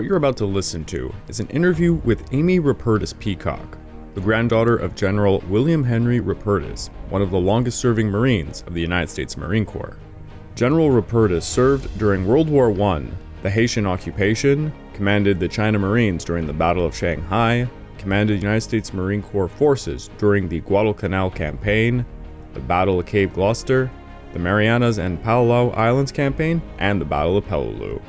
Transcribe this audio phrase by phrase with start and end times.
[0.00, 3.76] What you're about to listen to is an interview with Amy Rupertus Peacock,
[4.14, 8.80] the granddaughter of General William Henry Rupertus, one of the longest serving Marines of the
[8.80, 9.98] United States Marine Corps.
[10.54, 13.08] General Rupertus served during World War I,
[13.42, 18.94] the Haitian occupation, commanded the China Marines during the Battle of Shanghai, commanded United States
[18.94, 22.06] Marine Corps forces during the Guadalcanal campaign,
[22.54, 23.90] the Battle of Cape Gloucester,
[24.32, 28.00] the Marianas and Palau Islands campaign, and the Battle of Peleliu.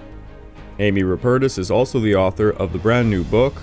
[0.81, 3.53] Amy Rupertus is also the author of the brand new book,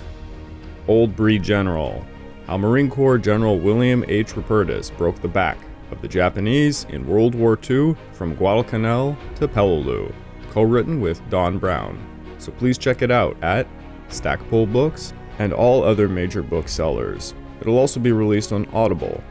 [0.87, 2.07] Old Breed General
[2.47, 4.35] How Marine Corps General William H.
[4.35, 5.57] Rupertus Broke the Back
[5.91, 10.13] of the Japanese in World War II from Guadalcanal to Peleliu,
[10.51, 11.99] co written with Don Brown.
[12.37, 13.67] So please check it out at
[14.07, 17.33] Stackpole Books and all other major booksellers.
[17.59, 19.21] It'll also be released on Audible.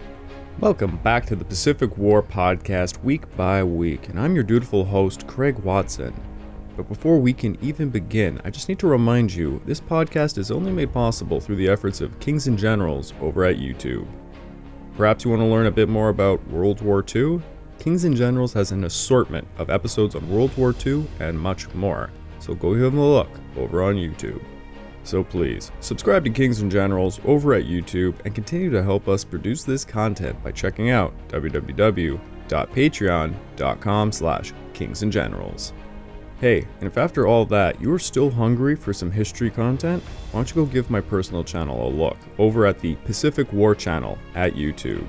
[0.61, 5.27] Welcome back to the Pacific War podcast week by week, and I'm your dutiful host,
[5.27, 6.27] Craig Watson.
[6.78, 10.52] But before we can even begin, I just need to remind you this podcast is
[10.52, 14.06] only made possible through the efforts of Kings and Generals over at YouTube.
[14.96, 17.42] Perhaps you want to learn a bit more about World War II?
[17.80, 22.10] Kings and Generals has an assortment of episodes on World War II and much more,
[22.38, 24.40] so go give them a look over on YouTube.
[25.02, 29.24] So please, subscribe to Kings and Generals over at YouTube and continue to help us
[29.24, 35.72] produce this content by checking out www.patreon.com slash kingsandgenerals.
[36.41, 40.00] Hey, and if after all that you are still hungry for some history content,
[40.31, 43.75] why don't you go give my personal channel a look over at the Pacific War
[43.75, 45.05] channel at YouTube.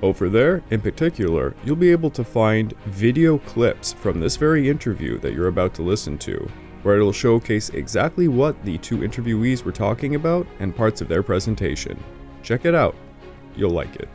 [0.00, 5.18] Over there, in particular, you'll be able to find video clips from this very interview
[5.18, 6.50] that you're about to listen to,
[6.82, 11.22] where it'll showcase exactly what the two interviewees were talking about and parts of their
[11.22, 12.02] presentation.
[12.42, 12.96] Check it out.
[13.56, 14.08] You'll like it.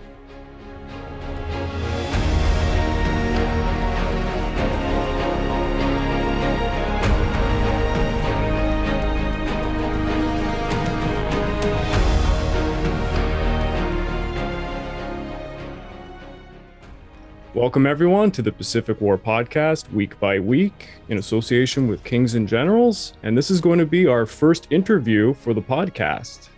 [17.62, 22.48] Welcome, everyone, to the Pacific War Podcast, week by week, in association with Kings and
[22.48, 23.14] Generals.
[23.22, 26.50] And this is going to be our first interview for the podcast.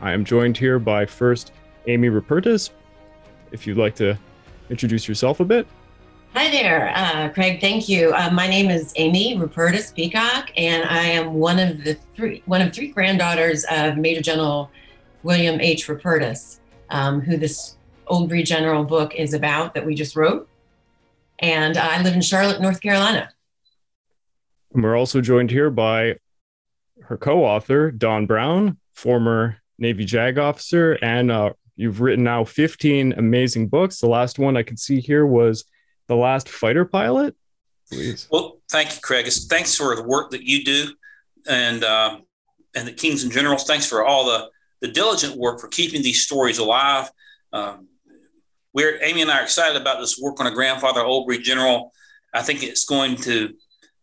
[0.00, 1.52] I am joined here by first
[1.88, 2.70] Amy Rupertus.
[3.52, 4.18] If you'd like to
[4.70, 5.66] introduce yourself a bit.
[6.32, 7.60] Hi there, uh, Craig.
[7.60, 8.14] Thank you.
[8.14, 12.62] Uh, my name is Amy Rupertus Peacock, and I am one of the three one
[12.62, 14.70] of three granddaughters of Major General
[15.22, 15.86] William H.
[15.86, 17.75] Rupertus, um, who this
[18.06, 20.48] Old Breed General book is about that we just wrote.
[21.38, 23.30] And I live in Charlotte, North Carolina.
[24.72, 26.16] And we're also joined here by
[27.04, 30.92] her co author, Don Brown, former Navy JAG officer.
[31.02, 34.00] And uh, you've written now 15 amazing books.
[34.00, 35.64] The last one I could see here was
[36.08, 37.36] The Last Fighter Pilot.
[37.90, 38.28] Please.
[38.30, 39.26] Well, thank you, Craig.
[39.26, 40.94] Thanks for the work that you do
[41.48, 42.18] and, uh,
[42.74, 43.64] and the Kings and Generals.
[43.64, 44.50] Thanks for all the,
[44.80, 47.10] the diligent work for keeping these stories alive.
[47.52, 47.88] Um,
[48.76, 51.94] we're Amy and I are excited about this work on a grandfather old general.
[52.34, 53.54] I think it's going to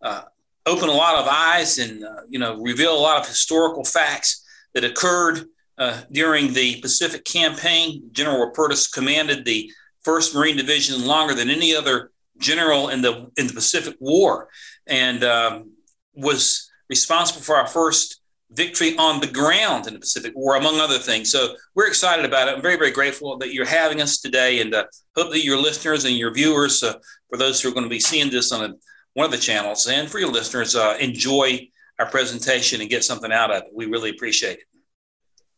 [0.01, 0.23] uh,
[0.66, 4.44] open a lot of eyes and uh, you know reveal a lot of historical facts
[4.73, 5.45] that occurred
[5.78, 8.09] uh, during the Pacific Campaign.
[8.12, 13.45] General Rupertus commanded the First Marine Division longer than any other general in the in
[13.45, 14.50] the Pacific War,
[14.88, 15.72] and um,
[16.16, 18.22] was responsible for our first
[18.53, 21.31] victory on the ground in the Pacific War, among other things.
[21.31, 22.56] So we're excited about it.
[22.56, 26.06] I'm very, very grateful that you're having us today, and uh, hope that your listeners
[26.06, 26.94] and your viewers, uh,
[27.30, 28.74] for those who are going to be seeing this on a,
[29.13, 31.68] one of the channels, and for your listeners, uh, enjoy
[32.00, 33.69] our presentation and get something out of it.
[33.74, 34.66] We really appreciate it.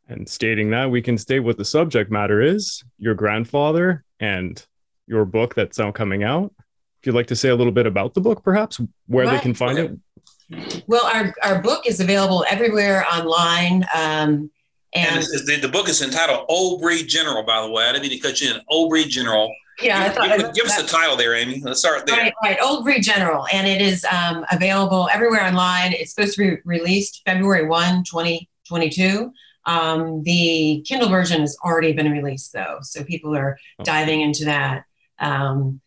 [0.08, 4.64] And stating that, we can state what the subject matter is: your grandfather and
[5.08, 6.54] your book that's now coming out.
[7.00, 9.36] If you'd like to say a little bit about the book, perhaps where right.
[9.36, 9.92] they can find it.
[10.88, 13.86] Well, our, our book is available everywhere online.
[13.96, 14.52] Um,
[14.94, 17.84] and, and the, the, book is entitled Old Breed General, by the way.
[17.84, 18.62] I didn't mean to cut you in.
[18.70, 19.54] Old Breed General.
[19.82, 21.62] Yeah, give, give, give us the title there, Amy.
[21.62, 22.16] Let's start there.
[22.18, 22.58] Right, right.
[22.64, 23.46] Old Breed General.
[23.52, 25.92] And it is um, available everywhere online.
[25.92, 29.34] It's supposed to be released February 1, 2022.
[29.66, 32.78] Um, the Kindle version has already been released, though.
[32.82, 33.84] So people are oh.
[33.84, 34.86] diving into that.
[35.20, 35.82] Um,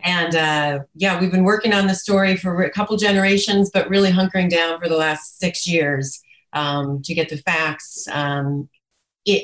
[0.00, 4.10] and uh, yeah, we've been working on the story for a couple generations, but really
[4.10, 6.20] hunkering down for the last six years
[6.52, 8.68] um, to get the facts um,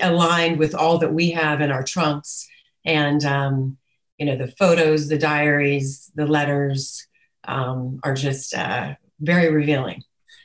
[0.01, 2.49] aligned with all that we have in our trunks.
[2.85, 3.79] And, um,
[4.19, 7.07] you know, the photos, the diaries, the letters
[7.45, 10.03] um, are just uh, very revealing.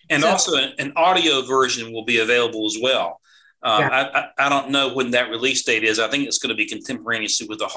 [0.10, 3.22] And so, also, an audio version will be available as well.
[3.62, 3.90] Um, yeah.
[3.90, 6.00] I, I, I, don't know when that release date is.
[6.00, 7.68] I think it's going to be contemporaneously with the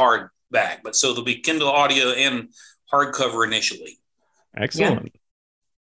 [0.52, 2.49] hardback, but so there'll be Kindle audio and
[2.93, 3.99] hardcover initially.
[4.56, 5.06] Excellent.
[5.06, 5.20] Yeah.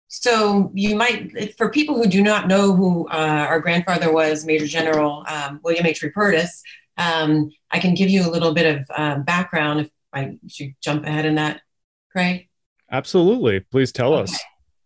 [0.07, 4.67] so you might, for people who do not know who uh, our grandfather was, Major
[4.67, 6.01] General um, William H.
[6.01, 6.61] Rupertus,
[6.97, 11.05] um, I can give you a little bit of um, background if I should jump
[11.05, 11.61] ahead in that,
[12.11, 12.47] Craig.
[12.91, 14.23] Absolutely, please tell okay.
[14.23, 14.39] us.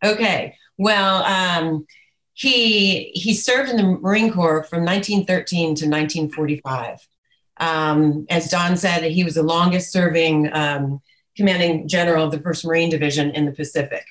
[0.03, 0.55] Okay.
[0.77, 1.85] Well, um,
[2.33, 7.07] he he served in the Marine Corps from 1913 to 1945.
[7.59, 11.01] Um, as Don said, he was the longest serving um,
[11.35, 14.05] commanding general of the 1st Marine Division in the Pacific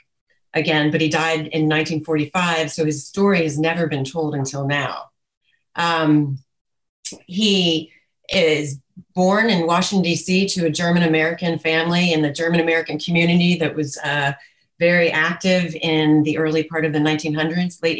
[0.54, 5.10] again, but he died in 1945, so his story has never been told until now.
[5.76, 6.38] Um,
[7.26, 7.92] he
[8.30, 8.80] is
[9.14, 13.74] born in Washington, D.C., to a German American family in the German American community that
[13.74, 14.32] was uh,
[14.78, 17.98] very active in the early part of the 1900s, late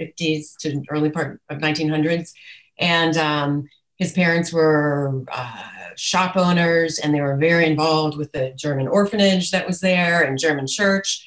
[0.00, 2.32] 1850s to early part of 1900s.
[2.78, 5.64] And um, his parents were uh,
[5.96, 10.38] shop owners and they were very involved with the German orphanage that was there and
[10.38, 11.26] German church.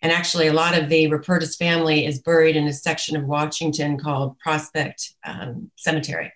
[0.00, 3.98] And actually, a lot of the Rupertus family is buried in a section of Washington
[3.98, 6.32] called Prospect um, Cemetery,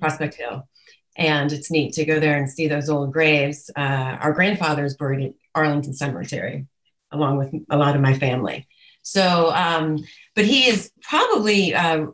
[0.00, 0.68] Prospect Hill.
[1.16, 3.70] And it's neat to go there and see those old graves.
[3.76, 6.66] Uh, our grandfather is buried at Arlington Cemetery,
[7.10, 8.68] along with a lot of my family.
[9.02, 9.98] So, um,
[10.36, 12.06] but he is probably uh,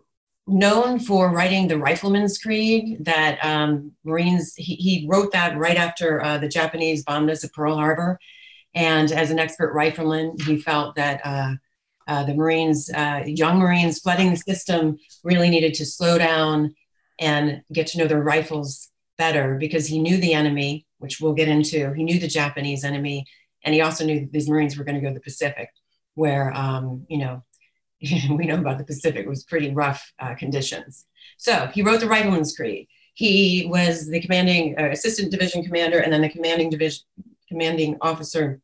[0.46, 6.22] known for writing the Rifleman's Creed that um, Marines, he, he, wrote that right after
[6.22, 8.18] uh, the Japanese bombed us at Pearl Harbor.
[8.74, 11.54] And as an expert rifleman, he felt that uh,
[12.06, 16.74] uh, the Marines, uh, young Marines flooding the system, really needed to slow down
[17.18, 21.48] and get to know their rifles better because he knew the enemy, which we'll get
[21.48, 21.92] into.
[21.92, 23.26] He knew the Japanese enemy,
[23.62, 25.70] and he also knew that these Marines were going to go to the Pacific,
[26.14, 27.44] where um, you know
[28.30, 31.06] we know about the Pacific was pretty rough uh, conditions.
[31.38, 32.88] So he wrote the Rifleman's Creed.
[33.14, 37.04] He was the commanding uh, assistant division commander and then the commanding division
[37.48, 38.60] commanding officer,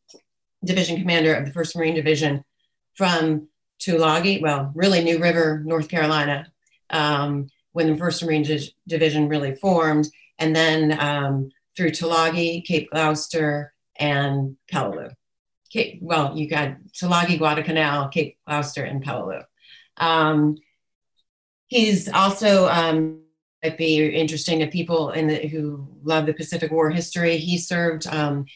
[0.64, 2.44] division commander of the 1st Marine Division
[2.94, 3.48] from
[3.80, 6.50] Tulagi, well, really New River, North Carolina,
[6.90, 10.08] um, when the 1st Marine Di- Division really formed,
[10.38, 15.12] and then um, through Tulagi, Cape Gloucester, and Peleliu.
[15.70, 19.44] Cape, well, you got Tulagi, Guadalcanal, Cape Gloucester, and Peleliu.
[19.96, 20.56] Um,
[21.68, 23.22] he's also um,
[23.62, 27.36] might be interesting to people in the, who love the Pacific War history.
[27.36, 28.46] He served um,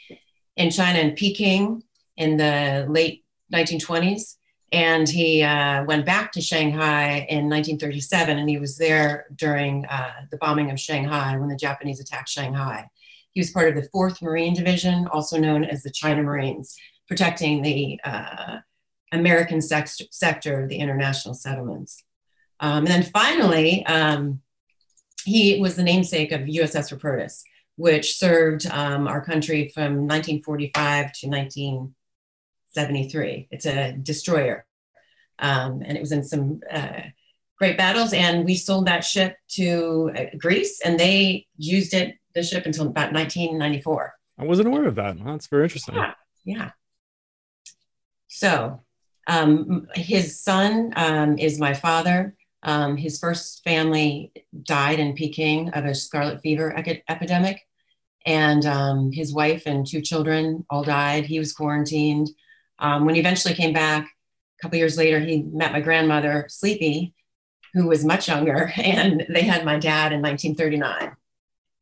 [0.57, 1.83] in China and Peking
[2.17, 4.37] in the late 1920s.
[4.73, 10.13] And he uh, went back to Shanghai in 1937, and he was there during uh,
[10.33, 12.89] the bombing of Shanghai when the Japanese attacked Shanghai.
[13.33, 16.77] He was part of the 4th Marine Division, also known as the China Marines,
[17.15, 18.57] protecting the uh,
[19.13, 22.03] American sect- sector of the international settlements.
[22.59, 24.41] Um, and then finally, um,
[25.25, 27.45] he was the namesake of USS Rupertus,
[27.77, 33.47] which served um, our country from 1945 to 1973.
[33.53, 34.67] It's a destroyer.
[35.39, 37.03] Um, and it was in some uh,
[37.59, 38.13] great battles.
[38.13, 42.89] And we sold that ship to uh, Greece, and they used it, the ship, until
[42.89, 44.15] about 1994.
[44.37, 45.17] I wasn't aware of that.
[45.25, 45.95] That's very interesting.
[45.95, 46.15] Yeah.
[46.45, 46.71] yeah.
[48.35, 48.81] So
[49.29, 52.35] um, his son um, is my father.
[52.65, 54.33] Um, his first family
[54.65, 56.77] died in Peking of a scarlet fever
[57.09, 57.61] epidemic,
[58.27, 61.27] and um, his wife and two children all died.
[61.27, 62.29] He was quarantined.
[62.81, 67.15] Um, when he eventually came back, a couple years later, he met my grandmother, Sleepy,
[67.73, 71.15] who was much younger, and they had my dad in 1939.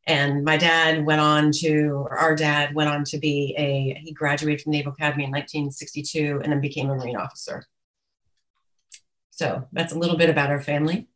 [0.06, 4.12] And my dad went on to, or our dad went on to be a, he
[4.12, 7.64] graduated from Naval Academy in 1962 and then became a Marine officer.
[9.30, 11.08] So that's a little bit about our family.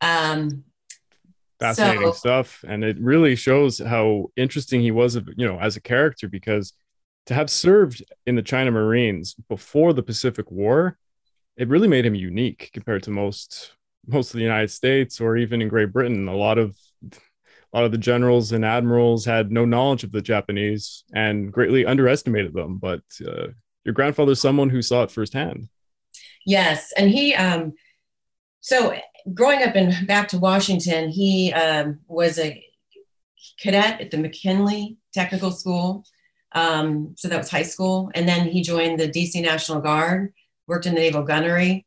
[0.00, 0.64] Um,
[1.58, 5.80] Fascinating so, stuff, and it really shows how interesting he was, you know, as a
[5.80, 6.26] character.
[6.26, 6.72] Because
[7.26, 10.96] to have served in the China Marines before the Pacific War,
[11.58, 13.72] it really made him unique compared to most
[14.06, 16.28] most of the United States or even in Great Britain.
[16.28, 16.76] A lot of
[17.72, 21.86] a lot of the generals and admirals had no knowledge of the Japanese and greatly
[21.86, 22.78] underestimated them.
[22.78, 23.48] But uh,
[23.84, 25.68] your grandfather's someone who saw it firsthand.
[26.44, 27.74] Yes, and he um,
[28.60, 28.96] so
[29.34, 32.64] growing up in back to Washington, he um, was a
[33.60, 36.04] cadet at the McKinley Technical School.
[36.52, 40.32] Um, so that was high school, and then he joined the DC National Guard,
[40.66, 41.86] worked in the Naval Gunnery.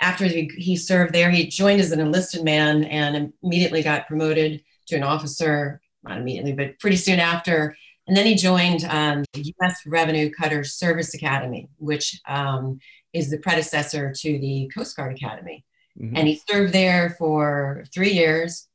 [0.00, 4.62] After he, he served there, he joined as an enlisted man and immediately got promoted
[4.88, 5.80] to an officer.
[6.02, 7.76] Not immediately, but pretty soon after.
[8.08, 9.86] And then he joined um, the U.S.
[9.86, 12.80] Revenue Cutter Service Academy, which um,
[13.12, 15.64] is the predecessor to the Coast Guard Academy.
[16.00, 16.16] Mm-hmm.
[16.16, 18.68] And he served there for three years,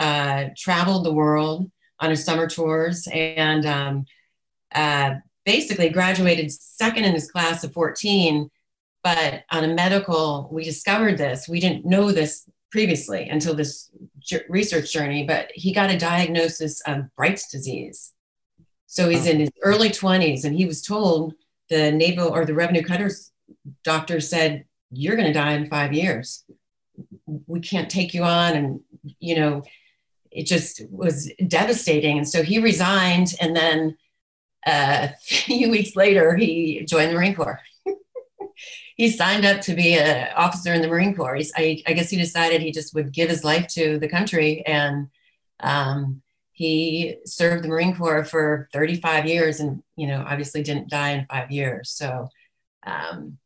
[0.00, 4.04] uh, traveled the world on his summer tours, and um,
[4.74, 8.50] uh, basically graduated second in his class of 14.
[9.04, 11.46] But on a medical, we discovered this.
[11.46, 13.90] We didn't know this previously until this
[14.48, 18.12] research journey, but he got a diagnosis of Bright's disease.
[18.86, 21.34] So he's in his early 20s, and he was told
[21.68, 23.32] the naval or the revenue cutters
[23.82, 26.44] doctor said, You're going to die in five years.
[27.26, 28.54] We can't take you on.
[28.54, 28.80] And,
[29.20, 29.62] you know,
[30.30, 32.18] it just was devastating.
[32.18, 33.34] And so he resigned.
[33.40, 33.96] And then
[34.66, 37.60] uh, a few weeks later, he joined the Marine Corps.
[38.94, 41.34] He signed up to be an officer in the Marine Corps.
[41.34, 44.64] He's, I, I, guess he decided he just would give his life to the country.
[44.66, 45.08] And
[45.60, 46.22] um,
[46.52, 51.26] he served the Marine Corps for 35 years and, you know, obviously didn't die in
[51.26, 51.90] five years.
[51.90, 52.28] So,
[52.86, 53.38] um,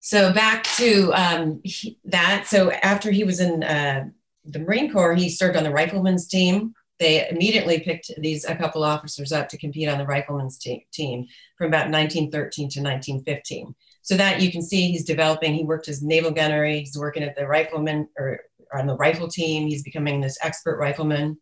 [0.00, 2.46] so back to um, he, that.
[2.46, 4.06] So after he was in uh,
[4.44, 6.74] the Marine Corps, he served on the riflemen's team.
[6.98, 11.26] They immediately picked these a couple officers up to compete on the riflemen's te- team
[11.56, 13.74] from about 1913 to 1915.
[14.08, 15.52] So that you can see he's developing.
[15.52, 16.78] He worked as naval gunnery.
[16.78, 18.40] He's working at the rifleman or
[18.72, 19.68] on the rifle team.
[19.68, 21.36] He's becoming this expert rifleman.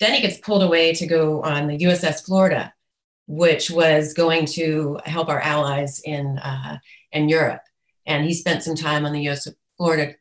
[0.00, 2.72] Then he gets pulled away to go on the USS Florida,
[3.26, 6.78] which was going to help our allies in uh,
[7.12, 7.60] in Europe.
[8.06, 10.14] And he spent some time on the USS Florida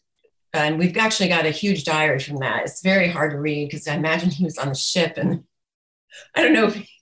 [0.54, 2.64] and we've actually got a huge diary from that.
[2.64, 5.46] It's very hard to read because I imagine he was on the ship and
[6.36, 6.97] I don't know if he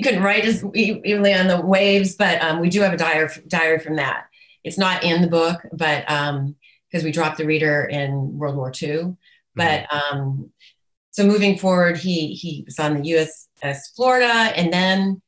[0.00, 3.78] couldn't write as evenly on the waves, but um, we do have a diary, diary
[3.78, 4.26] from that.
[4.64, 8.72] It's not in the book, but because um, we dropped the reader in World War
[8.80, 8.88] II.
[8.88, 9.10] Mm-hmm.
[9.54, 10.50] But um,
[11.10, 15.20] so moving forward, he he was on the USS Florida, and then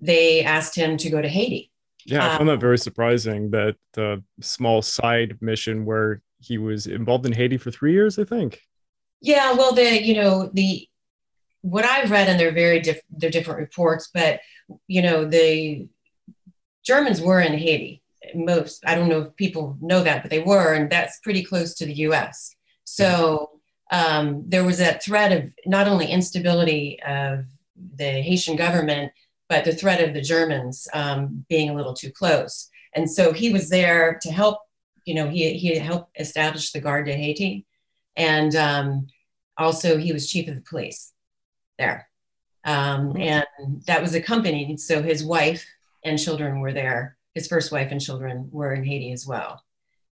[0.00, 1.70] they asked him to go to Haiti.
[2.06, 3.50] Yeah, I found that um, very surprising.
[3.50, 8.24] That the small side mission where he was involved in Haiti for three years, I
[8.24, 8.62] think.
[9.20, 10.88] Yeah, well, the you know the
[11.62, 13.04] what I've read, and they're very different.
[13.10, 14.40] They're different reports, but
[14.86, 15.88] you know the
[16.84, 18.02] Germans were in Haiti.
[18.34, 21.74] Most I don't know if people know that, but they were, and that's pretty close
[21.74, 22.54] to the U.S.
[22.84, 23.50] So
[23.90, 27.46] um, there was that threat of not only instability of
[27.96, 29.12] the Haitian government,
[29.48, 32.68] but the threat of the Germans um, being a little too close.
[32.94, 34.58] And so he was there to help
[35.08, 37.64] you know, he, he helped establish the Garde d'Haiti.
[38.14, 39.06] And um,
[39.56, 41.14] also, he was chief of the police
[41.78, 42.08] there.
[42.64, 43.46] Um, and
[43.86, 44.80] that was accompanied.
[44.80, 45.66] So his wife
[46.04, 47.16] and children were there.
[47.34, 49.62] His first wife and children were in Haiti as well.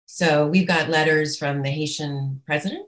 [0.05, 2.87] So we've got letters from the Haitian president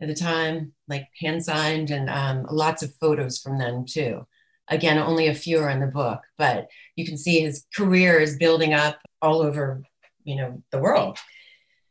[0.00, 4.26] at the time, like hand signed, and um, lots of photos from them too.
[4.68, 8.36] Again, only a few are in the book, but you can see his career is
[8.36, 9.82] building up all over,
[10.24, 11.18] you know, the world.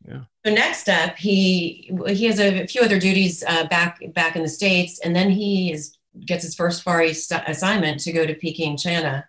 [0.07, 0.23] Yeah.
[0.45, 4.49] So next up, he he has a few other duties uh, back back in the
[4.49, 5.94] states, and then he is
[6.25, 9.27] gets his first Far East assignment to go to Peking, China,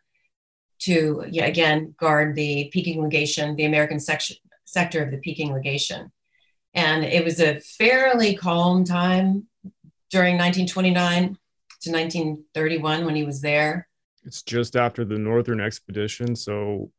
[0.80, 6.12] to yeah, again guard the Peking legation, the American section, sector of the Peking legation,
[6.74, 9.46] and it was a fairly calm time
[10.10, 11.38] during 1929
[11.80, 13.88] to 1931 when he was there.
[14.24, 16.90] It's just after the Northern Expedition, so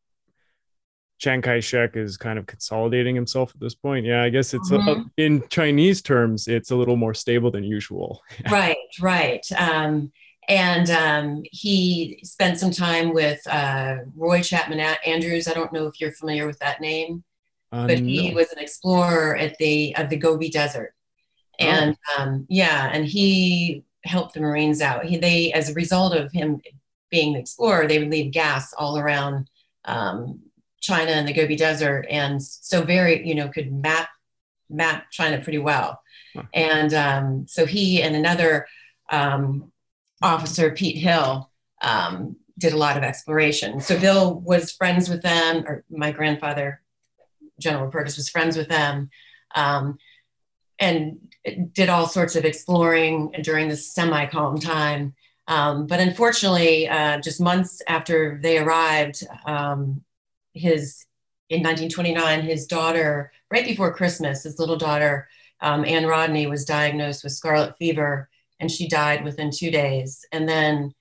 [1.19, 4.05] Chiang Kai shek is kind of consolidating himself at this point.
[4.05, 5.01] Yeah, I guess it's mm-hmm.
[5.01, 8.21] a, in Chinese terms, it's a little more stable than usual.
[8.51, 9.45] right, right.
[9.57, 10.12] Um,
[10.47, 15.47] and um, he spent some time with uh, Roy Chapman Andrews.
[15.47, 17.24] I don't know if you're familiar with that name,
[17.71, 18.36] uh, but he no.
[18.36, 20.93] was an explorer at the of the Gobi Desert,
[21.59, 21.65] oh.
[21.65, 22.24] and oh.
[22.24, 25.03] um, yeah, and he helped the Marines out.
[25.03, 26.62] He, they, as a result of him
[27.09, 29.50] being the explorer, they would leave gas all around
[29.83, 30.39] um,
[30.88, 34.08] China and the Gobi Desert, and so very you know could map
[34.70, 36.01] map China pretty well.
[36.34, 36.44] Huh.
[36.53, 38.67] And um, so he and another
[39.12, 39.72] um,
[40.22, 41.51] officer, Pete Hill,
[41.82, 43.79] um, did a lot of exploration.
[43.79, 46.82] So Bill was friends with them, or my grandfather,
[47.60, 49.10] General Rupertus, was friends with them,
[49.56, 49.98] um,
[50.79, 51.17] and
[51.74, 55.13] did all sorts of exploring during this semi-calm time.
[55.48, 60.03] Um, but unfortunately, uh, just months after they arrived, um,
[60.57, 61.05] his
[61.49, 65.27] in 1929 his daughter right before christmas his little daughter
[65.61, 70.25] um, anne rodney was diagnosed with scarlet fever and she died within two days.
[70.31, 70.93] And then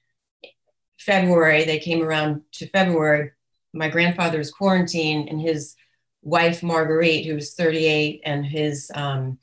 [0.98, 3.30] february they came around to february
[3.74, 5.76] my grandfather was quarantined and his
[6.22, 9.38] wife marguerite who was 38 and his um,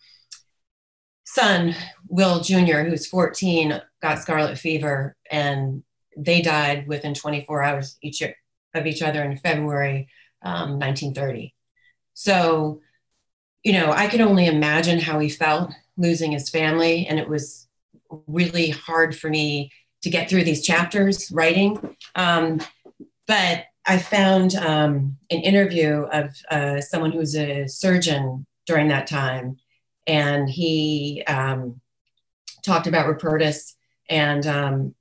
[1.26, 1.76] son
[2.10, 5.84] will jr who's 14 got scarlet fever and
[6.18, 8.24] they died within 24 hours each
[8.74, 10.08] of each other in February
[10.44, 11.54] um, 1930.
[12.14, 12.82] So,
[13.64, 17.08] you know, I can only imagine how he felt losing his family.
[17.08, 17.68] And it was
[18.28, 21.96] really hard for me to get through these chapters writing.
[22.16, 22.62] Um,
[23.28, 29.08] but I found um, an interview of uh, someone who was a surgeon during that
[29.08, 29.58] time,
[30.08, 31.82] and he um,
[32.64, 33.74] talked about Rupertus
[34.10, 34.96] and um,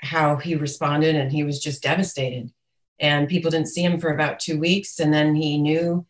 [0.00, 2.52] how he responded, and he was just devastated.
[3.00, 6.04] And people didn't see him for about two weeks, and then he knew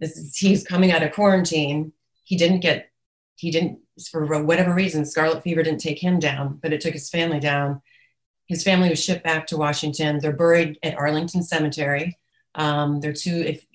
[0.00, 1.92] this is he's coming out of quarantine.
[2.24, 2.90] He didn't get
[3.36, 3.80] he didn't
[4.10, 7.82] for whatever reason scarlet fever didn't take him down, but it took his family down.
[8.46, 10.20] His family was shipped back to Washington.
[10.20, 12.16] They're buried at Arlington Cemetery.
[12.54, 13.66] Um, there are two if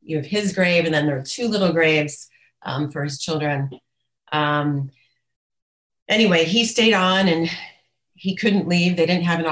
[0.00, 2.28] you have his grave, and then there are two little graves
[2.62, 3.70] um, for his children.
[4.32, 4.90] Um,
[6.08, 7.50] anyway, he stayed on and
[8.14, 8.96] he couldn't leave.
[8.96, 9.46] They didn't have an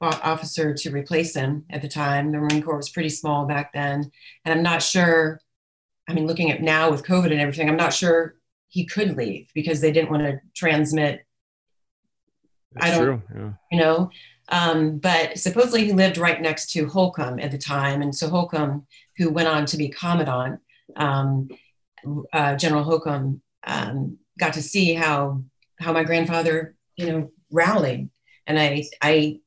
[0.00, 2.32] officer to replace him at the time.
[2.32, 4.10] The Marine Corps was pretty small back then.
[4.44, 5.40] And I'm not sure,
[6.08, 8.36] I mean, looking at now with COVID and everything, I'm not sure
[8.68, 11.24] he could leave because they didn't want to transmit.
[12.72, 13.22] That's I don't, true.
[13.34, 13.52] Yeah.
[13.70, 14.10] You know,
[14.48, 18.02] um, but supposedly he lived right next to Holcomb at the time.
[18.02, 18.86] And so Holcomb,
[19.16, 20.60] who went on to be Commandant,
[20.96, 21.48] um,
[22.32, 25.42] uh, General Holcomb, um, got to see how
[25.80, 28.10] how my grandfather, you know, rallied.
[28.46, 29.40] And I, I,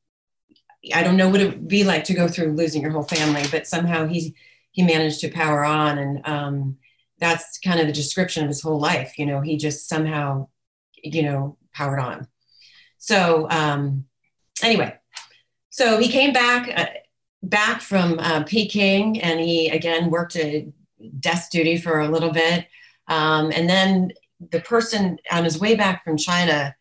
[0.94, 3.44] I don't know what it would be like to go through losing your whole family,
[3.52, 4.36] but somehow he
[4.72, 6.78] he managed to power on, and um,
[7.20, 9.18] that's kind of the description of his whole life.
[9.18, 10.50] You know, he just somehow,
[11.04, 12.28] you know, powered on.
[12.98, 14.06] So um,
[14.62, 14.96] anyway,
[15.70, 16.86] so he came back uh,
[17.42, 20.72] back from uh, Peking, and he again worked a
[21.20, 22.68] desk duty for a little bit,
[23.08, 24.12] um, and then
[24.52, 26.76] the person on his way back from China,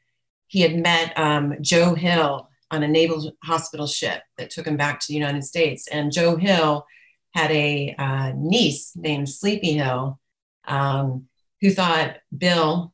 [0.47, 5.01] he had met um, Joe Hill on a naval hospital ship that took him back
[5.01, 5.87] to the United States.
[5.89, 6.87] And Joe Hill
[7.35, 10.19] had a uh, niece named Sleepy Hill
[10.67, 11.27] um,
[11.61, 12.93] who thought Bill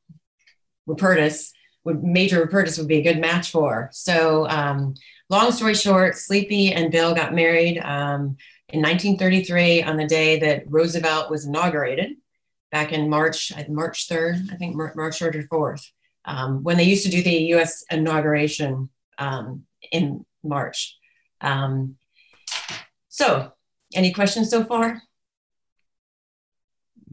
[0.89, 1.53] Rupertus
[1.85, 3.89] would Major Rupertus would be a good match for.
[3.93, 4.95] So um,
[5.31, 8.37] long story short, Sleepy and Bill got married um,
[8.69, 12.17] in 1933 on the day that Roosevelt was inaugurated
[12.71, 15.85] back in March, March 3rd, I think March 3rd or 4th,
[16.25, 20.97] um, when they used to do the US inauguration um, in March.
[21.41, 21.97] Um,
[23.09, 23.53] so,
[23.95, 25.03] any questions so far?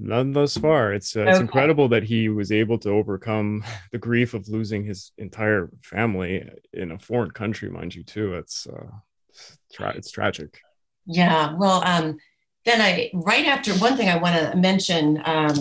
[0.02, 0.94] None thus far.
[0.94, 1.32] It's uh, okay.
[1.32, 6.48] it's incredible that he was able to overcome the grief of losing his entire family
[6.74, 8.36] in a foreign country, mind you, too.
[8.36, 8.92] It's uh,
[9.74, 10.62] tra- it's tragic.
[11.06, 11.54] Yeah.
[11.58, 12.18] Well, um,
[12.66, 15.56] then I, right after, one thing I want to mention um,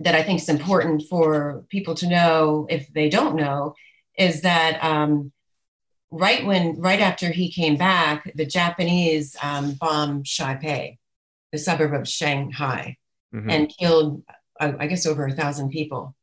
[0.00, 3.74] that I think is important for people to know if they don't know
[4.20, 5.32] is that um,
[6.10, 10.98] right when, right after he came back, the Japanese um, bombed Chapei,
[11.52, 12.98] the suburb of Shanghai,
[13.34, 13.48] mm-hmm.
[13.48, 14.22] and killed,
[14.60, 16.14] I guess, over a thousand people.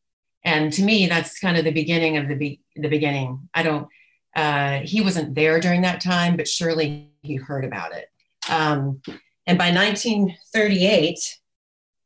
[0.44, 3.50] And to me, that's kind of the beginning of the be- the beginning.
[3.54, 3.88] I don't.
[4.36, 8.06] Uh, he wasn't there during that time, but surely he heard about it.
[8.48, 9.02] Um,
[9.48, 11.40] and by 1938,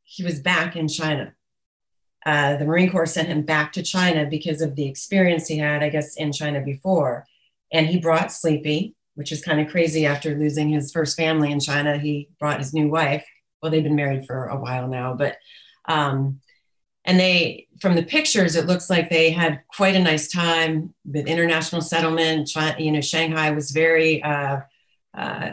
[0.02, 1.34] he was back in China.
[2.24, 5.82] Uh, the Marine Corps sent him back to China because of the experience he had,
[5.82, 7.26] I guess, in China before.
[7.72, 11.60] And he brought Sleepy, which is kind of crazy after losing his first family in
[11.60, 11.98] China.
[11.98, 13.26] He brought his new wife.
[13.60, 15.36] Well, they've been married for a while now, but
[15.86, 16.40] um,
[17.04, 21.26] and they from the pictures it looks like they had quite a nice time with
[21.26, 22.46] international settlement.
[22.46, 24.60] China, you know, Shanghai was very uh,
[25.16, 25.50] uh,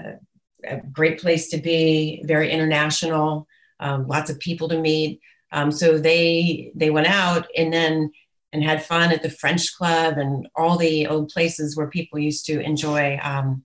[0.63, 3.47] a great place to be, very international,
[3.79, 5.21] um, lots of people to meet.
[5.51, 8.11] Um, so they they went out and then
[8.51, 12.45] and had fun at the French Club and all the old places where people used
[12.47, 13.63] to enjoy um,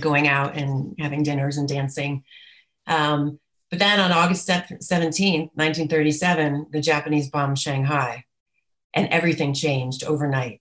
[0.00, 2.24] going out and having dinners and dancing.
[2.86, 3.38] Um,
[3.70, 8.24] but then on August 17th, 1937, the Japanese bombed Shanghai
[8.94, 10.60] and everything changed overnight.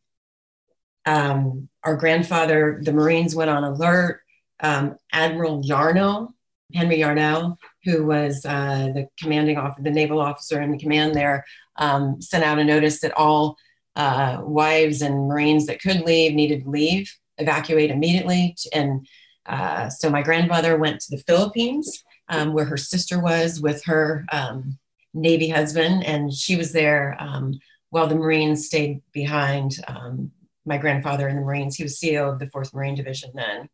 [1.05, 4.21] Um, our grandfather, the Marines went on alert
[4.59, 6.33] um, Admiral Yarnell,
[6.75, 11.45] Henry Yarnell, who was uh, the commanding officer, the naval officer in command there,
[11.77, 13.57] um, sent out a notice that all
[13.95, 18.55] uh, wives and Marines that could leave needed to leave, evacuate immediately.
[18.73, 19.07] And
[19.45, 24.25] uh, so my grandmother went to the Philippines, um, where her sister was with her
[24.31, 24.77] um,
[25.13, 27.59] Navy husband, and she was there um,
[27.89, 29.79] while the Marines stayed behind.
[29.88, 30.31] Um,
[30.65, 33.69] my grandfather in the Marines, he was CEO of the 4th Marine Division then.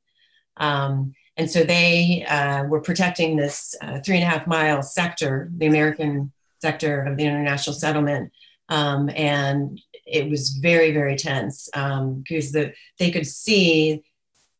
[1.38, 5.66] And so they uh, were protecting this uh, three and a half mile sector, the
[5.66, 8.32] American sector of the international settlement.
[8.70, 14.04] Um, and it was very, very tense because um, the, they could see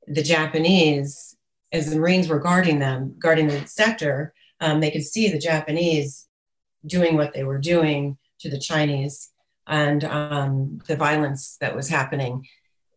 [0.08, 1.36] the Japanese,
[1.72, 6.28] as the Marines were guarding them, guarding the sector, um, they could see the Japanese
[6.86, 9.30] doing what they were doing to the Chinese
[9.68, 12.46] and um, the violence that was happening.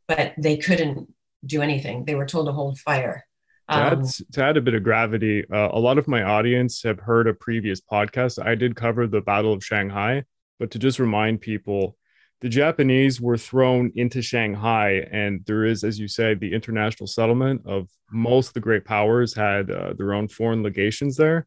[0.06, 1.12] but they couldn't
[1.44, 2.04] do anything.
[2.04, 3.26] They were told to hold fire.
[3.70, 6.82] To add, um, to add a bit of gravity, uh, a lot of my audience
[6.82, 8.44] have heard a previous podcast.
[8.44, 10.24] I did cover the Battle of Shanghai,
[10.58, 11.96] but to just remind people,
[12.42, 17.62] the Japanese were thrown into Shanghai, and there is, as you said, the international settlement
[17.64, 21.46] of most of the great powers had uh, their own foreign legations there.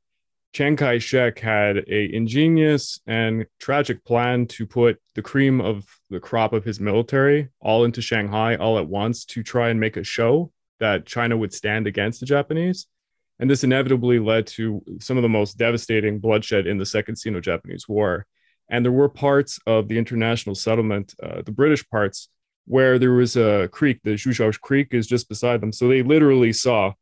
[0.53, 6.19] Chiang Kai shek had a ingenious and tragic plan to put the cream of the
[6.19, 10.03] crop of his military all into Shanghai all at once to try and make a
[10.03, 12.87] show that China would stand against the Japanese.
[13.39, 17.39] And this inevitably led to some of the most devastating bloodshed in the Second Sino
[17.39, 18.25] Japanese War.
[18.69, 22.29] And there were parts of the international settlement, uh, the British parts,
[22.65, 25.71] where there was a creek, the Suzhou Creek is just beside them.
[25.71, 26.93] So they literally saw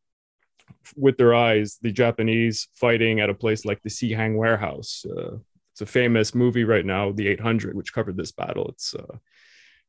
[0.95, 5.05] with their eyes the Japanese fighting at a place like the Sihang Warehouse.
[5.09, 5.37] Uh,
[5.73, 8.69] it's a famous movie right now, The 800, which covered this battle.
[8.69, 9.17] It's uh,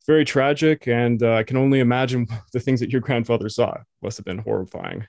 [0.06, 4.16] very tragic, and uh, I can only imagine the things that your grandfather saw must
[4.16, 5.06] have been horrifying.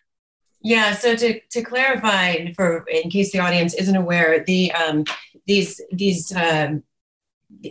[0.61, 0.93] Yeah.
[0.93, 5.05] So to, to clarify, for in case the audience isn't aware, the um,
[5.45, 6.83] these these um,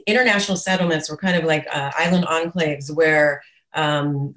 [0.07, 3.43] international settlements were kind of like uh, island enclaves where
[3.75, 4.35] um,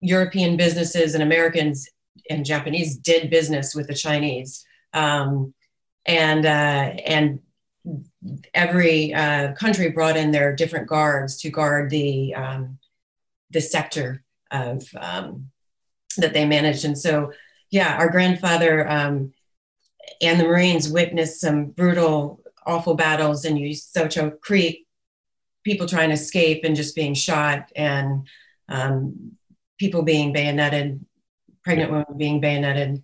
[0.00, 1.88] European businesses and Americans
[2.28, 5.54] and Japanese did business with the Chinese, um,
[6.06, 7.40] and uh, and
[8.54, 12.78] every uh, country brought in their different guards to guard the um,
[13.50, 15.50] the sector of um,
[16.16, 17.32] that they managed, and so
[17.70, 19.32] yeah, our grandfather um,
[20.20, 24.86] and the Marines witnessed some brutal, awful battles in Soochow Creek,
[25.64, 28.26] people trying to escape and just being shot, and
[28.68, 29.36] um,
[29.78, 31.00] people being bayoneted
[31.62, 33.02] pregnant women being bayoneted.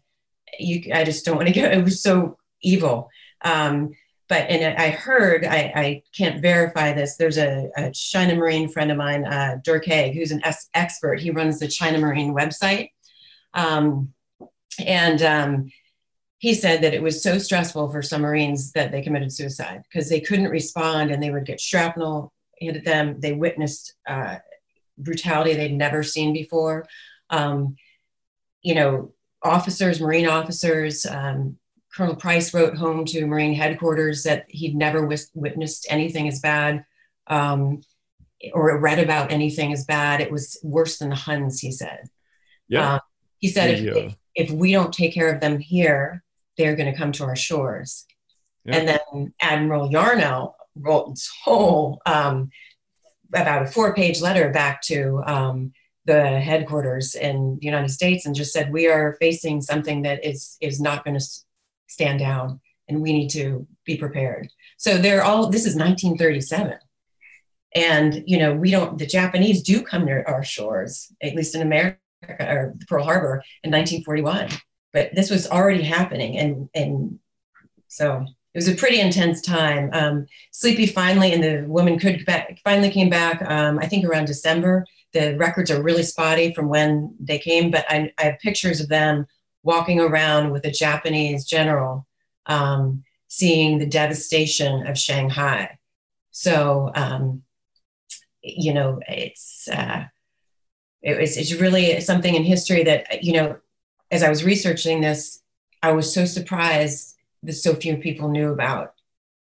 [0.59, 1.67] You, I just don't want to go.
[1.67, 3.11] It was so evil.
[3.45, 3.93] Um,
[4.29, 7.17] but and I heard, I, I, can't verify this.
[7.17, 11.21] There's a, a China Marine friend of mine, uh, Dirk Haig, who's an es- expert.
[11.21, 12.91] He runs the China Marine website,
[13.55, 14.13] um,
[14.85, 15.71] and um,
[16.39, 20.09] he said that it was so stressful for some Marines that they committed suicide because
[20.09, 23.21] they couldn't respond and they would get shrapnel hit at them.
[23.21, 24.37] They witnessed uh,
[24.99, 26.87] brutality they'd never seen before.
[27.31, 27.77] Um,
[28.63, 29.13] you know,
[29.43, 31.07] officers, Marine officers.
[31.07, 31.59] Um,
[31.97, 36.85] Colonel Price wrote home to Marine headquarters that he'd never witnessed anything as bad
[37.27, 37.81] um,
[38.53, 40.21] or read about anything as bad.
[40.21, 42.11] It was worse than the Huns, he said.
[42.69, 42.95] Yeah.
[42.95, 43.01] Um,
[43.39, 43.93] he said, yeah.
[43.95, 46.23] if, if, we don't take care of them here,
[46.59, 48.05] they're going to come to our shores.
[48.67, 48.77] Yeah.
[48.77, 52.51] And then Admiral Yarnell wrote this whole, um,
[53.33, 55.73] about a four page letter back to um,
[56.05, 60.59] the headquarters in the United States and just said, we are facing something that is,
[60.61, 61.27] is not going to
[61.87, 64.49] stand down and we need to be prepared.
[64.77, 66.79] So they're all, this is 1937.
[67.75, 71.63] And, you know, we don't, the Japanese do come near our shores, at least in
[71.63, 71.99] America
[72.39, 74.49] or Pearl Harbor in 1941.
[74.93, 76.39] But this was already happening.
[76.39, 77.19] And, and
[77.89, 79.91] so it was a pretty intense time.
[79.93, 84.27] Um, Sleepy finally, and the woman could back, finally came back, um, I think around
[84.27, 88.81] December the records are really spotty from when they came, but I, I have pictures
[88.81, 89.27] of them
[89.67, 92.07] walking around with a Japanese general,
[92.47, 95.79] um, seeing the devastation of Shanghai.
[96.31, 97.43] So, um,
[98.43, 100.05] you know, it's uh,
[101.03, 103.59] it was, it's really something in history that you know.
[104.09, 105.43] As I was researching this,
[105.83, 108.95] I was so surprised that so few people knew about.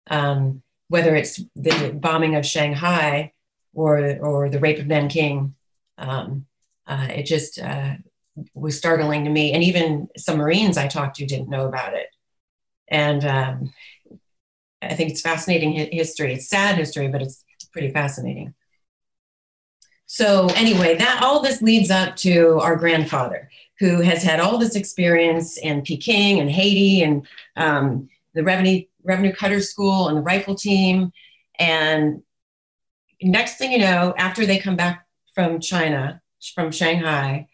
[0.09, 3.33] Um, whether it's the bombing of Shanghai
[3.75, 5.53] or or the rape of Nanking,
[5.99, 6.47] um,
[6.87, 7.97] uh, it just uh,
[8.53, 9.53] was startling to me.
[9.53, 12.07] And even some Marines I talked to didn't know about it.
[12.89, 13.73] And um,
[14.81, 16.33] I think it's fascinating history.
[16.33, 18.53] It's sad history, but it's pretty fascinating.
[20.05, 24.75] So anyway, that all this leads up to our grandfather, who has had all this
[24.75, 30.55] experience in Peking and Haiti and um, the revenue revenue cutter school and the rifle
[30.55, 31.11] team.
[31.59, 32.23] And
[33.21, 36.21] next thing you know, after they come back from China,
[36.55, 37.46] from Shanghai.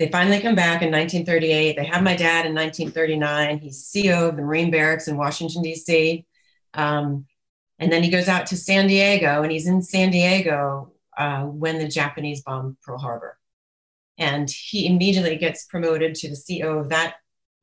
[0.00, 1.76] They finally come back in 1938.
[1.76, 3.58] They have my dad in 1939.
[3.58, 6.24] He's CEO of the Marine Barracks in Washington, D.C.
[6.72, 7.26] Um,
[7.78, 11.78] and then he goes out to San Diego, and he's in San Diego uh, when
[11.78, 13.36] the Japanese bomb Pearl Harbor.
[14.16, 17.16] And he immediately gets promoted to the CEO of that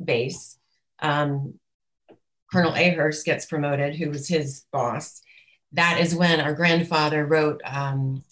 [0.03, 0.59] base.
[0.99, 1.55] Um,
[2.53, 5.21] Colonel Ahurst gets promoted, who was his boss.
[5.71, 8.23] That is when our grandfather wrote um,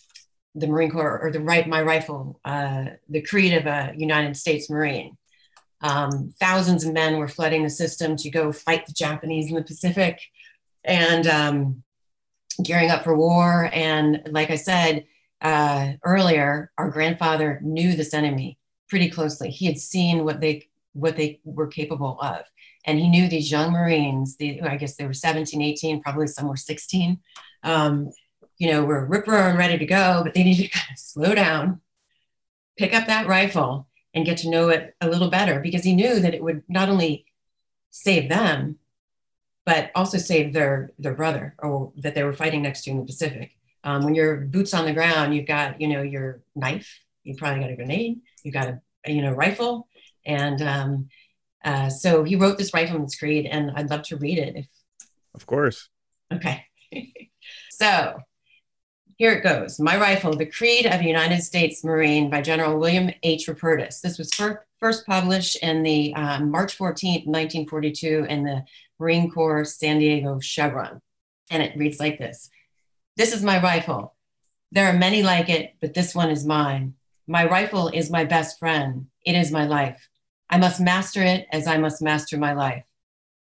[0.55, 4.69] the Marine Corps or the right my rifle, uh, the creed of a United States
[4.69, 5.17] Marine.
[5.81, 9.63] Um, thousands of men were flooding the system to go fight the Japanese in the
[9.63, 10.19] Pacific,
[10.83, 11.83] and um,
[12.63, 13.69] gearing up for war.
[13.73, 15.05] And like I said,
[15.41, 18.57] uh, earlier, our grandfather knew this enemy
[18.89, 19.51] pretty closely.
[19.51, 22.45] He had seen what they what they were capable of,
[22.85, 24.37] and he knew these young Marines.
[24.37, 27.19] The, I guess they were 17, 18, probably some were 16.
[27.63, 28.11] Um,
[28.57, 31.35] you know, we're rip and ready to go, but they need to kind of slow
[31.35, 31.81] down,
[32.77, 36.19] pick up that rifle, and get to know it a little better because he knew
[36.19, 37.25] that it would not only
[37.91, 38.77] save them,
[39.65, 43.05] but also save their their brother or that they were fighting next to in the
[43.05, 43.51] Pacific.
[43.83, 47.61] Um, when you're boots on the ground, you've got you know your knife, you probably
[47.61, 49.87] got a grenade, you've got a you know rifle,
[50.25, 51.09] and um,
[51.63, 54.67] uh, so he wrote this Rifleman's Creed, and I'd love to read it if.
[55.33, 55.89] Of course.
[56.31, 56.65] Okay.
[57.71, 58.21] so
[59.17, 59.79] here it goes.
[59.79, 63.47] My Rifle, The Creed of United States Marine by General William H.
[63.47, 64.01] Rupertus.
[64.01, 68.65] This was fir- first published in the um, March 14th, 1942 in the
[68.99, 71.01] Marine Corps San Diego Chevron.
[71.49, 72.49] And it reads like this.
[73.15, 74.15] This is my rifle.
[74.73, 76.95] There are many like it, but this one is mine.
[77.25, 79.07] My rifle is my best friend.
[79.25, 80.09] It is my life.
[80.49, 82.85] I must master it as I must master my life.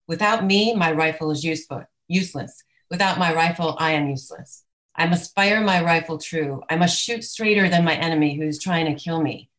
[0.06, 2.62] Without me, my rifle is useful, useless.
[2.90, 4.66] Without my rifle, I am useless.
[5.02, 6.62] I must fire my rifle true.
[6.70, 9.50] I must shoot straighter than my enemy who's trying to kill me.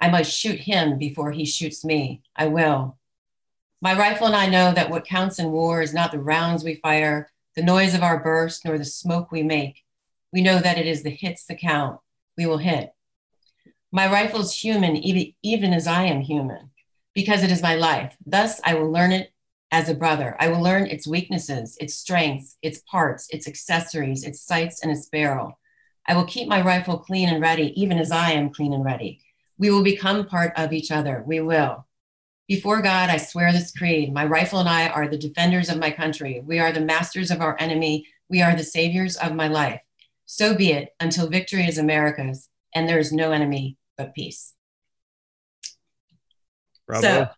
[0.00, 2.22] I must shoot him before he shoots me.
[2.34, 2.98] I will.
[3.80, 6.74] My rifle and I know that what counts in war is not the rounds we
[6.74, 9.84] fire, the noise of our burst, nor the smoke we make.
[10.32, 12.00] We know that it is the hits that count.
[12.36, 12.92] We will hit.
[13.92, 16.70] My rifle is human, even, even as I am human,
[17.14, 18.16] because it is my life.
[18.26, 19.32] Thus, I will learn it
[19.70, 20.36] as a brother.
[20.38, 25.08] I will learn its weaknesses, its strengths, its parts, its accessories, its sights, and its
[25.08, 25.58] barrel.
[26.06, 29.20] I will keep my rifle clean and ready, even as I am clean and ready.
[29.58, 31.22] We will become part of each other.
[31.26, 31.86] We will.
[32.48, 34.12] Before God, I swear this creed.
[34.12, 36.42] My rifle and I are the defenders of my country.
[36.44, 38.06] We are the masters of our enemy.
[38.28, 39.82] We are the saviors of my life.
[40.26, 44.54] So be it until victory is America's and there is no enemy but peace.
[46.86, 47.02] Bravo.
[47.02, 47.28] So,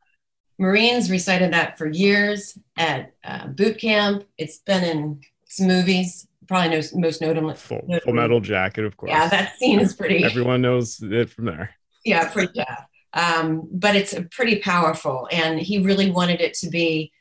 [0.58, 4.24] Marines recited that for years at uh, boot camp.
[4.38, 7.54] It's been in some movies, probably knows most notably.
[7.54, 9.10] Full, full Metal Jacket, of course.
[9.10, 10.24] Yeah, that scene is pretty.
[10.24, 11.74] Everyone knows it from there.
[12.04, 12.86] Yeah, pretty tough.
[13.14, 17.12] Um, but it's pretty powerful, and he really wanted it to be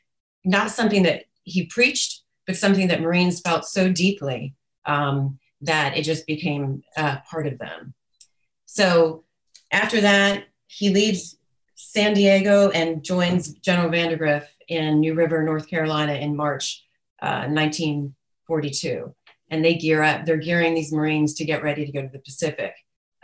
[0.44, 4.54] not something that he preached, but something that Marines felt so deeply
[4.86, 7.94] um, that it just became uh, part of them.
[8.66, 9.24] So
[9.70, 11.36] after that, he leaves
[11.92, 16.86] San Diego and joins General Vandegrift in New River, North Carolina in March
[17.20, 19.14] uh, 1942.
[19.50, 22.18] And they gear up, they're gearing these Marines to get ready to go to the
[22.20, 22.72] Pacific.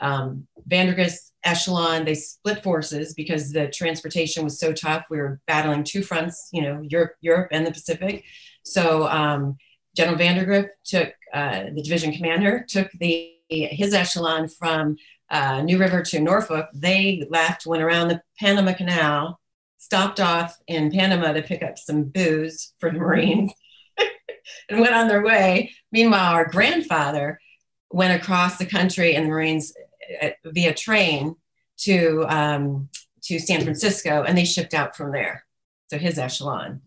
[0.00, 5.06] Um, Vandegrift's echelon, they split forces because the transportation was so tough.
[5.08, 8.26] We were battling two fronts, you know, Europe, Europe and the Pacific.
[8.64, 9.56] So um,
[9.96, 14.96] General Vandegrift took uh, the division commander, took the his echelon from
[15.30, 19.40] uh, New River to Norfolk, they left, went around the Panama Canal,
[19.78, 23.52] stopped off in Panama to pick up some booze for the Marines,
[24.68, 25.72] and went on their way.
[25.92, 27.40] Meanwhile, our grandfather
[27.90, 29.72] went across the country and the Marines
[30.22, 31.36] uh, via train
[31.78, 32.88] to um,
[33.22, 35.44] to San Francisco, and they shipped out from there.
[35.88, 36.82] So his echelon,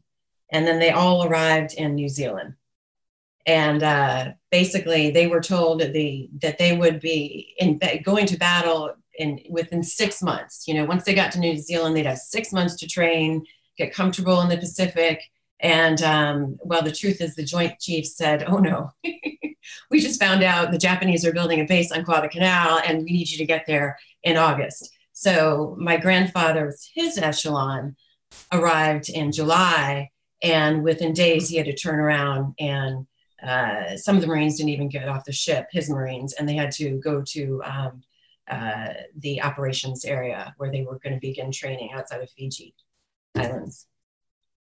[0.51, 2.55] and then they all arrived in New Zealand
[3.45, 8.37] and uh, basically they were told that, the, that they would be in, going to
[8.37, 10.67] battle in within six months.
[10.67, 13.45] You know, once they got to New Zealand, they'd have six months to train,
[13.77, 15.21] get comfortable in the Pacific.
[15.59, 18.89] And um, well, the truth is, the Joint Chiefs said, "Oh no,
[19.91, 23.29] we just found out the Japanese are building a base on Guadalcanal, and we need
[23.29, 27.95] you to get there in August." So my grandfather's his echelon
[28.51, 30.09] arrived in July,
[30.41, 33.05] and within days he had to turn around and
[33.43, 36.55] uh, some of the Marines didn't even get off the ship, his Marines, and they
[36.55, 38.03] had to go to um,
[38.49, 42.75] uh, the operations area where they were going to begin training outside of Fiji
[43.35, 43.87] Islands.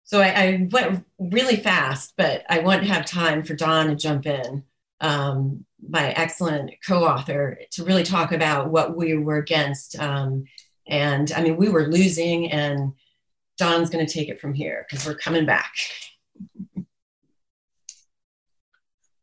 [0.05, 4.27] So I, I, went really fast, but I to have time for Don to jump
[4.27, 4.65] in,
[5.01, 9.99] um, my excellent co-author, to really talk about what we were against.
[9.99, 10.45] Um,
[10.87, 12.93] and I mean, we were losing, and
[13.59, 15.73] Don's going to take it from here because we're coming back.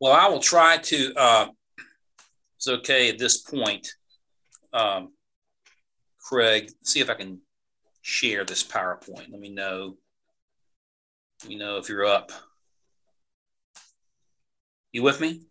[0.00, 1.14] Well, I will try to.
[1.14, 1.46] Uh,
[2.56, 3.94] it's okay at this point,
[4.72, 5.12] um,
[6.18, 6.70] Craig.
[6.84, 7.40] See if I can
[8.02, 9.30] share this PowerPoint.
[9.30, 9.96] Let me know.
[11.42, 12.32] Let me know if you're up.
[14.92, 15.42] You with me?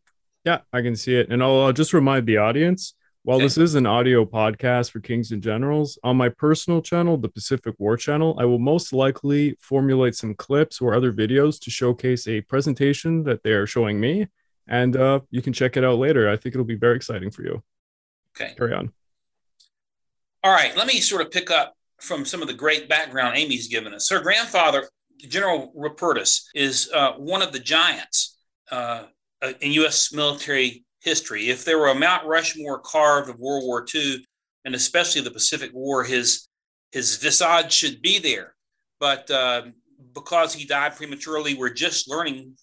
[0.46, 1.32] Yeah, I can see it.
[1.32, 3.46] And I'll, I'll just remind the audience while okay.
[3.46, 7.76] this is an audio podcast for Kings and Generals, on my personal channel, the Pacific
[7.78, 12.42] War Channel, I will most likely formulate some clips or other videos to showcase a
[12.42, 14.28] presentation that they are showing me
[14.70, 16.30] and uh, you can check it out later.
[16.30, 17.62] I think it'll be very exciting for you.
[18.40, 18.54] Okay.
[18.56, 18.94] Carry on.
[20.44, 20.78] All right.
[20.78, 24.10] Let me sort of pick up from some of the great background Amy's given us.
[24.10, 24.88] Her grandfather,
[25.28, 28.38] General Rupertus, is uh, one of the giants
[28.72, 29.06] uh,
[29.42, 30.14] uh in U.S.
[30.14, 31.50] military history.
[31.50, 34.24] If there were a Mount Rushmore carved of World War II,
[34.66, 36.48] and especially the Pacific War, his
[36.92, 38.56] his visage should be there.
[39.00, 39.64] But uh,
[40.14, 42.56] because he died prematurely, we're just learning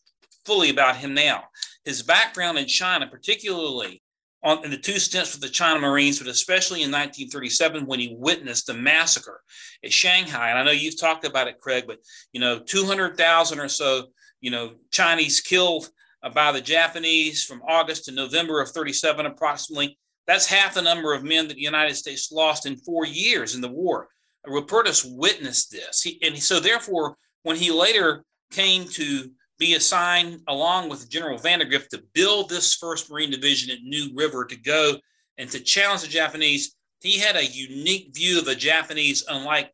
[0.45, 1.45] fully about him now.
[1.87, 4.03] His background in China, particularly
[4.43, 8.15] on, in the two stints with the China Marines, but especially in 1937 when he
[8.19, 9.41] witnessed the massacre
[9.83, 10.51] at Shanghai.
[10.51, 11.99] And I know you've talked about it, Craig, but
[12.33, 14.09] you know, 200,000 or so,
[14.41, 15.89] you know, Chinese killed
[16.35, 19.99] by the Japanese from August to November of 37, approximately.
[20.27, 23.61] That's half the number of men that the United States lost in four years in
[23.61, 24.09] the war.
[24.47, 26.03] Rupertus witnessed this.
[26.03, 31.91] He, and so, therefore, when he later came to be assigned, along with General Vandegrift,
[31.91, 34.97] to build this first Marine Division at New River to go
[35.39, 39.71] and to challenge the Japanese, he had a unique view of the Japanese, unlike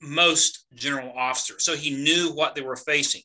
[0.00, 1.64] most general officers.
[1.64, 3.22] So he knew what they were facing.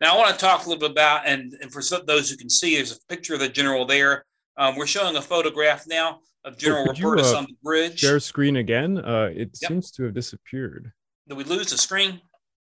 [0.00, 2.48] Now, I want to talk a little bit about, and, and for those who can
[2.48, 4.24] see, there's a picture of the general there.
[4.56, 8.00] Um, we're showing a photograph now of General oh, Rupertus uh, on the bridge.
[8.00, 8.98] Share screen again.
[8.98, 9.68] Uh, it yep.
[9.68, 10.92] seems to have disappeared.
[11.28, 12.20] Did we lose the screen?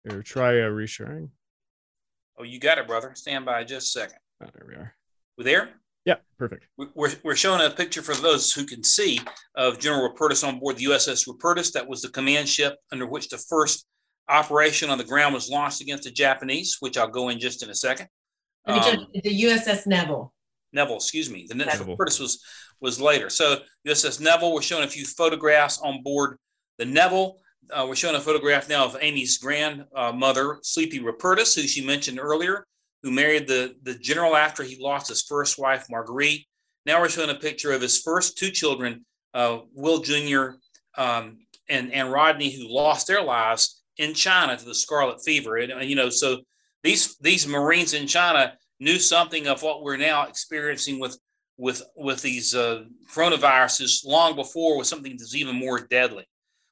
[0.04, 1.30] Here, try uh, resharing.
[2.38, 3.12] Oh, you got it, brother.
[3.16, 4.18] Stand by just a second.
[4.44, 4.96] Oh, there we are.
[5.38, 5.70] We there?
[6.06, 6.66] Yeah, perfect.
[6.78, 9.20] We're, we're showing a picture for those who can see
[9.56, 11.74] of General Rupertus on board the USS Rupertus.
[11.74, 13.86] That was the command ship under which the first
[14.30, 17.70] operation on the ground was launched against the Japanese, which I'll go in just in
[17.70, 18.08] a second.
[18.66, 20.34] Um, the USS Neville.
[20.74, 21.46] Neville, excuse me.
[21.48, 21.98] The Neville.
[21.98, 22.44] Rupertus was
[22.80, 23.30] was later.
[23.30, 24.54] So USS Neville.
[24.54, 26.38] We're showing a few photographs on board
[26.78, 27.40] the Neville.
[27.70, 32.20] Uh, we're showing a photograph now of Amy's grandmother, uh, Sleepy Rupertus, who she mentioned
[32.20, 32.66] earlier,
[33.04, 36.46] who married the, the general after he lost his first wife, Marguerite.
[36.86, 40.58] Now we're showing a picture of his first two children, uh, Will Jr.
[40.98, 41.40] Um,
[41.70, 45.58] and, and Rodney, who lost their lives in China to the scarlet fever.
[45.58, 46.40] And, you know, so
[46.84, 51.20] these, these Marines in China knew something of what we're now experiencing with,
[51.58, 56.26] with, with these uh, coronaviruses long before with something that's even more deadly.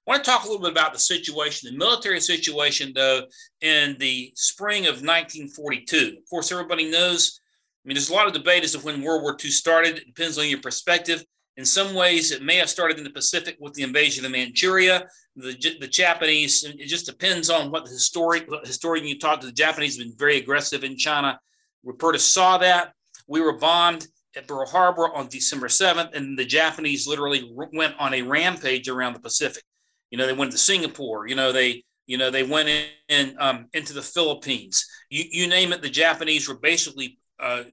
[0.07, 3.23] I want to talk a little bit about the situation, the military situation, though,
[3.61, 6.17] in the spring of 1942.
[6.19, 7.39] Of course, everybody knows,
[7.83, 9.97] I mean, there's a lot of debate as to when World War II started.
[9.97, 11.23] It depends on your perspective.
[11.57, 15.07] In some ways, it may have started in the Pacific with the invasion of Manchuria.
[15.37, 19.47] The, the Japanese, it just depends on what the historic, historian you talk to.
[19.47, 21.39] The Japanese have been very aggressive in China.
[21.83, 22.93] Rupertus saw that.
[23.27, 28.13] We were bombed at Pearl Harbor on December 7th, and the Japanese literally went on
[28.13, 29.63] a rampage around the Pacific.
[30.11, 31.27] You know, they went to Singapore.
[31.27, 34.85] You know, they you know they went in, in um, into the Philippines.
[35.09, 35.81] You you name it.
[35.81, 37.63] The Japanese were basically uh,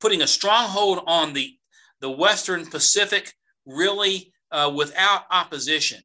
[0.00, 1.54] putting a stronghold on the
[2.00, 3.32] the Western Pacific,
[3.66, 6.02] really uh, without opposition,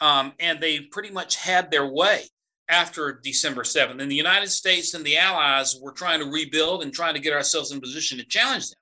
[0.00, 2.24] um, and they pretty much had their way
[2.68, 4.00] after December 7th.
[4.00, 7.32] And the United States and the Allies were trying to rebuild and trying to get
[7.32, 8.78] ourselves in position to challenge them.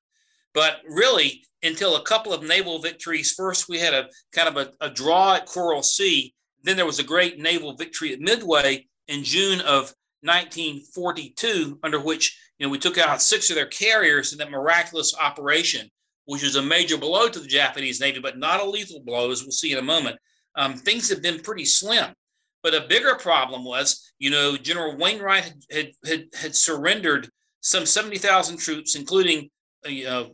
[0.55, 3.33] But really, until a couple of naval victories.
[3.33, 6.35] First, we had a kind of a, a draw at Coral Sea.
[6.63, 12.39] Then there was a great naval victory at Midway in June of 1942, under which
[12.59, 15.89] you know we took out six of their carriers in that miraculous operation,
[16.25, 19.43] which was a major blow to the Japanese Navy, but not a lethal blow, as
[19.43, 20.17] we'll see in a moment.
[20.57, 22.15] Um, things have been pretty slim.
[22.63, 27.29] But a bigger problem was, you know, General Wainwright had had, had, had surrendered
[27.61, 29.51] some 70,000 troops, including
[29.85, 30.25] uh,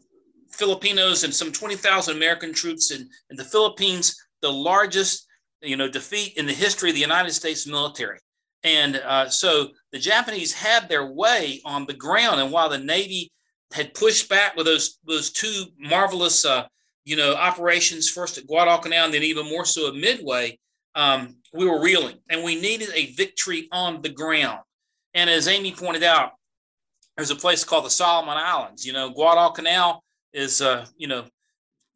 [0.52, 5.26] Filipinos and some 20,000 American troops in, in the Philippines, the largest
[5.62, 8.18] you know, defeat in the history of the United States military.
[8.64, 12.40] And uh, so the Japanese had their way on the ground.
[12.40, 13.32] And while the Navy
[13.72, 16.66] had pushed back with those, those two marvelous, uh,
[17.04, 20.58] you know, operations, first at Guadalcanal and then even more so at Midway,
[20.94, 24.60] um, we were reeling and we needed a victory on the ground.
[25.14, 26.32] And as Amy pointed out,
[27.16, 28.86] there's a place called the Solomon Islands.
[28.86, 30.02] You know, Guadalcanal
[30.32, 31.24] is uh, you know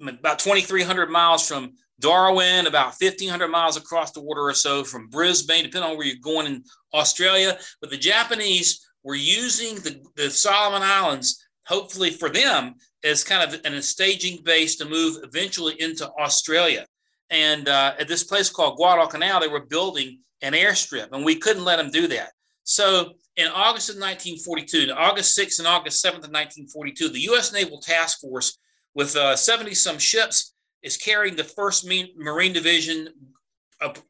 [0.01, 5.64] about 2,300 miles from Darwin, about 1,500 miles across the water or so from Brisbane,
[5.64, 6.62] depending on where you're going in
[6.93, 7.59] Australia.
[7.80, 12.74] But the Japanese were using the, the Solomon Islands, hopefully for them,
[13.05, 16.84] as kind of an, a staging base to move eventually into Australia.
[17.30, 21.64] And uh, at this place called Guadalcanal, they were building an airstrip, and we couldn't
[21.64, 22.32] let them do that.
[22.64, 27.53] So in August of 1942, August 6th and August 7th of 1942, the U.S.
[27.53, 28.59] Naval Task Force,
[28.95, 33.09] with 70 uh, some ships, is carrying the 1st Marine Division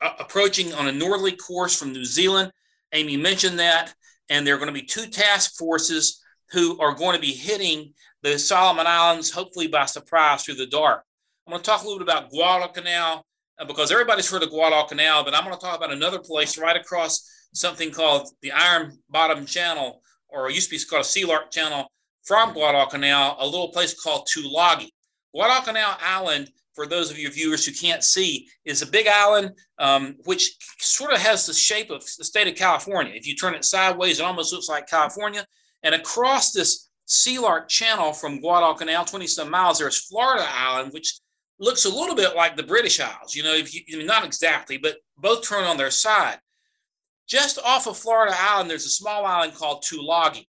[0.00, 2.52] approaching on a northerly course from New Zealand.
[2.92, 3.92] Amy mentioned that.
[4.28, 6.20] And there are going to be two task forces
[6.50, 10.66] who are going to be hitting the the Solomon Islands, hopefully by surprise through the
[10.66, 11.04] dark.
[11.46, 13.24] I'm going to talk a little bit about Guadalcanal
[13.58, 16.76] uh, because everybody's heard of Guadalcanal, but I'm going to talk about another place right
[16.76, 21.24] across something called the Iron Bottom Channel, or it used to be called a Sea
[21.24, 21.90] Lark Channel
[22.24, 24.90] from Guadalcanal, a little place called Tulagi.
[25.34, 30.16] Guadalcanal Island, for those of your viewers who can't see, is a big island um,
[30.24, 33.12] which sort of has the shape of the state of California.
[33.14, 35.46] If you turn it sideways, it almost looks like California.
[35.82, 41.20] And across this Sea Lark Channel from Guadalcanal, 20 some miles, there's Florida Island, which
[41.58, 43.34] looks a little bit like the British Isles.
[43.34, 46.38] You know, if you, not exactly, but both turn on their side.
[47.26, 50.46] Just off of Florida Island, there's a small island called Tulagi.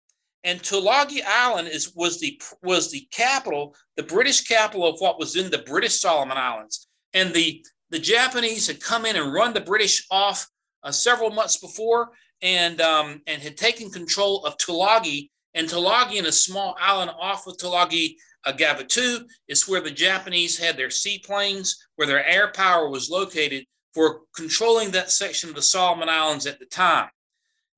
[0.43, 5.35] And Tulagi Island is was the was the capital, the British capital of what was
[5.35, 6.87] in the British Solomon Islands.
[7.13, 10.47] And the the Japanese had come in and run the British off
[10.83, 12.09] uh, several months before,
[12.41, 15.29] and um, and had taken control of Tulagi.
[15.53, 18.15] And Tulagi, in a small island off of Tulagi,
[18.45, 23.65] uh, Gavutu, is where the Japanese had their seaplanes, where their air power was located
[23.93, 27.09] for controlling that section of the Solomon Islands at the time.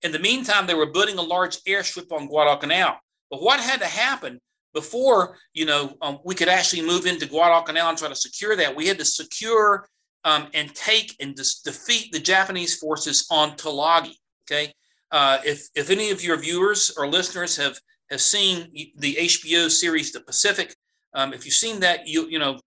[0.04, 2.96] In the meantime, they were building a large airstrip on Guadalcanal.
[3.32, 4.40] But what had to happen
[4.74, 8.76] before you know um, we could actually move into Guadalcanal and try to secure that?
[8.76, 9.88] We had to secure
[10.26, 14.16] um, and take and dis- defeat the Japanese forces on Tulagi.
[14.46, 14.74] Okay,
[15.12, 17.80] uh, if if any of your viewers or listeners have
[18.12, 20.76] have seen the HBO series The Pacific,
[21.14, 22.60] um, if you've seen that, you you know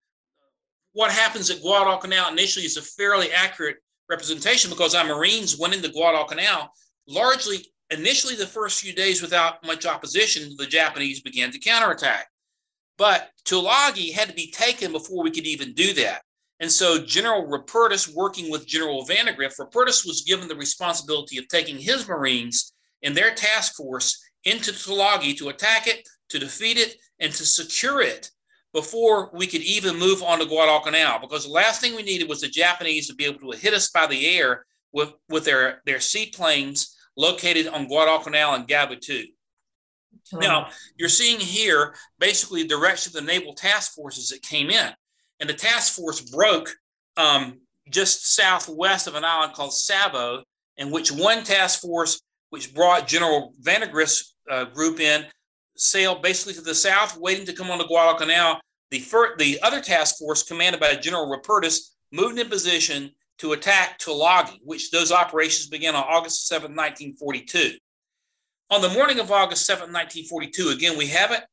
[0.96, 3.76] what happens at Guadalcanal initially is a fairly accurate
[4.08, 6.70] representation because our Marines went into Guadalcanal
[7.06, 10.54] largely initially the first few days without much opposition.
[10.56, 12.28] The Japanese began to counterattack,
[12.96, 16.22] but Tulagi had to be taken before we could even do that.
[16.60, 21.76] And so General Rupertus, working with General Vandegrift, Rupertus was given the responsibility of taking
[21.76, 22.72] his Marines
[23.02, 28.00] and their task force into Tulagi to attack it, to defeat it, and to secure
[28.00, 28.30] it
[28.76, 31.18] before we could even move on to Guadalcanal.
[31.18, 33.88] Because the last thing we needed was the Japanese to be able to hit us
[33.88, 39.24] by the air with, with their, their seaplanes located on Guadalcanal and Gavutu.
[40.34, 40.68] Now,
[40.98, 44.90] you're seeing here basically the direction of the naval task forces that came in
[45.40, 46.68] and the task force broke
[47.16, 47.58] um,
[47.88, 50.42] just southwest of an island called Savo,
[50.76, 52.20] in which one task force,
[52.50, 55.24] which brought General Vandegrift's uh, group in,
[55.76, 58.60] sailed basically to the south, waiting to come on the Guadalcanal.
[58.90, 59.04] The,
[59.38, 64.90] the other task force, commanded by General Rupertus, moved in position to attack Tulagi, which
[64.90, 67.72] those operations began on August 7, 1942.
[68.70, 71.44] On the morning of August 7, 1942, again, we haven't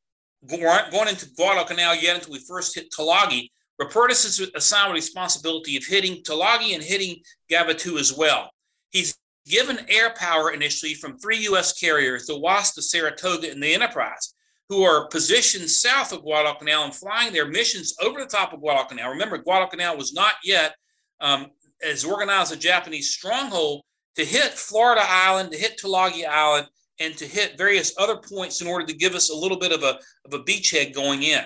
[0.48, 6.22] gone into Guadalcanal yet until we first hit Tulagi, Rupertus is assigned responsibility of hitting
[6.22, 7.20] Tulagi and hitting
[7.50, 8.50] Gavutu as well.
[8.90, 9.16] He's
[9.46, 11.78] given air power initially from three U.S.
[11.78, 14.33] carriers, the Wasp, the Saratoga, and the Enterprise,
[14.68, 19.10] who are positioned south of Guadalcanal and flying their missions over the top of Guadalcanal.
[19.10, 20.74] Remember, Guadalcanal was not yet
[21.20, 21.48] um,
[21.82, 23.82] as organized a Japanese stronghold
[24.16, 26.68] to hit Florida Island, to hit Tulagi Island,
[27.00, 29.82] and to hit various other points in order to give us a little bit of
[29.82, 31.42] a, of a beachhead going in.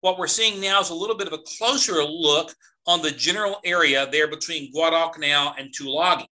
[0.00, 2.54] What we're seeing now is a little bit of a closer look
[2.86, 6.26] on the general area there between Guadalcanal and Tulagi.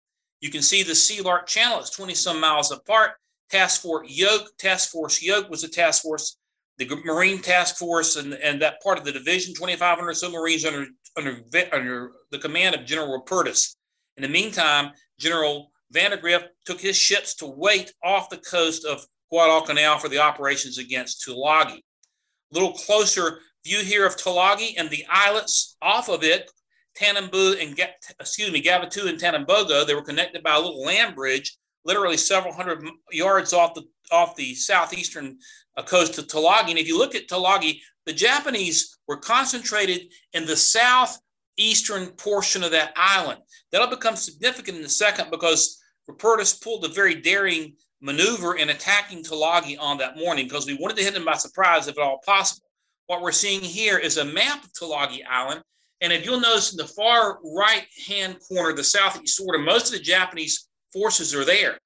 [0.40, 3.12] You can see the Sea Lark Channel is 20 some miles apart.
[3.50, 6.36] Task Force Yoke, Task Force Yoke was a task force,
[6.76, 10.86] the Marine Task Force, and, and that part of the division, 2,500 submarines under,
[11.16, 11.42] under,
[11.72, 13.76] under the command of General Rupertus.
[14.16, 19.98] In the meantime, General Vandegrift took his ships to wait off the coast of Guadalcanal
[19.98, 21.78] for the operations against Tulagi.
[21.78, 26.50] A little closer view here of Tulagi and the islets off of it,
[26.98, 27.78] Tanambu and
[28.20, 29.86] excuse me, Gavutu and Tanambogo.
[29.86, 31.56] They were connected by a little land bridge,
[31.88, 33.82] literally several hundred yards off the
[34.12, 35.38] off the southeastern
[35.76, 36.70] uh, coast of Tulagi.
[36.70, 42.70] And if you look at Tulagi, the Japanese were concentrated in the southeastern portion of
[42.70, 43.40] that island.
[43.72, 49.24] That'll become significant in a second because Rupertus pulled a very daring maneuver in attacking
[49.24, 52.20] Tulagi on that morning because we wanted to hit him by surprise if at all
[52.24, 52.66] possible.
[53.06, 55.62] What we're seeing here is a map of Tulagi Island.
[56.00, 59.98] And if you'll notice in the far right hand corner, the southeast quarter, most of
[59.98, 61.78] the Japanese forces are there.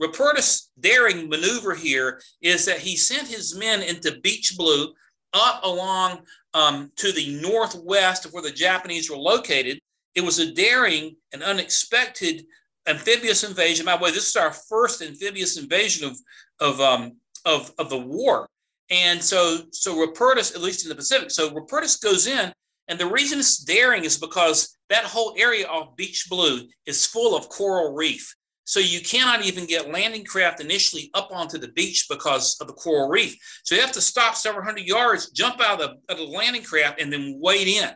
[0.00, 4.92] Rupertus' daring maneuver here is that he sent his men into Beach Blue
[5.32, 6.20] up along
[6.54, 9.78] um, to the northwest of where the Japanese were located.
[10.14, 12.46] It was a daring and unexpected
[12.86, 13.86] amphibious invasion.
[13.86, 16.18] By the way, this is our first amphibious invasion of,
[16.60, 18.48] of, um, of, of the war.
[18.90, 22.52] And so, so Rupertus, at least in the Pacific, so Rupertus goes in,
[22.88, 27.36] and the reason it's daring is because that whole area of Beach Blue is full
[27.36, 28.32] of coral reef.
[28.66, 32.72] So you cannot even get landing craft initially up onto the beach because of the
[32.72, 33.36] coral reef.
[33.62, 36.64] So you have to stop several hundred yards, jump out of the, of the landing
[36.64, 37.90] craft, and then wade in.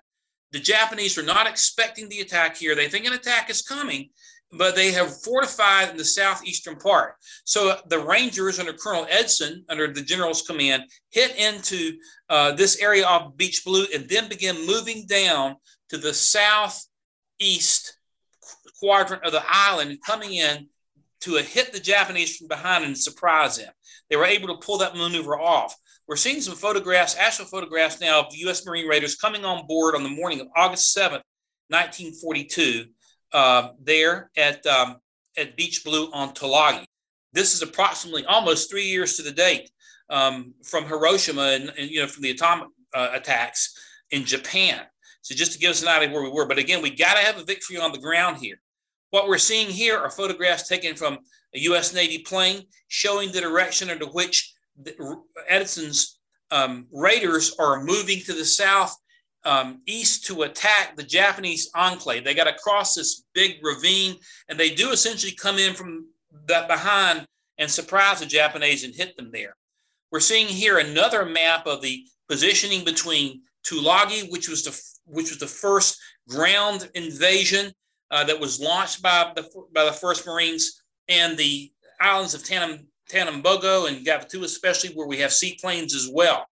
[0.53, 2.77] The Japanese are not expecting the attack here.
[2.77, 4.11] They think an attack is coming,
[4.53, 7.15] but they have fortified in the southeastern part.
[7.45, 11.99] So the Rangers under Colonel Edson, under the general's command, hit into
[12.29, 15.57] uh, this area off Beach Blue and then begin moving down
[15.89, 17.97] to the southeast
[18.81, 20.69] quadrant of the island coming in
[21.21, 23.73] to hit the Japanese from behind and surprise them.
[24.09, 25.75] They were able to pull that maneuver off.
[26.09, 28.67] We're seeing some photographs, actual photographs now of the U.S.
[28.67, 31.23] Marine Raiders coming on board on the morning of August 7th,
[31.69, 32.87] 1942,
[33.33, 34.97] uh, there at, um,
[35.37, 36.85] at Beach Blue on Tulagi.
[37.33, 39.71] This is approximately almost three years to the date
[40.09, 43.79] um, from Hiroshima and, and, you know from the atomic uh, attacks
[44.11, 44.81] in Japan.
[45.23, 47.21] So just to give us an idea where we were, but again, we got to
[47.21, 48.61] have a victory on the ground here.
[49.11, 51.19] What we're seeing here are photographs taken from
[51.55, 51.93] a U.S.
[51.93, 54.55] Navy plane showing the direction under which
[55.49, 56.19] Edson's
[56.51, 58.97] um, raiders are moving to the south
[59.45, 62.25] um, east to attack the Japanese enclave.
[62.25, 64.17] They got to cross this big ravine,
[64.49, 66.07] and they do essentially come in from
[66.47, 67.27] that behind
[67.59, 69.57] and surprise the Japanese and hit them there.
[70.13, 75.39] We're seeing here another map of the positioning between Tulagi, which was the which was
[75.39, 75.99] the first
[76.29, 77.73] ground invasion
[78.11, 82.87] uh, that was launched by the, by the First Marines and the islands of Tanam,
[83.11, 86.47] Tanambogo and Gavutu, especially where we have seaplanes as well.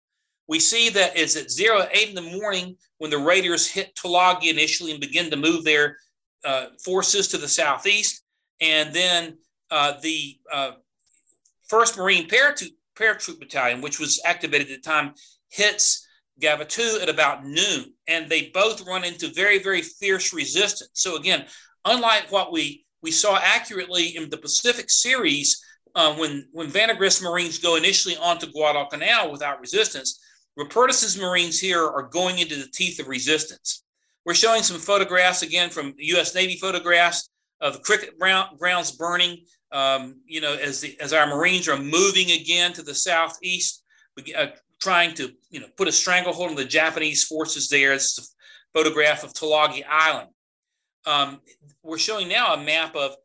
[0.48, 4.92] We see that at zero eight in the morning when the Raiders hit Tulagi initially
[4.92, 5.96] and begin to move their
[6.44, 8.22] uh, forces to the southeast.
[8.60, 9.38] And then
[9.70, 10.72] uh, the uh,
[11.68, 15.12] First Marine Paratroop, Paratroop Battalion, which was activated at the time,
[15.50, 16.07] hits
[16.40, 20.90] Gavutu at about noon, and they both run into very, very fierce resistance.
[20.94, 21.46] So again,
[21.84, 25.62] unlike what we we saw accurately in the Pacific series,
[25.94, 30.20] uh, when when Vandegrift's Marines go initially onto Guadalcanal without resistance,
[30.56, 33.84] Rupertus's Marines here are going into the teeth of resistance.
[34.24, 36.34] We're showing some photographs again from U.S.
[36.34, 37.30] Navy photographs
[37.60, 39.44] of the cricket grounds burning.
[39.70, 43.84] Um, you know, as the as our Marines are moving again to the southeast,
[44.36, 44.46] uh,
[44.80, 47.92] trying to you know put a stranglehold on the Japanese forces there.
[47.92, 48.22] It's a
[48.78, 50.30] photograph of Tulagi Island.
[51.06, 51.40] Um,
[51.82, 53.16] we're showing now a map of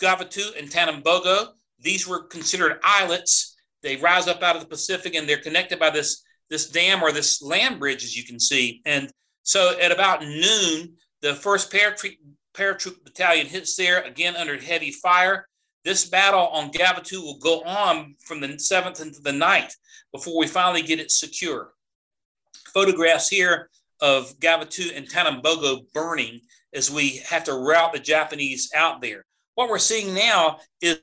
[0.00, 1.48] Gavutu and Tanambogo.
[1.78, 3.56] These were considered islets.
[3.82, 7.12] They rise up out of the Pacific and they're connected by this this dam or
[7.12, 8.82] this land bridge, as you can see.
[8.84, 9.10] And
[9.44, 12.16] so at about noon, the first paratroop,
[12.54, 15.46] paratroop battalion hits there again under heavy fire.
[15.84, 19.72] This battle on Gavutu will go on from the 7th into the 9th
[20.12, 21.72] before we finally get it secure.
[22.74, 23.70] Photographs here
[24.00, 26.40] of Gavutu and Tanambogo burning
[26.74, 29.24] as we have to route the Japanese out there.
[29.54, 31.00] What we're seeing now is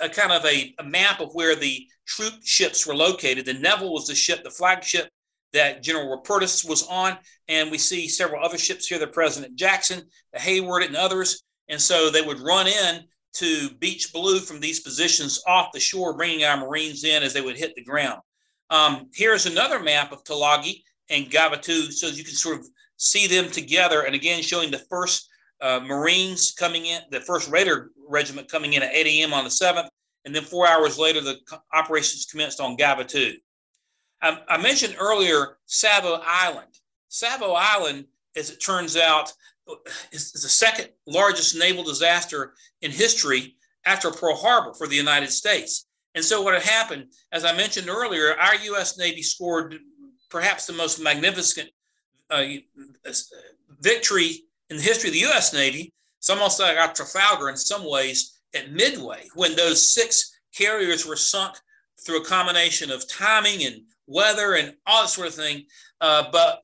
[0.00, 3.46] a kind of a, a map of where the troop ships were located.
[3.46, 5.08] The Neville was the ship, the flagship
[5.52, 7.18] that General Rupertus was on.
[7.48, 10.02] And we see several other ships here, the President Jackson,
[10.32, 11.42] the Heywood, and others.
[11.68, 13.04] And so they would run in
[13.34, 17.40] to Beach Blue from these positions off the shore, bringing our Marines in as they
[17.40, 18.20] would hit the ground.
[18.70, 22.66] Um, here's another map of Tulagi and Gavutu, so you can sort of
[22.96, 24.02] see them together.
[24.02, 25.28] And again, showing the first
[25.60, 29.34] uh, Marines coming in, the first Raider Regiment coming in at 8 a.m.
[29.34, 29.88] on the 7th.
[30.24, 31.38] And then four hours later, the
[31.72, 33.34] operations commenced on Gavutu.
[34.22, 36.68] I, I mentioned earlier Savo Island.
[37.08, 38.04] Savo Island,
[38.36, 39.32] as it turns out,
[40.12, 45.86] is, the second largest naval disaster in history after Pearl Harbor for the United States.
[46.14, 48.98] And so, what had happened, as I mentioned earlier, our U.S.
[48.98, 49.76] Navy scored
[50.28, 51.70] perhaps the most magnificent
[52.30, 52.44] uh,
[53.80, 55.52] victory in the history of the U.S.
[55.52, 55.92] Navy.
[56.18, 61.16] It's almost like our Trafalgar in some ways at Midway, when those six carriers were
[61.16, 61.56] sunk
[62.04, 65.64] through a combination of timing and weather and all that sort of thing.
[66.00, 66.62] Uh, but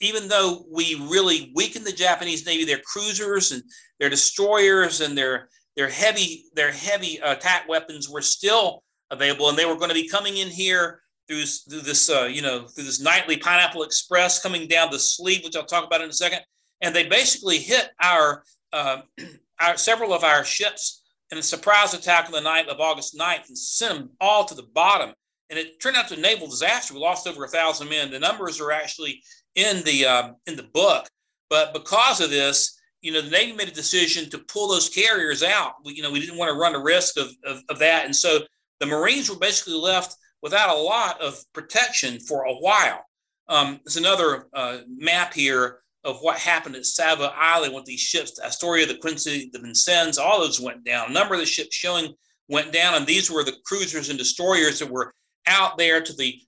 [0.00, 3.62] even though we really weakened the Japanese Navy, their cruisers and
[3.98, 9.66] their destroyers and their their heavy their heavy attack weapons were still available, and they
[9.66, 13.00] were going to be coming in here through, through this, uh, you know, through this
[13.00, 16.40] nightly Pineapple Express coming down the sleeve, which I'll talk about in a second.
[16.80, 18.98] And they basically hit our, uh,
[19.60, 23.48] our several of our ships in a surprise attack on the night of August 9th
[23.48, 25.12] and sent them all to the bottom.
[25.50, 26.94] And it turned out to a naval disaster.
[26.94, 28.10] We lost over a thousand men.
[28.10, 29.22] The numbers are actually
[29.56, 31.08] in the um, in the book,
[31.50, 35.42] but because of this, you know, the Navy made a decision to pull those carriers
[35.42, 35.74] out.
[35.84, 38.14] We, you know, we didn't want to run the risk of, of, of that, and
[38.14, 38.40] so
[38.80, 43.04] the Marines were basically left without a lot of protection for a while.
[43.48, 48.38] Um, there's another uh, map here of what happened at Savo Island with these ships.
[48.40, 51.10] Astoria, the Quincy, the Vincennes, all those went down.
[51.10, 52.14] A number of the ships showing
[52.48, 55.12] went down, and these were the cruisers and destroyers that were
[55.46, 56.40] out there to the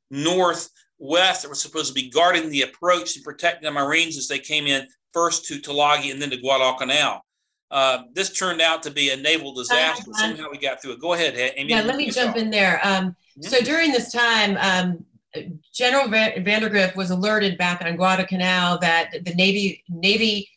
[1.01, 4.39] northwest that were supposed to be guarding the approach and protecting the Marines as they
[4.39, 7.25] came in first to Tulagi and then to Guadalcanal.
[7.71, 10.11] Uh, this turned out to be a naval disaster.
[10.15, 11.01] Somehow we got through it.
[11.01, 11.71] Go ahead, Amy.
[11.71, 12.81] Yeah, let me jump in there.
[12.83, 13.51] Um, yeah.
[13.51, 15.05] So during this time, um,
[15.75, 20.49] General Vandegrift was alerted back on Guadalcanal that the Navy Navy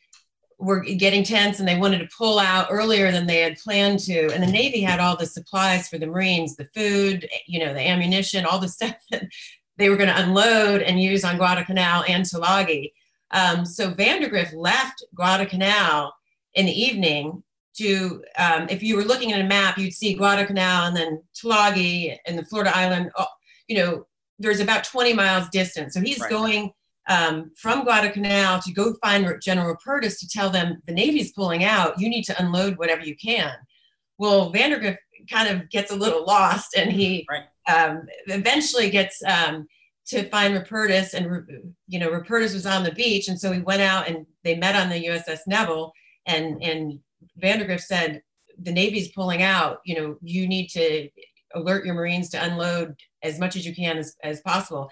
[0.58, 4.32] were getting tense and they wanted to pull out earlier than they had planned to.
[4.32, 7.86] And the Navy had all the supplies for the Marines, the food, you know, the
[7.86, 9.24] ammunition, all the stuff that
[9.78, 12.92] they were going to unload and use on Guadalcanal and Tulagi.
[13.32, 16.12] Um, so Vandegrift left Guadalcanal
[16.54, 17.44] in the evening
[17.78, 22.18] to, um, if you were looking at a map, you'd see Guadalcanal and then Tulagi
[22.26, 23.28] and the Florida Island, oh,
[23.68, 24.06] you know,
[24.38, 25.94] there's about 20 miles distance.
[25.94, 26.30] So he's right.
[26.30, 26.72] going
[27.08, 32.00] um, from Guadalcanal to go find General Rupertus to tell them the Navy's pulling out.
[32.00, 33.54] You need to unload whatever you can.
[34.18, 35.00] Well, Vandegrift
[35.30, 37.44] kind of gets a little lost, and he right.
[37.68, 39.68] Um, eventually gets um,
[40.08, 43.82] to find Rupertus, and you know Rupertus was on the beach, and so he went
[43.82, 45.92] out and they met on the USS Neville,
[46.26, 47.00] and and
[47.38, 48.22] Vandegrift said
[48.62, 49.80] the Navy's pulling out.
[49.86, 51.10] You know, you need to
[51.54, 54.90] alert your Marines to unload as much as you can as, as possible.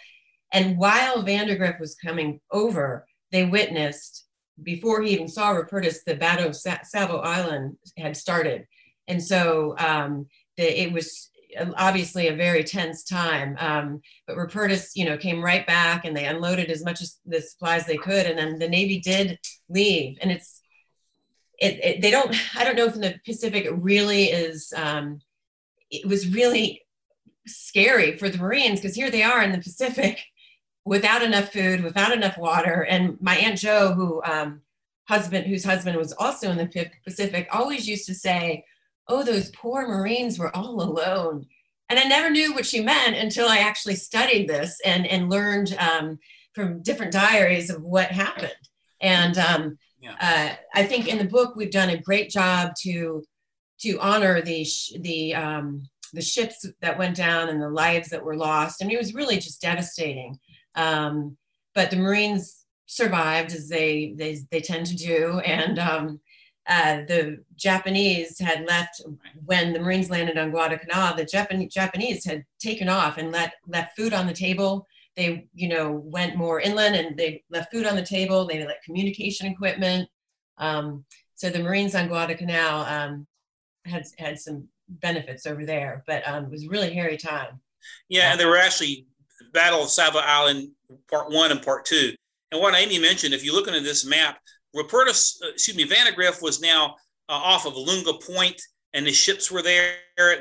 [0.52, 4.26] And while Vandegrift was coming over, they witnessed
[4.64, 8.66] before he even saw Rupertus, the Battle of Sa- Savo Island had started.
[9.08, 11.29] And so um, the, it was
[11.78, 13.56] obviously a very tense time.
[13.60, 17.42] Um, but Rupertus, you know, came right back and they unloaded as much as the
[17.42, 18.26] supplies they could.
[18.26, 20.18] And then the Navy did leave.
[20.22, 20.62] And it's,
[21.58, 25.22] it, it they don't, I don't know if in the Pacific it really is, um,
[25.90, 26.84] it was really
[27.48, 30.20] scary for the Marines because here they are in the Pacific
[30.86, 32.84] without enough food, without enough water.
[32.84, 34.62] And my Aunt Joe, who um,
[35.08, 38.64] husband, whose husband was also in the Pacific, always used to say,
[39.10, 41.48] "Oh, those poor Marines were all alone."
[41.90, 45.76] And I never knew what she meant until I actually studied this and and learned
[45.78, 46.20] um,
[46.54, 48.54] from different diaries of what happened.
[49.02, 50.16] And um, yeah.
[50.22, 53.24] uh, I think in the book we've done a great job to
[53.82, 54.66] to honor the
[55.00, 55.84] the um,
[56.14, 58.82] the ships that went down and the lives that were lost.
[58.82, 60.38] I mean, it was really just devastating.
[60.76, 61.38] Um,
[61.76, 66.20] but the Marines survived as they they, they tend to do, and um,
[66.70, 69.02] uh, the Japanese had left
[69.44, 71.16] when the Marines landed on Guadalcanal.
[71.16, 74.86] The Japan, Japanese had taken off and let left food on the table.
[75.16, 78.46] They, you know, went more inland and they left food on the table.
[78.46, 80.08] They let communication equipment.
[80.60, 83.28] Um, so the Marines on Guadalcanal um,
[83.86, 87.60] had had some benefits over there, but um, it was really hairy time.
[88.10, 89.08] Yeah, and there were actually
[89.54, 90.70] Battle of Savo Island
[91.10, 92.14] Part One and Part Two.
[92.52, 94.40] And what Amy mentioned, if you look into this map,
[94.76, 96.96] Rupertus, uh, excuse me, Vandegrift was now
[97.28, 98.62] uh, off of Lunga Point,
[98.94, 99.94] and the ships were there.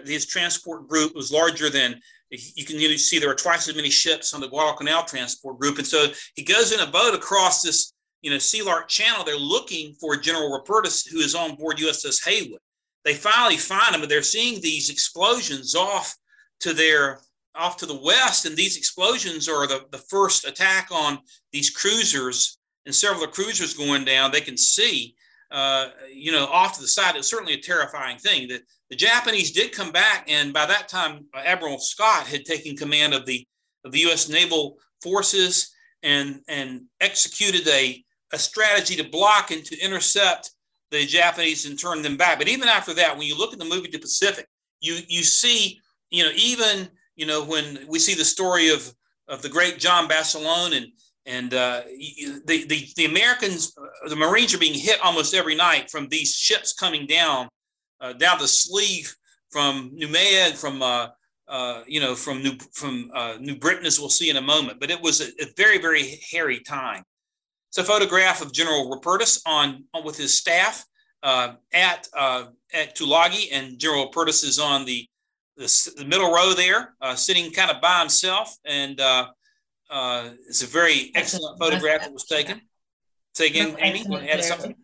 [0.04, 2.00] His transport group was larger than
[2.30, 3.18] you can see.
[3.18, 6.72] There were twice as many ships on the Guadalcanal transport group, and so he goes
[6.72, 9.24] in a boat across this, you know, Sea Lark Channel.
[9.24, 12.60] They're looking for General Rupertus, who is on board USS Heywood
[13.08, 16.14] they finally find him, but they're seeing these explosions off
[16.60, 17.20] to their
[17.54, 21.18] off to the west, and these explosions are the, the first attack on
[21.50, 22.57] these cruisers
[22.88, 24.32] and several of the cruisers going down.
[24.32, 25.14] They can see,
[25.50, 27.16] uh, you know, off to the side.
[27.16, 28.48] It's certainly a terrifying thing.
[28.48, 33.12] The, the Japanese did come back, and by that time, Admiral Scott had taken command
[33.12, 33.46] of the
[33.84, 34.30] of the U.S.
[34.30, 35.70] naval forces
[36.02, 40.52] and and executed a a strategy to block and to intercept
[40.90, 42.38] the Japanese and turn them back.
[42.38, 44.48] But even after that, when you look at the movie The Pacific,
[44.80, 45.78] you you see,
[46.08, 48.90] you know, even you know when we see the story of
[49.28, 50.86] of the great John Basilone and
[51.28, 51.82] and uh,
[52.46, 53.74] the, the the Americans,
[54.08, 57.48] the Marines are being hit almost every night from these ships coming down
[58.00, 59.14] uh, down the sleeve
[59.50, 61.08] from Noumea and from uh,
[61.46, 64.80] uh, you know from New from uh, New Britain, as we'll see in a moment.
[64.80, 67.02] But it was a, a very very hairy time.
[67.68, 70.86] It's a photograph of General Rupertus on, on with his staff
[71.22, 75.06] uh, at uh, at Tulagi, and General Rupertus is on the,
[75.58, 78.98] the, the middle row there, uh, sitting kind of by himself, and
[79.90, 82.60] uh, it's a very excellent photograph that was taken.
[83.34, 84.74] Say again, Amy, want to add something?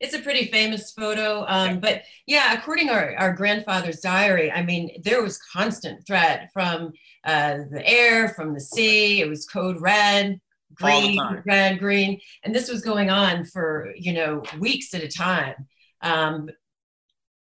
[0.00, 1.76] It's a pretty famous photo, um, yeah.
[1.76, 6.92] but yeah, according to our, our grandfather's diary, I mean, there was constant threat from
[7.24, 9.20] uh, the air, from the sea.
[9.20, 10.40] It was code red
[10.78, 12.20] green, red, green.
[12.42, 15.54] And this was going on for, you know, weeks at a time.
[16.02, 16.48] Um,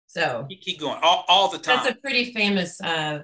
[0.07, 1.78] so keep going all, all the time.
[1.84, 3.24] That's a pretty famous uh,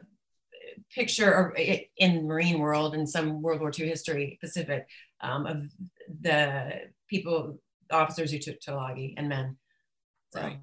[0.94, 1.54] picture
[1.98, 4.88] in marine world and some World War II history Pacific
[5.22, 5.64] um, of
[6.22, 7.60] the people,
[7.92, 9.58] officers who took Tulagi and men.
[10.34, 10.42] So.
[10.42, 10.60] Right.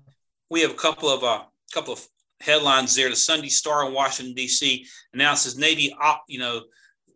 [0.50, 2.06] We have a couple of uh, couple of
[2.40, 3.10] headlines there.
[3.10, 4.86] The Sunday Star in Washington D.C.
[5.12, 6.62] announces Navy, op, you know,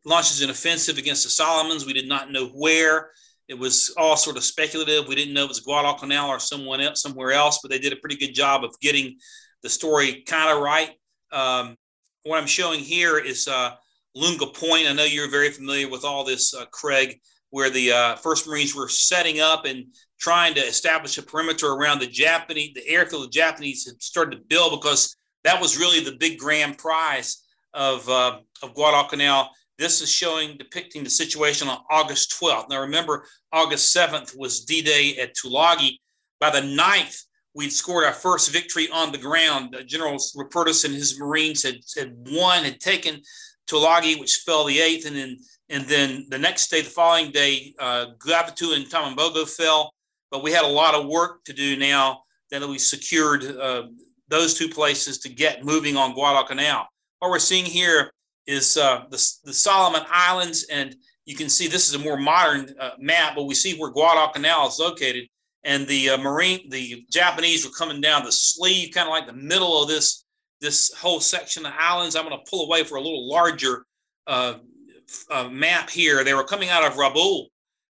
[0.04, 1.86] launches an offensive against the Solomons.
[1.86, 3.10] We did not know where.
[3.48, 5.08] It was all sort of speculative.
[5.08, 7.96] We didn't know it was Guadalcanal or someone else, somewhere else, but they did a
[7.96, 9.18] pretty good job of getting
[9.62, 10.90] the story kind of right.
[11.32, 11.76] Um,
[12.24, 13.74] what I'm showing here is uh,
[14.14, 14.88] Lunga Point.
[14.88, 18.74] I know you're very familiar with all this, uh, Craig, where the uh, First Marines
[18.74, 19.86] were setting up and
[20.18, 24.44] trying to establish a perimeter around the Japanese, the airfield the Japanese had started to
[24.48, 27.42] build because that was really the big grand prize
[27.72, 29.48] of, uh, of Guadalcanal
[29.80, 32.68] this is showing, depicting the situation on August 12th.
[32.68, 35.96] Now, remember, August 7th was D Day at Tulagi.
[36.38, 37.22] By the 9th,
[37.54, 39.74] we'd scored our first victory on the ground.
[39.74, 43.20] Uh, General Rupertus and his Marines had, had won, had taken
[43.68, 45.06] Tulagi, which fell the 8th.
[45.06, 45.38] And then,
[45.68, 49.92] and then the next day, the following day, uh, Gavutu and Tanambogo fell.
[50.30, 53.84] But we had a lot of work to do now that we secured uh,
[54.28, 56.86] those two places to get moving on Guadalcanal.
[57.18, 58.12] What we're seeing here
[58.46, 60.66] is uh, the, the Solomon Islands.
[60.70, 60.94] And
[61.24, 64.68] you can see this is a more modern uh, map, but we see where Guadalcanal
[64.68, 65.28] is located.
[65.64, 69.32] And the uh, Marine, the Japanese were coming down the sleeve, kind of like the
[69.32, 70.24] middle of this,
[70.60, 72.16] this whole section of islands.
[72.16, 73.84] I'm going to pull away for a little larger
[74.26, 74.54] uh,
[75.30, 76.24] uh, map here.
[76.24, 77.46] They were coming out of Rabaul,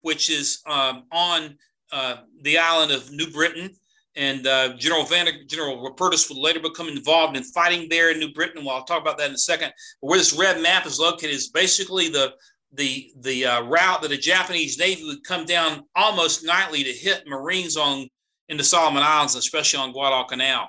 [0.01, 1.57] which is um, on
[1.91, 3.76] uh, the island of New Britain
[4.16, 8.32] and uh, General Van General Rupertus would later become involved in fighting there in New
[8.32, 8.64] Britain.
[8.64, 9.74] Well, I'll talk about that in a second.
[10.01, 12.34] But where this red map is located is basically the
[12.74, 17.28] the the uh, route that the Japanese Navy would come down almost nightly to hit
[17.28, 18.07] Marines on
[18.49, 20.67] in the Solomon Islands, especially on Guadalcanal.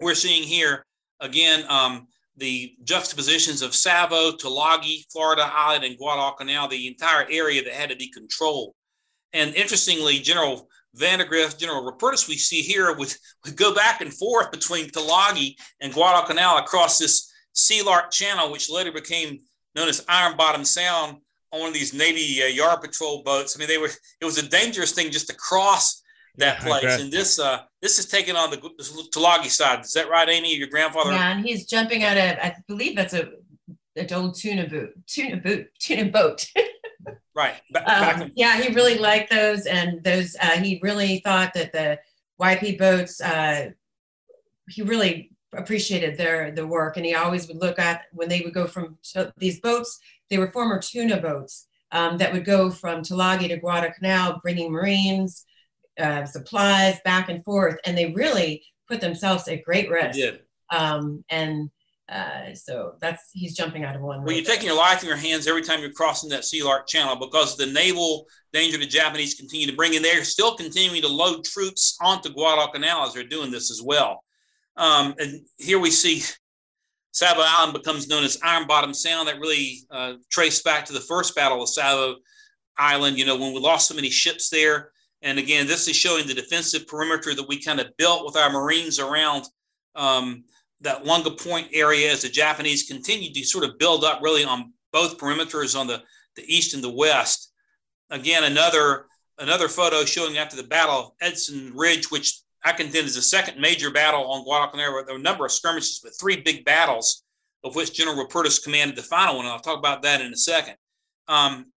[0.00, 0.84] We're seeing here
[1.20, 7.72] again um, the juxtapositions of Savo, Tulagi, Florida Island, and Guadalcanal, the entire area that
[7.72, 8.74] had to be controlled.
[9.32, 13.14] And interestingly, General Vandegrift, General Rupertus we see here would,
[13.44, 18.70] would go back and forth between Tulagi and Guadalcanal across this Sea Lark Channel, which
[18.70, 19.38] later became
[19.74, 21.18] known as Iron Bottom Sound
[21.52, 23.56] on one of these Navy uh, yard patrol boats.
[23.56, 26.02] I mean, they were it was a dangerous thing just to cross
[26.38, 27.00] that yeah, place.
[27.00, 29.80] And this uh, this is taken on the, the Tulagi side.
[29.80, 30.54] Is that right, Amy?
[30.56, 31.12] Your grandfather?
[31.12, 33.30] Yeah, and he's jumping out of I believe that's a
[33.96, 36.46] an old tuna boot, tuna boot, tuna boat.
[37.34, 37.54] Right.
[37.86, 41.98] Um, yeah, he really liked those, and those uh, he really thought that the
[42.40, 43.22] YP boats.
[43.22, 43.70] Uh,
[44.68, 48.54] he really appreciated their the work, and he always would look at when they would
[48.54, 48.98] go from
[49.36, 49.98] these boats.
[50.30, 55.44] They were former tuna boats um, that would go from Tulagi to Guadalcanal, bringing Marines,
[55.98, 60.18] uh, supplies back and forth, and they really put themselves at great risk.
[60.70, 61.70] Um, and
[62.08, 64.22] uh, so that's he's jumping out of one.
[64.22, 66.86] Well, you're taking your life in your hands every time you're crossing that Sea Lark
[66.86, 70.02] Channel because the naval danger the Japanese continue to bring in.
[70.02, 74.24] They're still continuing to load troops onto Guadalcanal as they're doing this as well.
[74.76, 76.22] Um, and here we see
[77.12, 79.28] Savo Island becomes known as Iron Bottom Sound.
[79.28, 82.16] That really uh, traced back to the first battle of Savo
[82.76, 83.18] Island.
[83.18, 84.90] You know, when we lost so many ships there.
[85.24, 88.50] And again, this is showing the defensive perimeter that we kind of built with our
[88.50, 89.44] Marines around
[89.94, 90.42] um,
[90.80, 94.72] that Lunga Point area as the Japanese continued to sort of build up really on
[94.92, 96.02] both perimeters on the,
[96.34, 97.52] the east and the west.
[98.10, 99.06] Again, another
[99.38, 103.60] another photo showing after the Battle of Edson Ridge, which I contend is the second
[103.60, 105.04] major battle on Guadalcanal.
[105.04, 107.24] There were a number of skirmishes, but three big battles,
[107.64, 109.46] of which General Rupertus commanded the final one.
[109.46, 110.76] And I'll talk about that in a second.
[111.28, 111.72] Um,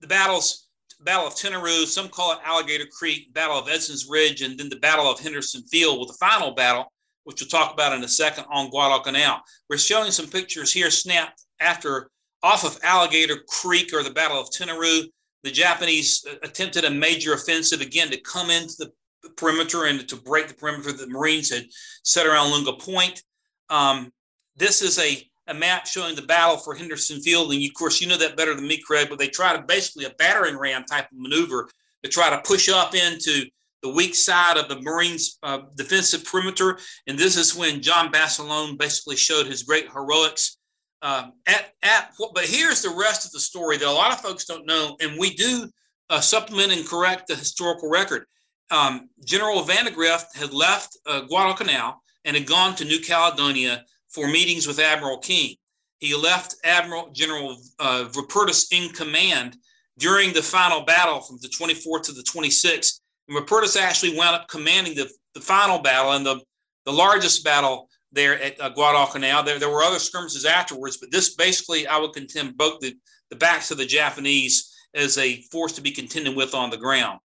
[0.00, 0.68] the battles,
[1.00, 4.76] Battle of Tenaru, some call it Alligator Creek, Battle of Edson's Ridge, and then the
[4.76, 6.90] Battle of Henderson Field, with the final battle
[7.24, 9.40] which we'll talk about in a second on Guadalcanal.
[9.68, 12.10] We're showing some pictures here snapped after
[12.42, 15.04] off of Alligator Creek or the Battle of Tenaru.
[15.42, 18.92] The Japanese attempted a major offensive again to come into the
[19.36, 21.64] perimeter and to break the perimeter that the Marines had
[22.02, 23.22] set around Lunga Point.
[23.70, 24.12] Um,
[24.56, 27.52] this is a, a map showing the battle for Henderson Field.
[27.52, 30.04] And of course, you know that better than me, Craig, but they try to basically
[30.04, 31.68] a battering ram type of maneuver
[32.02, 33.44] to try to push up into
[33.82, 36.78] the weak side of the Marines' uh, defensive perimeter.
[37.06, 40.58] And this is when John Basilone basically showed his great heroics.
[41.02, 44.46] Uh, at, at but here's the rest of the story that a lot of folks
[44.46, 45.68] don't know, and we do
[46.08, 48.24] uh, supplement and correct the historical record.
[48.70, 54.66] Um, General Vandegrift had left uh, Guadalcanal and had gone to New Caledonia for meetings
[54.66, 55.56] with Admiral King.
[55.98, 59.56] He left Admiral General uh, Rupertus in command
[59.98, 64.48] during the final battle from the 24th to the 26th and Rupertus actually wound up
[64.48, 66.40] commanding the, the final battle and the,
[66.84, 69.42] the largest battle there at uh, Guadalcanal.
[69.42, 72.94] There, there were other skirmishes afterwards, but this basically, I would contend, broke the,
[73.30, 77.18] the backs of the Japanese as a force to be contended with on the ground.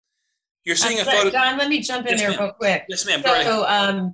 [0.65, 1.29] You're seeing a photo.
[1.29, 2.39] Don, let me jump in Yes, there ma'am.
[2.39, 2.85] real quick.
[2.89, 3.21] Yes, ma'am.
[3.23, 4.13] So, um,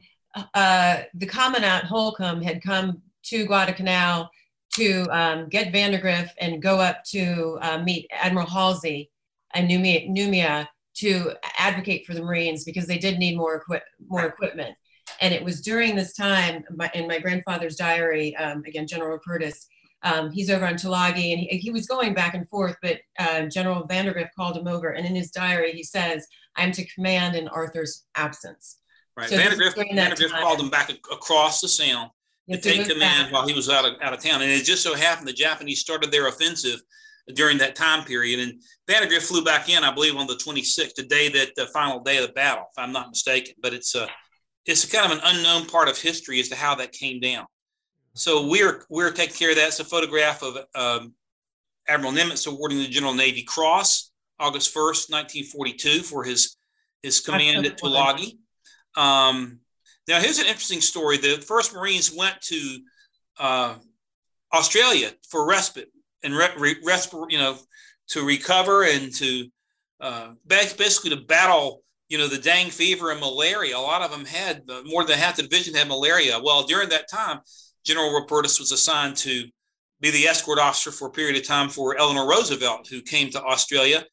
[0.54, 4.30] uh, the commandant Holcomb had come to Guadalcanal
[4.76, 9.10] to um, get Vandergrift and go up to uh, meet Admiral Halsey
[9.54, 14.26] and Noumea, Noumea to advocate for the Marines because they did need more equip more
[14.26, 14.76] equipment.
[15.22, 19.68] And it was during this time, my, in my grandfather's diary, um, again, General Curtis,
[20.06, 23.42] um, he's over on Tulagi and he, he was going back and forth, but uh,
[23.48, 24.90] General Vandergrift called him over.
[24.90, 28.78] And in his diary, he says, I'm to command in Archer's absence.
[29.18, 29.28] Right.
[29.28, 30.42] so this is Vandergrift, during that Vandergrift time.
[30.44, 32.12] called him back across the Sound
[32.52, 33.34] to take command back.
[33.34, 34.44] while he was out of, out of town.
[34.44, 36.82] And it just so happened the Japanese started their offensive
[37.34, 38.40] during that time period.
[38.40, 42.02] And Vandergrift flew back in, I believe, on the 26th, the day that the final
[42.02, 43.56] day of the battle, if I'm not mistaken.
[43.60, 44.08] But it's a
[44.68, 47.46] it's kind of an unknown part of history as to how that came down.
[48.16, 49.68] So we're we're taking care of that.
[49.68, 51.14] It's a photograph of um,
[51.88, 56.56] Admiral Nimitz awarding the General Navy Cross August 1st, 1942, for his
[57.04, 58.38] his command at Tulagi.
[58.96, 59.60] Um,
[60.08, 61.18] now, here's an interesting story.
[61.18, 62.80] The first Marines went to
[63.38, 63.76] uh,
[64.54, 65.90] Australia for respite
[66.24, 67.58] and re- re- resp- you know,
[68.10, 69.48] to recover and to
[70.00, 73.78] uh, basically to battle, you know, the dengue fever and malaria.
[73.78, 76.40] A lot of them had uh, more than half the division had malaria.
[76.42, 77.42] Well, during that time,
[77.86, 79.46] General Rupertus was assigned to
[80.02, 83.44] be the escort officer for a period of time for Eleanor Roosevelt, who came to
[83.44, 84.04] Australia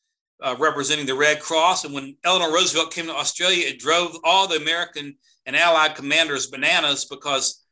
[0.43, 1.85] uh, representing the Red Cross.
[1.85, 5.17] And when Eleanor Roosevelt came to Australia, it drove all the American
[5.47, 7.65] and Allied commanders bananas because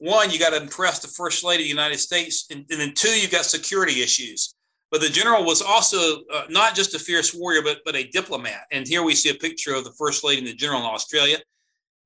[0.00, 2.92] one, you got to impress the First Lady of the United States, and, and then
[2.94, 4.54] two, you've got security issues.
[4.90, 8.62] But the general was also uh, not just a fierce warrior, but but a diplomat.
[8.70, 11.38] And here we see a picture of the First Lady and the general in Australia.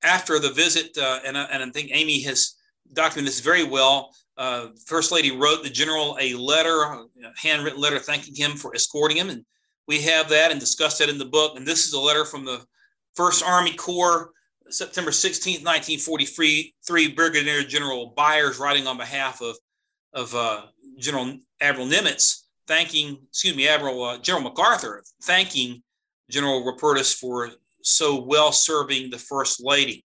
[0.04, 2.56] After the visit, uh, and, and I think Amy has
[2.92, 4.14] documented this very well.
[4.36, 7.06] Uh, First Lady wrote the general a letter, a
[7.36, 9.44] handwritten letter, thanking him for escorting him, and
[9.88, 11.56] we have that and discussed that in the book.
[11.56, 12.64] And this is a letter from the
[13.14, 14.32] First Army Corps
[14.68, 19.56] September 16, 1943, three Brigadier General Byers writing on behalf of,
[20.14, 20.62] of uh,
[20.98, 25.82] General Admiral Nimitz, thanking, excuse me, Admiral uh, General MacArthur, thanking
[26.30, 27.50] General Rupertus for
[27.82, 30.04] so well serving the First Lady.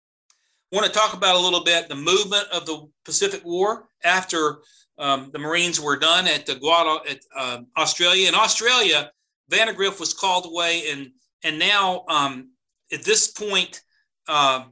[0.73, 4.59] Want to talk about a little bit the movement of the Pacific War after
[4.99, 8.29] um, the Marines were done at the Guada, at uh, Australia.
[8.29, 9.11] In Australia,
[9.51, 11.11] Vandergrift was called away, and
[11.45, 12.51] and now um,
[12.93, 13.81] at this point,
[14.27, 14.65] uh,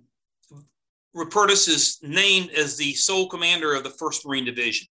[1.14, 4.88] Rupertus is named as the sole commander of the First Marine Division.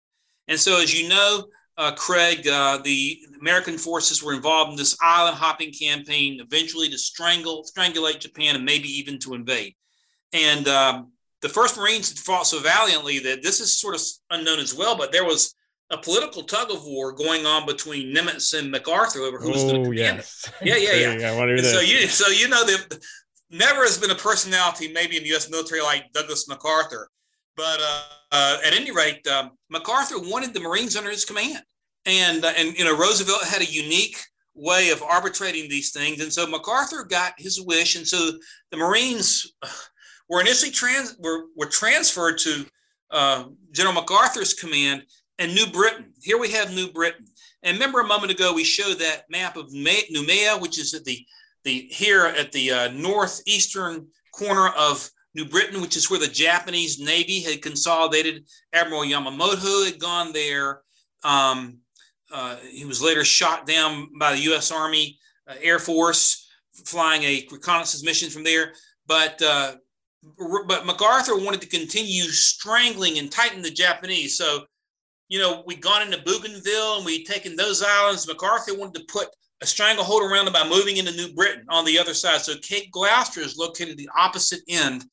[0.48, 1.48] And so, as you know,
[1.78, 6.98] uh, Craig, uh, the American forces were involved in this island hopping campaign, eventually to
[6.98, 9.76] strangle, strangulate Japan, and maybe even to invade.
[10.34, 11.12] And um,
[11.42, 14.98] the First Marines had fought so valiantly that this is sort of unknown as well.
[14.98, 15.56] But there was
[15.92, 19.84] a political tug of war going on between Nimitz and MacArthur over who was going
[19.84, 19.98] to it.
[19.98, 20.52] yes.
[20.64, 21.32] Yeah, yeah, yeah.
[21.32, 22.98] I want to hear And so you, so you know that
[23.52, 25.50] never has been a personality, maybe in the U.S.
[25.50, 27.10] military like Douglas MacArthur,
[27.56, 31.62] but uh, uh, at any rate, um, MacArthur wanted the Marines under his command,
[32.06, 34.18] and uh, and you know Roosevelt had a unique
[34.56, 38.32] way of arbitrating these things, and so MacArthur got his wish, and so
[38.72, 39.68] the Marines uh,
[40.30, 42.66] were initially trans were, were transferred to
[43.12, 45.04] uh, General MacArthur's command
[45.40, 46.14] in New Britain.
[46.22, 47.26] Here we have New Britain,
[47.64, 51.26] and remember a moment ago we showed that map of Noumea, which is at the
[51.64, 57.00] the here at the uh, northeastern corner of New Britain, which is where the Japanese
[57.00, 58.46] Navy had consolidated.
[58.74, 60.82] Admiral Yamamoto had gone there.
[61.24, 61.80] Um,
[62.32, 64.72] uh, he was later shot down by the U.S.
[64.72, 65.18] Army
[65.48, 66.50] uh, Air Force
[66.86, 68.74] flying a reconnaissance mission from there.
[69.08, 69.76] But uh,
[70.68, 74.38] but MacArthur wanted to continue strangling and tighten the Japanese.
[74.38, 74.66] So,
[75.28, 78.28] you know, we'd gone into Bougainville and we'd taken those islands.
[78.28, 79.28] MacArthur wanted to put
[79.62, 82.42] a stranglehold around them by moving into New Britain on the other side.
[82.42, 85.06] So Cape Gloucester is located at the opposite end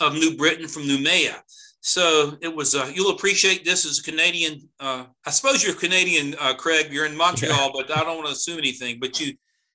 [0.00, 1.36] of New Britain from Noumea.
[1.80, 4.68] So it was, uh, you'll appreciate this as a Canadian.
[4.78, 6.92] Uh, I suppose you're Canadian, uh, Craig.
[6.92, 8.98] You're in Montreal, but I don't want to assume anything.
[9.00, 9.34] But you,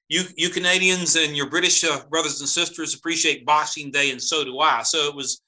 [0.09, 4.43] you, you Canadians and your British uh, brothers and sisters appreciate Boxing Day, and so
[4.43, 4.83] do I.
[4.83, 5.41] So it was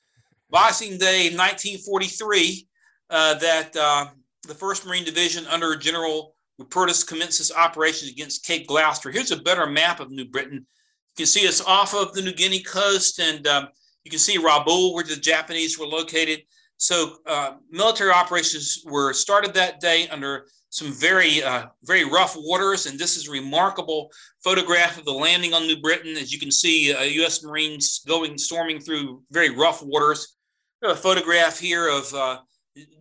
[0.50, 2.68] Boxing Day 1943
[3.10, 4.08] uh, that uh,
[4.48, 9.12] the First Marine Division under General Rupertus commences operations against Cape Gloucester.
[9.12, 10.56] Here's a better map of New Britain.
[10.56, 13.70] You can see it's off of the New Guinea coast, and um,
[14.04, 16.42] you can see Rabaul, where the Japanese were located.
[16.78, 22.86] So uh, military operations were started that day under some very, uh, very rough waters,
[22.86, 24.12] and this is a remarkable
[24.44, 26.16] photograph of the landing on New Britain.
[26.16, 27.44] As you can see, uh, U.S.
[27.44, 30.36] Marines going storming through very rough waters.
[30.84, 32.40] A photograph here of uh,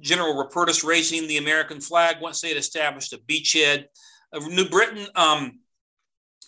[0.00, 3.84] General Rupertus raising the American flag once they had established a beachhead.
[4.32, 5.60] uh, New Britain um,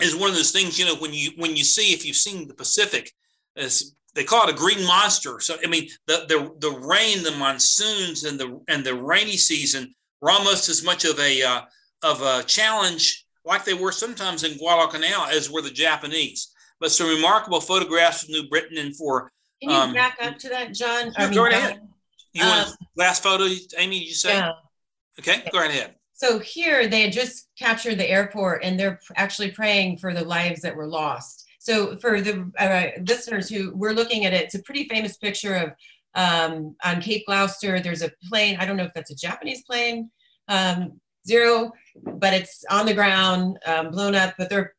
[0.01, 0.79] is one of those things.
[0.79, 3.13] You know, when you when you see if you've seen the Pacific,
[3.57, 5.39] as they call it a green monster.
[5.39, 9.95] So I mean, the the the rain, the monsoons, and the and the rainy season
[10.21, 11.63] were almost as much of a uh,
[12.03, 16.53] of a challenge like they were sometimes in Guadalcanal as were the Japanese.
[16.79, 19.31] But some remarkable photographs of New Britain and for.
[19.63, 21.13] Can you um, back up to that, John?
[21.17, 21.81] I mean, go right ahead.
[22.33, 23.99] You um, want last photo, Amy?
[23.99, 24.35] You say?
[24.35, 24.53] Yeah.
[25.19, 25.97] Okay, go right ahead.
[26.15, 30.61] So here they had just captured the airport and they're actually praying for the lives
[30.63, 31.47] that were lost.
[31.59, 35.55] So for the uh, listeners who we're looking at it, it's a pretty famous picture
[35.55, 35.73] of
[36.15, 37.81] um, on Cape Gloucester.
[37.81, 38.57] There's a plane.
[38.59, 40.11] I don't know if that's a Japanese plane,
[40.49, 41.73] um, zero,
[42.05, 44.35] but it's on the ground, um, blown up.
[44.39, 44.75] But they're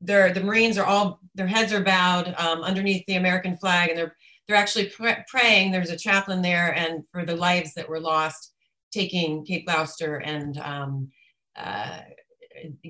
[0.00, 3.98] they're the Marines are all their heads are bowed um, underneath the American flag, and
[3.98, 4.16] they're
[4.46, 5.70] they're actually pr- praying.
[5.70, 8.52] There's a chaplain there, and for the lives that were lost
[8.90, 11.10] taking Cape Gloucester and um,
[11.56, 12.00] uh,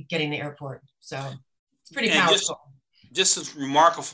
[0.08, 0.82] getting the airport.
[1.00, 1.20] So
[1.82, 2.60] it's pretty and powerful.
[3.12, 4.04] Just, just remarkable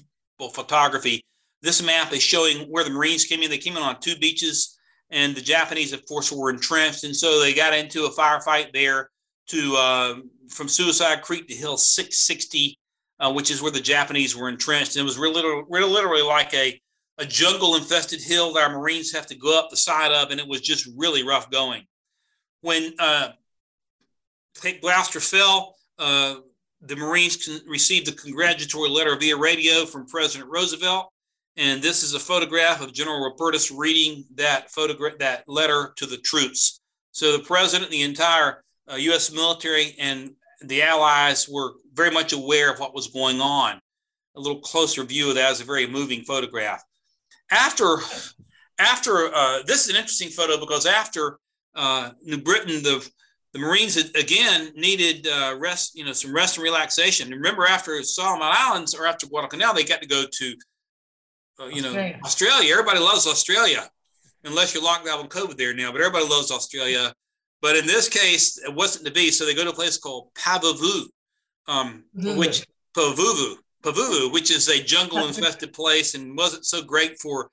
[0.52, 1.22] photography.
[1.64, 3.48] This map is showing where the Marines came in.
[3.48, 4.78] They came in on two beaches,
[5.10, 9.08] and the Japanese, of course, were entrenched, and so they got into a firefight there
[9.48, 10.14] to uh,
[10.50, 12.78] from Suicide Creek to Hill 660,
[13.18, 14.96] uh, which is where the Japanese were entrenched.
[14.96, 16.78] And it was really, really literally like a
[17.16, 20.40] a jungle infested hill that our Marines have to go up the side of, and
[20.40, 21.84] it was just really rough going.
[22.60, 23.28] When uh,
[24.54, 26.34] fell, uh,
[26.82, 31.08] the Marines con- received a congratulatory letter via radio from President Roosevelt.
[31.56, 36.18] And this is a photograph of General Rupertus reading that photograph, that letter to the
[36.18, 36.80] troops.
[37.12, 39.32] So the president, the entire uh, U.S.
[39.32, 40.32] military, and
[40.62, 43.80] the Allies were very much aware of what was going on.
[44.36, 46.82] A little closer view of that is a very moving photograph
[47.50, 47.98] after
[48.78, 51.38] after uh, this is an interesting photo because after
[51.74, 53.08] uh, New Britain, the
[53.52, 57.30] the Marines again needed uh, rest, you know, some rest and relaxation.
[57.30, 60.56] Remember, after Solomon Islands or after Guadalcanal, they got to go to,
[61.60, 62.12] uh, you Australia.
[62.12, 62.72] know, Australia.
[62.72, 63.88] Everybody loves Australia,
[64.44, 65.92] unless you're locked down with COVID there now.
[65.92, 67.12] But everybody loves Australia.
[67.62, 69.30] But in this case, it wasn't to be.
[69.30, 71.04] So they go to a place called Pavuvu,
[71.66, 77.50] um, which Pavuvu, Pavuvu, which is a jungle infested place and wasn't so great for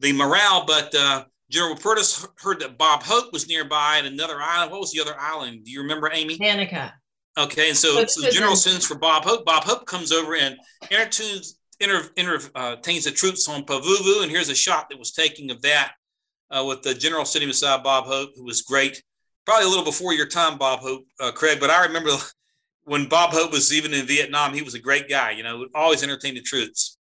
[0.00, 0.64] the morale.
[0.66, 4.72] But uh, General Rupertus heard that Bob Hope was nearby and another island.
[4.72, 5.64] What was the other island?
[5.64, 6.38] Do you remember, Amy?
[6.38, 6.92] Banika.
[7.38, 9.44] Okay, and so, so the general sends for Bob Hope.
[9.46, 10.56] Bob Hope comes over and
[10.90, 14.22] entertains, inter, entertains the troops on Pavuvu.
[14.22, 15.92] And here's a shot that was taken of that
[16.50, 19.02] uh, with the general sitting beside Bob Hope, who was great.
[19.44, 22.10] Probably a little before your time, Bob Hope, uh, Craig, but I remember
[22.84, 26.02] when Bob Hope was even in Vietnam, he was a great guy, you know, always
[26.02, 26.98] entertained the troops.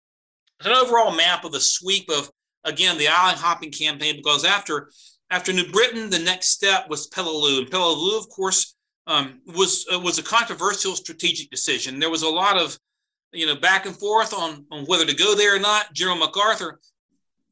[0.59, 2.29] It's an overall map of the sweep of,
[2.63, 4.91] again, the island hopping campaign, because after
[5.32, 7.59] after New Britain, the next step was Peleliu.
[7.59, 8.75] And Peleliu, of course,
[9.07, 11.99] um, was uh, was a controversial strategic decision.
[11.99, 12.77] There was a lot of,
[13.32, 15.93] you know, back and forth on, on whether to go there or not.
[15.93, 16.79] General MacArthur,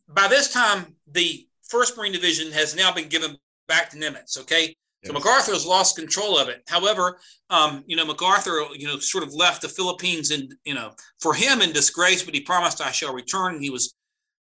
[0.08, 4.40] by this time, the First Marine Division has now been given back to Nimitz.
[4.40, 4.76] Okay,
[5.06, 6.64] so MacArthur has lost control of it.
[6.68, 7.20] However,
[7.50, 11.34] um, you know, MacArthur, you know, sort of left the Philippines and, you know, for
[11.34, 13.62] him in disgrace, but he promised I shall return.
[13.62, 13.94] He was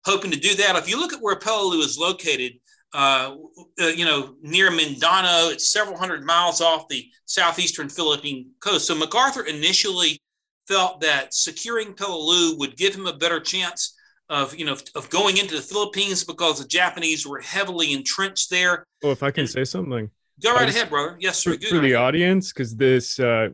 [0.05, 0.77] hoping to do that.
[0.77, 2.53] If you look at where Peleliu is located,
[2.93, 3.35] uh,
[3.83, 8.87] uh, you know, near Mindanao, it's several hundred miles off the southeastern Philippine coast.
[8.87, 10.21] So MacArthur initially
[10.67, 13.95] felt that securing Peleliu would give him a better chance
[14.31, 18.87] of you know of going into the Philippines because the Japanese were heavily entrenched there.
[19.03, 20.11] Oh, if I can and, say something,
[20.43, 21.17] Go right ahead, brother.
[21.21, 21.57] Yes, sir.
[21.57, 23.49] For, for the audience, because this uh,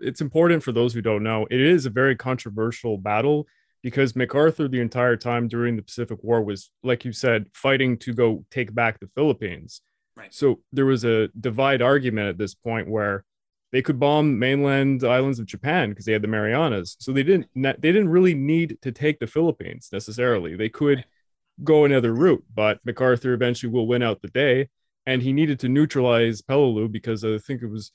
[0.00, 1.46] it's important for those who don't know.
[1.50, 3.46] It is a very controversial battle
[3.82, 8.12] because MacArthur the entire time during the Pacific War was, like you said, fighting to
[8.12, 9.82] go take back the Philippines.
[10.16, 10.34] Right.
[10.34, 13.24] So there was a divide argument at this point where
[13.76, 16.96] they could bomb mainland islands of Japan because they had the Marianas.
[16.98, 20.56] So they didn't they didn't really need to take the Philippines necessarily.
[20.56, 21.04] They could
[21.62, 24.70] go another route, but MacArthur eventually will win out the day
[25.04, 27.92] and he needed to neutralize Peleliu because I think it was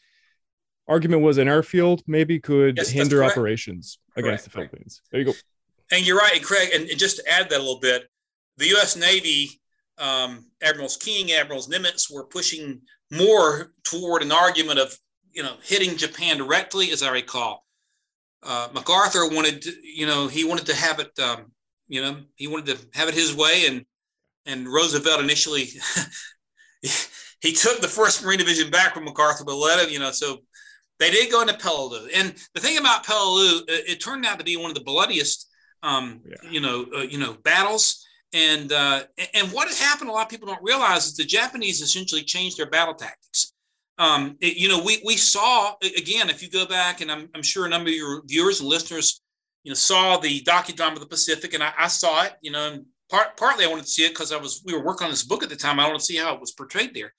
[0.87, 4.27] argument was an airfield maybe could yes, hinder operations correct.
[4.27, 5.01] against the Philippines.
[5.09, 5.33] There you go.
[5.91, 6.69] And you're right, Craig.
[6.75, 8.07] And just to add that a little bit,
[8.57, 8.95] the U.S.
[8.95, 9.59] Navy,
[9.97, 14.95] um, Admirals King, Admirals Nimitz were pushing more toward an argument of
[15.33, 17.65] you know hitting Japan directly, as I recall.
[18.43, 21.51] Uh, MacArthur wanted, to, you know, he wanted to have it, um,
[21.87, 23.85] you know, he wanted to have it his way, and
[24.45, 25.65] and Roosevelt initially
[27.41, 30.39] he took the first Marine Division back from MacArthur, but let him, you know, so
[30.99, 32.09] they did go into Peleliu.
[32.13, 35.49] And the thing about Peleliu, it, it, turned out to be one of the bloodiest,
[35.83, 36.49] um, yeah.
[36.49, 38.05] you know, uh, you know, battles.
[38.33, 39.03] And uh,
[39.33, 42.57] and what had happened, a lot of people don't realize, is the Japanese essentially changed
[42.57, 43.50] their battle tactics.
[44.01, 46.31] Um, it, you know, we we saw again.
[46.31, 49.21] If you go back, and I'm, I'm sure a number of your viewers and listeners,
[49.63, 52.33] you know, saw the docudrama of the Pacific, and I, I saw it.
[52.41, 54.83] You know, and part, partly I wanted to see it because I was we were
[54.83, 55.79] working on this book at the time.
[55.79, 57.13] I wanted to see how it was portrayed there.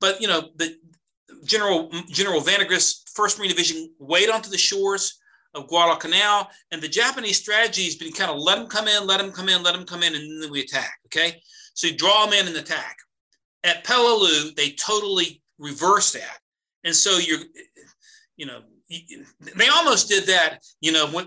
[0.00, 0.74] But you know, the
[1.44, 5.18] General General Vandegrift's First Marine Division weighed onto the shores
[5.52, 9.20] of Guadalcanal, and the Japanese strategy has been kind of let them come in, let
[9.20, 10.94] them come in, let them come in, and then we attack.
[11.08, 11.42] Okay,
[11.74, 12.96] so you draw them in and attack.
[13.64, 16.38] At Peleliu, they totally reverse that,
[16.84, 17.40] and so you're,
[18.36, 18.60] you know,
[19.56, 20.58] they almost did that.
[20.80, 21.26] You know, when,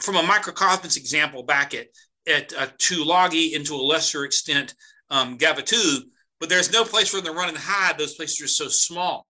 [0.00, 1.86] from a microcosmos example back at
[2.26, 4.74] at uh, Tulagi and to a lesser extent
[5.10, 6.00] um, Gavutu,
[6.40, 7.98] but there's no place for them to run and hide.
[7.98, 9.26] Those places are so small.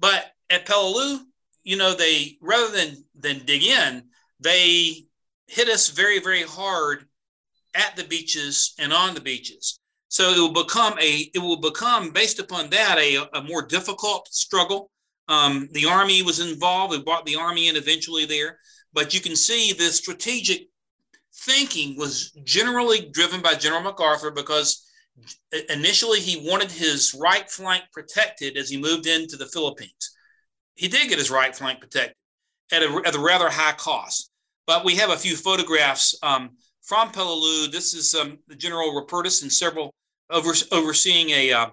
[0.00, 1.20] But at Peleliu,
[1.62, 4.04] you know, they rather than than dig in,
[4.40, 5.06] they
[5.46, 7.06] hit us very, very hard
[7.74, 9.78] at the beaches and on the beaches.
[10.14, 14.28] So it will become a it will become based upon that a, a more difficult
[14.30, 14.90] struggle.
[15.28, 16.92] Um, the army was involved.
[16.92, 18.58] We brought the army in eventually there,
[18.92, 20.68] but you can see the strategic
[21.34, 24.86] thinking was generally driven by General MacArthur because
[25.68, 30.14] initially he wanted his right flank protected as he moved into the Philippines
[30.74, 32.16] he did get his right flank protected
[32.72, 34.30] at a, at a rather high cost.
[34.66, 36.50] But we have a few photographs um,
[36.82, 37.70] from Peleliu.
[37.70, 39.94] This is um, the General Rupertus and several
[40.30, 41.66] over, overseeing a, uh,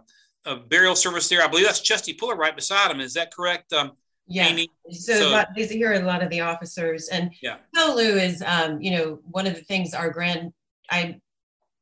[0.46, 1.42] a, burial service there.
[1.42, 3.00] I believe that's Chesty Puller right beside him.
[3.00, 3.74] Is that correct?
[3.74, 3.94] Um,
[4.28, 4.48] yeah.
[4.48, 4.70] Amy?
[4.92, 7.58] So, so these are here a lot of the officers, and yeah.
[7.76, 10.54] Peleliu is, um, you know, one of the things our grand.
[10.90, 11.20] I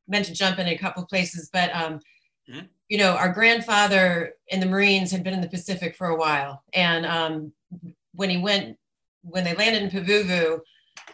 [0.07, 1.99] meant to jump in a couple places, but um,
[2.49, 6.17] mm-hmm you know, our grandfather in the Marines had been in the Pacific for a
[6.17, 6.63] while.
[6.74, 7.53] And um,
[8.13, 8.78] when he went,
[9.22, 10.59] when they landed in Pavuvu,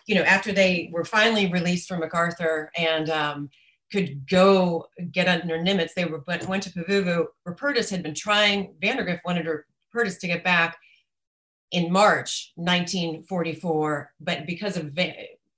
[0.07, 3.49] you know, after they were finally released from MacArthur and um,
[3.91, 7.25] could go get under Nimitz, they were, but went to Pavuvu.
[7.47, 10.77] Rupertus had been trying, Vandegrift wanted Rupertus to get back
[11.71, 14.97] in March 1944, but because of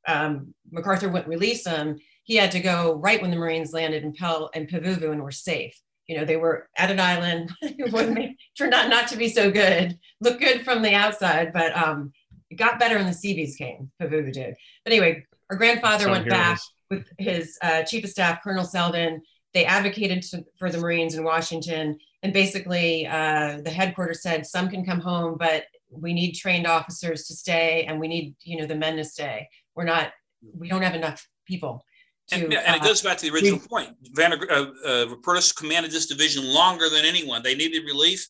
[0.07, 4.13] um, MacArthur wouldn't release him, he had to go right when the Marines landed in
[4.13, 7.51] Pel and Pavuvu and were safe you know, they were at an island.
[7.61, 9.99] it turned out not to be so good.
[10.21, 12.13] Looked good from the outside, but um,
[12.49, 13.91] it got better when the Seabees came.
[14.01, 14.55] Pavuvu did.
[14.83, 16.59] But anyway, our grandfather went back
[16.89, 19.21] with his uh, chief of staff, Colonel Selden.
[19.53, 24.69] They advocated to, for the Marines in Washington, and basically uh, the headquarters said some
[24.69, 28.67] can come home, but we need trained officers to stay, and we need you know
[28.67, 29.47] the men to stay.
[29.75, 30.11] We're not,
[30.57, 31.85] we don't have enough people.
[32.29, 33.95] To, and, and, it uh, goes back to the original we, point.
[34.13, 37.41] Van uh, uh, commanded this division longer than anyone.
[37.41, 38.27] They needed relief.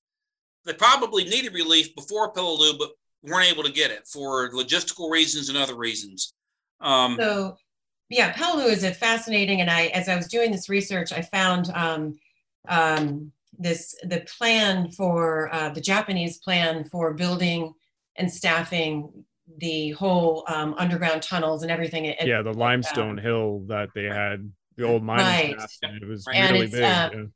[0.66, 2.92] They probably needed relief before Peleliu, but
[3.24, 6.34] weren't able to get it for logistical reasons and other reasons.
[6.80, 7.58] Um, so,
[8.10, 9.62] yeah, Peleliu is a fascinating.
[9.62, 12.20] And I, as I was doing this research, I found um,
[12.68, 17.74] um, this the plan for uh, the Japanese plan for building
[18.16, 19.26] and staffing
[19.58, 22.06] the whole um, underground tunnels and everything.
[22.06, 25.60] It, yeah, the limestone um, hill that they had, the old mining right.
[25.60, 26.84] Shaft, it was and really big.
[26.84, 27.34] Um,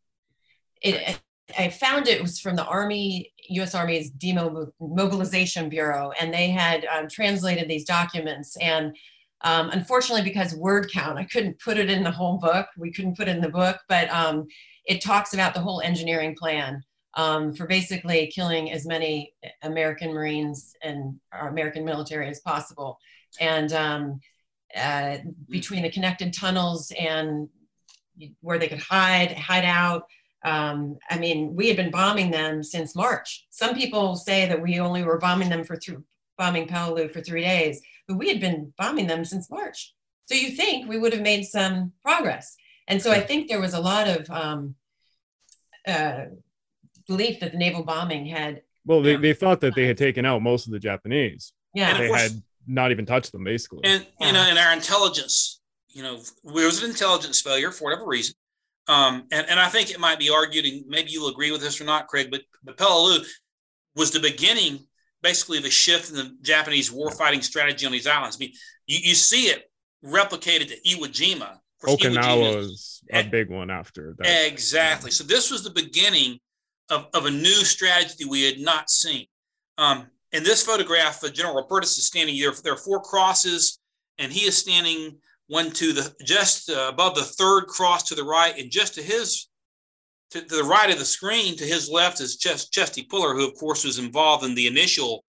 [0.84, 0.92] yeah.
[0.94, 1.20] it,
[1.58, 3.76] I found it was from the Army, U.S.
[3.76, 8.56] Army's Demobilization Bureau, and they had um, translated these documents.
[8.58, 8.96] And
[9.44, 12.68] um, unfortunately, because word count, I couldn't put it in the whole book.
[12.78, 14.48] We couldn't put it in the book, but um,
[14.86, 16.84] it talks about the whole engineering plan
[17.16, 19.34] um, for basically killing as many
[19.64, 23.00] American Marines and American military as possible.
[23.40, 24.20] And um,
[24.76, 25.18] uh,
[25.50, 27.50] between the connected tunnels and
[28.42, 30.04] where they could hide, hide out.
[30.44, 33.46] Um, I mean, we had been bombing them since March.
[33.50, 36.00] Some people say that we only were bombing them for th-
[36.38, 37.82] bombing Peleliu for three days,
[38.12, 39.94] but we had been bombing them since March.
[40.26, 42.56] So you think we would have made some progress.
[42.88, 44.76] And so I think there was a lot of um,
[45.88, 46.26] uh,
[47.08, 48.64] belief that the naval bombing had.
[48.86, 51.54] Well, they, they thought that they had taken out most of the Japanese.
[51.74, 51.98] Yeah.
[51.98, 53.82] They course, had not even touched them, basically.
[53.84, 58.06] And, you know, in our intelligence, you know, there was an intelligence failure for whatever
[58.06, 58.36] reason.
[58.88, 61.80] Um, and, and I think it might be argued, and maybe you'll agree with this
[61.80, 63.26] or not, Craig, but, but Peleliu
[63.96, 64.86] was the beginning,
[65.22, 68.38] basically, the shift in the Japanese warfighting strategy on these islands.
[68.38, 68.54] I mean,
[68.88, 69.70] you, you see it
[70.04, 71.58] replicated at Iwo Jima.
[71.84, 74.48] Okinawa was a big one after that.
[74.48, 75.12] Exactly.
[75.12, 76.40] So this was the beginning
[76.90, 79.26] of, of a new strategy we had not seen.
[79.78, 82.54] Um, in this photograph, General Rupertus is standing here.
[82.64, 83.80] There are four crosses,
[84.18, 85.18] and he is standing
[85.48, 89.48] one to the just above the third cross to the right, and just to his
[90.32, 93.48] to, to the right of the screen, to his left is Chest, Chesty Puller, who
[93.48, 95.24] of course was involved in the initial.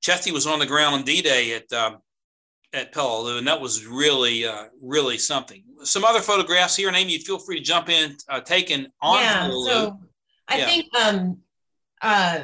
[0.00, 1.98] Chesty was on the ground on D-Day at um,
[2.72, 5.62] at Peleliu, and that was really uh, really something.
[5.82, 8.16] Some other photographs here, and Amy, feel free to jump in.
[8.28, 9.66] Uh, taken on yeah, Peleliu.
[9.66, 10.00] So
[10.48, 10.66] I yeah.
[10.66, 11.38] think um,
[12.02, 12.40] uh,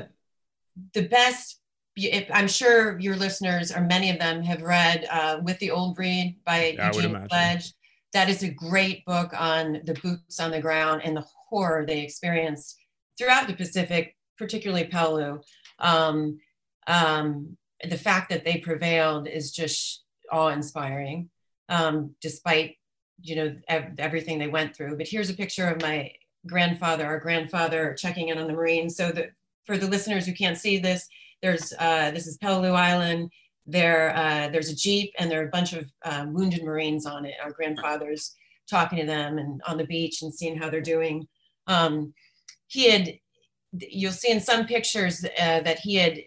[0.93, 1.61] the best
[1.97, 5.95] if, I'm sure your listeners, or many of them, have read uh, "With the Old
[5.97, 7.73] Breed" by yeah, Eugene Sledge.
[8.12, 12.01] That is a great book on the boots on the ground and the horror they
[12.01, 12.77] experienced
[13.19, 15.43] throughout the Pacific, particularly Peleliu.
[15.79, 16.39] Um,
[16.87, 17.57] um,
[17.89, 21.31] the fact that they prevailed is just awe-inspiring,
[21.69, 22.77] um, despite
[23.21, 24.97] you know ev- everything they went through.
[24.97, 26.12] But here's a picture of my
[26.47, 28.97] grandfather, our grandfather, checking in on the Marines.
[28.97, 29.31] So that
[29.65, 31.09] for the listeners who can't see this,
[31.43, 33.31] there's uh, this is Peleliu Island.
[33.66, 37.25] There, uh, there's a jeep, and there are a bunch of um, wounded Marines on
[37.25, 37.35] it.
[37.43, 38.35] Our grandfathers
[38.69, 41.27] talking to them and on the beach and seeing how they're doing.
[41.66, 42.15] Um,
[42.66, 43.15] he had,
[43.73, 46.20] you'll see in some pictures uh, that he had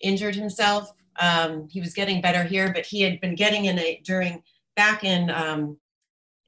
[0.00, 0.92] injured himself.
[1.20, 4.42] Um, he was getting better here, but he had been getting in a during
[4.76, 5.78] back in um,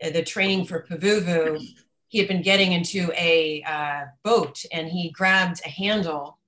[0.01, 1.61] the training for Pavuvu.
[2.09, 6.39] He had been getting into a uh, boat and he grabbed a handle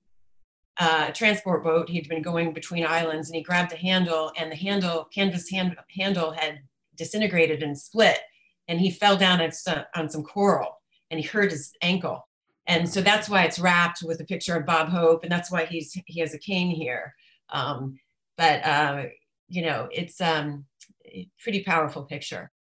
[0.79, 1.89] uh, transport boat.
[1.89, 5.75] He'd been going between islands and he grabbed a handle and the handle, canvas hand,
[5.89, 6.59] handle had
[6.95, 8.19] disintegrated and split.
[8.67, 10.81] And he fell down on some, on some coral
[11.11, 12.27] and he hurt his ankle.
[12.65, 15.23] And so that's why it's wrapped with a picture of Bob Hope.
[15.23, 17.13] And that's why he's, he has a cane here.
[17.49, 17.99] Um,
[18.37, 19.03] but, uh,
[19.49, 20.65] you know, it's um,
[21.05, 22.51] a pretty powerful picture.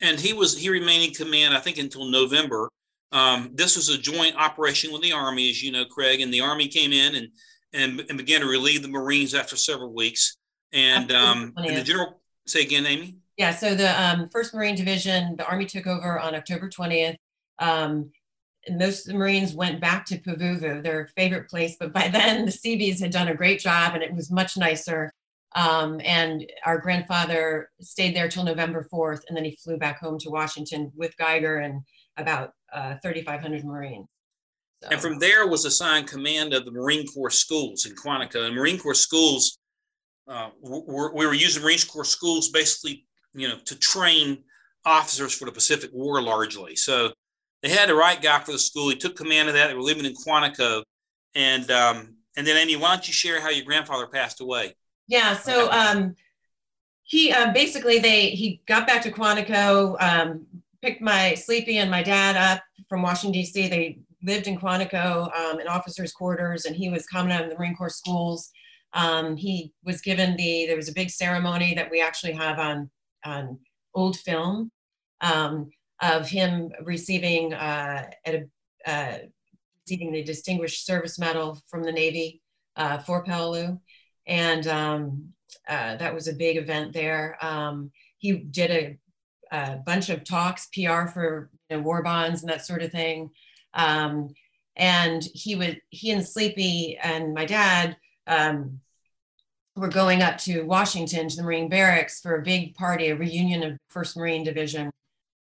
[0.00, 2.70] And he was, he remained in command, I think, until November
[3.12, 6.40] um, this was a joint operation with the Army, as you know, Craig, and the
[6.40, 7.28] Army came in and
[7.74, 10.38] and, and began to relieve the Marines after several weeks.
[10.72, 13.16] And, um, and the general, say again, Amy.
[13.38, 17.16] Yeah, so the um, First Marine Division, the Army took over on October 20th.
[17.60, 18.10] Um,
[18.68, 22.52] most of the Marines went back to Pavuvu, their favorite place, but by then the
[22.52, 25.12] Seabees had done a great job and it was much nicer.
[25.54, 30.18] Um, and our grandfather stayed there till November 4th, and then he flew back home
[30.18, 31.80] to Washington with Geiger and
[32.18, 34.06] about uh, 3,500 Marines.
[34.82, 34.90] So.
[34.90, 38.46] And from there was assigned command of the Marine Corps schools in Quantico.
[38.46, 39.58] And Marine Corps schools,
[40.28, 43.07] uh, we were using Marine Corps schools basically,
[43.38, 44.44] you know, to train
[44.84, 46.76] officers for the Pacific War largely.
[46.76, 47.12] So
[47.62, 48.88] they had the right guy for the school.
[48.88, 49.68] He took command of that.
[49.68, 50.82] They were living in Quantico.
[51.34, 54.74] And um, and then Amy, why don't you share how your grandfather passed away?
[55.08, 55.36] Yeah.
[55.36, 56.14] So um,
[57.02, 59.96] he uh, basically they he got back to Quantico.
[60.00, 60.46] Um,
[60.82, 63.68] picked my Sleepy and my dad up from Washington, D.C.
[63.68, 67.56] They lived in Quantico um, in officers' quarters, and he was coming out of the
[67.56, 68.50] Marine Corps schools.
[68.94, 72.90] Um, he was given the, there was a big ceremony that we actually have on,
[73.24, 73.58] on
[73.94, 74.70] old film
[75.20, 75.70] um,
[76.00, 78.46] of him receiving, uh, at a,
[78.86, 79.18] uh,
[79.86, 82.40] receiving the Distinguished Service Medal from the Navy
[82.76, 83.80] uh, for Peleliu.
[84.26, 85.32] And um,
[85.68, 87.36] uh, that was a big event there.
[87.40, 88.98] Um, he did a
[89.50, 93.30] a bunch of talks, PR for you know, war bonds and that sort of thing.
[93.74, 94.28] Um,
[94.76, 97.96] and he would, he and Sleepy and my dad
[98.26, 98.80] um,
[99.78, 103.62] were going up to Washington to the Marine Barracks for a big party, a reunion
[103.62, 104.90] of First Marine Division,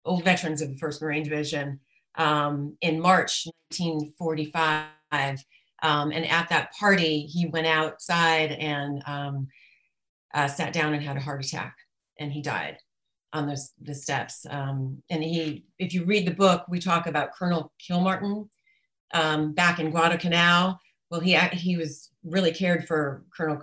[0.05, 1.79] old veterans of the First Marine Division
[2.15, 5.43] um, in March 1945.
[5.83, 9.47] Um, and at that party, he went outside and um,
[10.33, 11.75] uh, sat down and had a heart attack,
[12.19, 12.77] and he died
[13.33, 14.45] on those the steps.
[14.49, 18.47] Um, and he, if you read the book, we talk about Colonel Kilmartin
[19.13, 20.79] um, back in Guadalcanal.
[21.11, 23.57] Well, he he was really cared for Colonel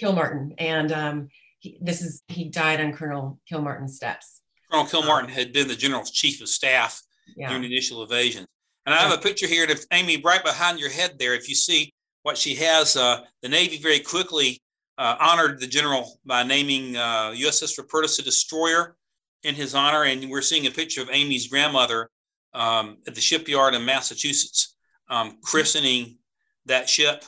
[0.00, 1.28] Kilmartin, and um,
[1.58, 4.42] he, this is he died on Colonel Kilmartin's steps.
[4.70, 7.02] Colonel Kilmartin um, had been the general's chief of staff
[7.36, 7.48] yeah.
[7.48, 8.46] during the initial invasion.
[8.86, 11.48] And I have a picture here, and if Amy, right behind your head there, if
[11.48, 14.60] you see what she has, uh, the Navy very quickly
[14.98, 18.96] uh, honored the general by naming uh, USS Rupertus a destroyer
[19.42, 20.04] in his honor.
[20.04, 22.10] And we're seeing a picture of Amy's grandmother
[22.52, 24.76] um, at the shipyard in Massachusetts,
[25.08, 26.18] um, christening
[26.66, 27.24] that ship.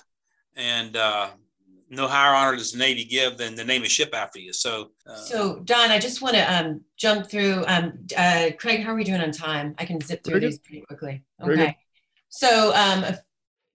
[0.57, 1.31] And uh,
[1.93, 4.53] no higher honor does the Navy give than the name a ship after you.
[4.53, 7.65] So, uh, so Don, I just want to um, jump through.
[7.67, 9.75] Um, uh, Craig, how are we doing on time?
[9.79, 11.23] I can zip through these pretty quickly.
[11.43, 11.77] Okay.
[12.31, 13.05] So um,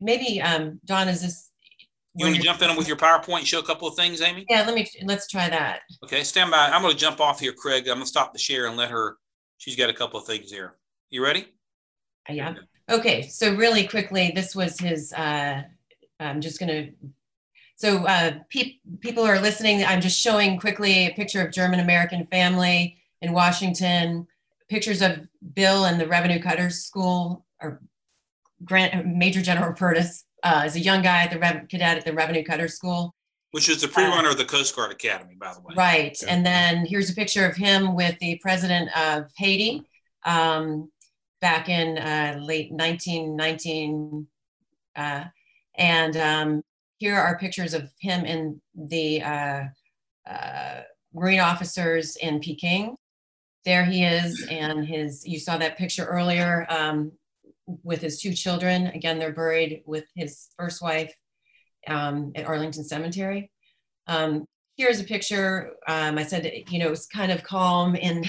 [0.02, 1.52] maybe um, Don, is this
[2.16, 4.44] you want to jump in with your PowerPoint and show a couple of things, Amy?
[4.50, 5.82] Yeah, let me, let's try that.
[6.04, 6.66] Okay, stand by.
[6.66, 7.88] I'm going to jump off here, Craig.
[7.88, 9.18] I'm going to stop the share and let her,
[9.60, 10.78] she's got a couple of things here.
[11.12, 11.46] You ready?
[12.28, 12.56] Yeah.
[12.90, 15.62] Okay, so really quickly, this was his, uh,
[16.20, 16.92] I'm just going to,
[17.78, 19.86] so uh, pe people are listening.
[19.86, 24.28] I'm just showing quickly a picture of German-American family in Washington,
[24.68, 27.82] pictures of Bill and the Revenue Cutters School, or
[28.66, 32.14] Grant, Major General Rupertus uh, as a young guy at the Rev- cadet at the
[32.14, 33.14] Revenue Cutter School.
[33.52, 35.76] Which is the pre-runner uh, of the Coast Guard Academy, by the way.
[35.78, 39.88] Right, and then here's a picture of him with the president of Haiti
[40.26, 40.92] um,
[41.42, 44.28] back in uh, late 1919,
[44.96, 45.26] uh,
[45.76, 46.64] And um,
[46.98, 49.64] here are pictures of him and the uh,
[50.30, 50.82] uh,
[51.14, 52.96] Marine officers in Peking.
[53.66, 57.12] There he is, and his, you saw that picture earlier um,
[57.84, 58.88] with his two children.
[58.88, 61.14] Again, they're buried with his first wife
[61.88, 63.52] um, at Arlington Cemetery.
[64.08, 64.46] Um,
[64.78, 65.72] here's a picture.
[65.88, 68.24] Um, I said, you know, it was kind of calm in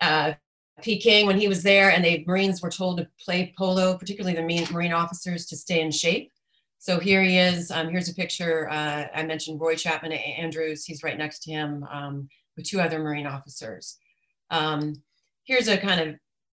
[0.00, 0.34] uh,
[0.82, 4.72] Peking when he was there, and the Marines were told to play polo, particularly the
[4.72, 6.30] Marine officers, to stay in shape.
[6.84, 7.70] So here he is.
[7.70, 8.68] Um, here's a picture.
[8.68, 10.84] Uh, I mentioned Roy Chapman Andrews.
[10.84, 12.28] He's right next to him um,
[12.58, 13.96] with two other Marine officers.
[14.50, 15.02] Um,
[15.44, 16.16] here's a kind of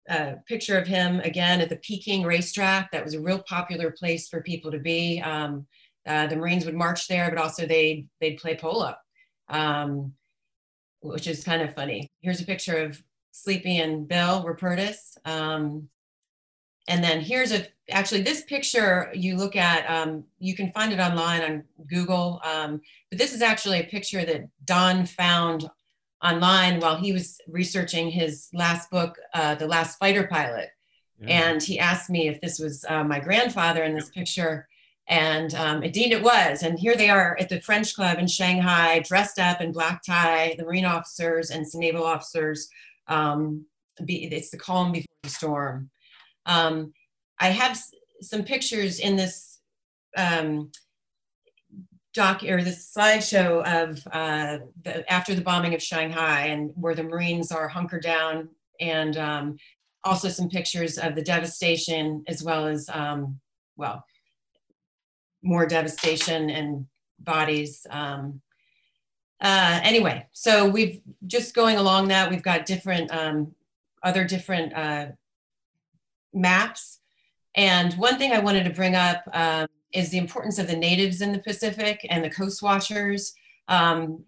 [0.10, 2.92] uh, picture of him again at the Peking racetrack.
[2.92, 5.22] That was a real popular place for people to be.
[5.22, 5.66] Um,
[6.06, 8.96] uh, the Marines would march there, but also they they'd play polo,
[9.48, 10.12] um,
[11.00, 12.12] which is kind of funny.
[12.20, 13.02] Here's a picture of
[13.32, 15.16] Sleepy and Bill Rupertus.
[15.24, 15.88] Um,
[16.90, 21.00] and then here's a, actually this picture you look at, um, you can find it
[21.00, 25.70] online on Google, um, but this is actually a picture that Don found
[26.24, 30.70] online while he was researching his last book, uh, The Last Fighter Pilot.
[31.20, 31.52] Yeah.
[31.52, 34.68] And he asked me if this was uh, my grandfather in this picture.
[35.08, 36.64] And um, indeed it was.
[36.64, 40.56] And here they are at the French Club in Shanghai, dressed up in black tie,
[40.58, 42.68] the Marine officers and some naval officers.
[43.08, 43.66] Um,
[44.04, 45.90] be, it's the calm before the storm.
[47.40, 47.80] I have
[48.22, 49.60] some pictures in this
[50.16, 50.72] um,
[52.14, 57.04] doc or this slideshow of uh, the, after the bombing of Shanghai and where the
[57.04, 58.50] Marines are hunkered down
[58.80, 59.58] and um,
[60.04, 63.40] also some pictures of the devastation as well as, um,
[63.76, 64.04] well,
[65.44, 66.88] more devastation and
[67.20, 67.86] bodies.
[67.90, 68.42] Um,
[69.40, 73.54] uh, anyway, so we've just going along that, we've got different, um,
[74.02, 75.08] other different uh,
[76.34, 77.00] maps.
[77.58, 81.22] And one thing I wanted to bring up um, is the importance of the natives
[81.22, 83.34] in the Pacific and the coast watchers.
[83.68, 84.24] Um,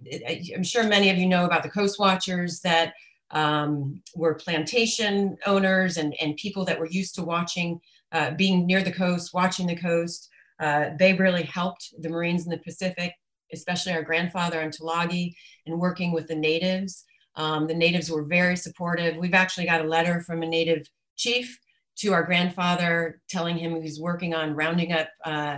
[0.53, 2.93] I'm sure many of you know about the coast watchers that
[3.29, 7.79] um, were plantation owners and, and people that were used to watching,
[8.11, 10.27] uh, being near the coast, watching the coast.
[10.59, 13.13] Uh, they really helped the Marines in the Pacific,
[13.53, 15.35] especially our grandfather on Tulagi,
[15.67, 17.05] in working with the natives.
[17.35, 19.17] Um, the natives were very supportive.
[19.17, 21.59] We've actually got a letter from a native chief
[21.99, 25.57] to our grandfather, telling him he's working on rounding up uh,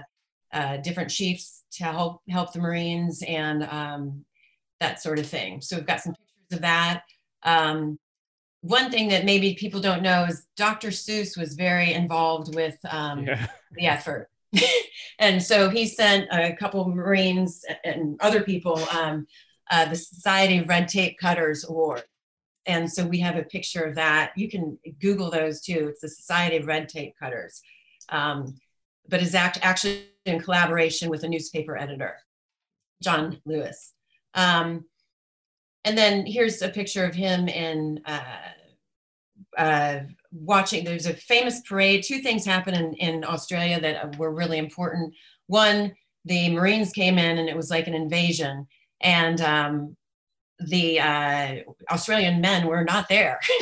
[0.51, 4.25] uh, different chiefs to help help the Marines and um,
[4.79, 5.61] that sort of thing.
[5.61, 7.03] So we've got some pictures of that.
[7.43, 7.99] Um,
[8.61, 10.89] one thing that maybe people don't know is Dr.
[10.89, 13.47] Seuss was very involved with um, yeah.
[13.73, 14.29] the effort.
[15.19, 19.25] and so he sent a couple of Marines and other people um,
[19.71, 22.03] uh, the Society of Red Tape Cutters Award
[22.65, 24.33] and so we have a picture of that.
[24.35, 25.87] You can Google those too.
[25.89, 27.61] It's the Society of Red Tape Cutters,
[28.09, 28.55] um,
[29.07, 32.17] but is act, actually in collaboration with a newspaper editor,
[33.01, 33.93] John Lewis.
[34.33, 34.85] Um,
[35.83, 38.21] and then here's a picture of him in uh,
[39.57, 39.99] uh,
[40.31, 40.83] watching.
[40.83, 42.03] There's a famous parade.
[42.03, 45.13] Two things happen in, in Australia that were really important.
[45.47, 45.93] One,
[46.25, 48.67] the Marines came in and it was like an invasion.
[49.01, 49.97] And um,
[50.67, 51.55] the uh,
[51.89, 53.39] Australian men were not there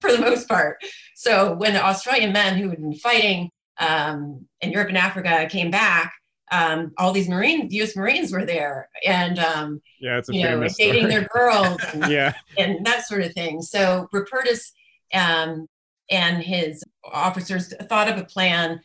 [0.00, 0.78] for the most part.
[1.14, 5.70] So when the Australian men who had been fighting um, in Europe and Africa came
[5.70, 6.14] back,
[6.52, 7.96] um, all these Marine U.S.
[7.96, 11.06] Marines were there, and um, yeah, it's a you know, dating story.
[11.06, 13.62] their girls, and, yeah, and that sort of thing.
[13.62, 14.72] So Rupertus
[15.12, 15.66] um,
[16.10, 18.80] and his officers thought of a plan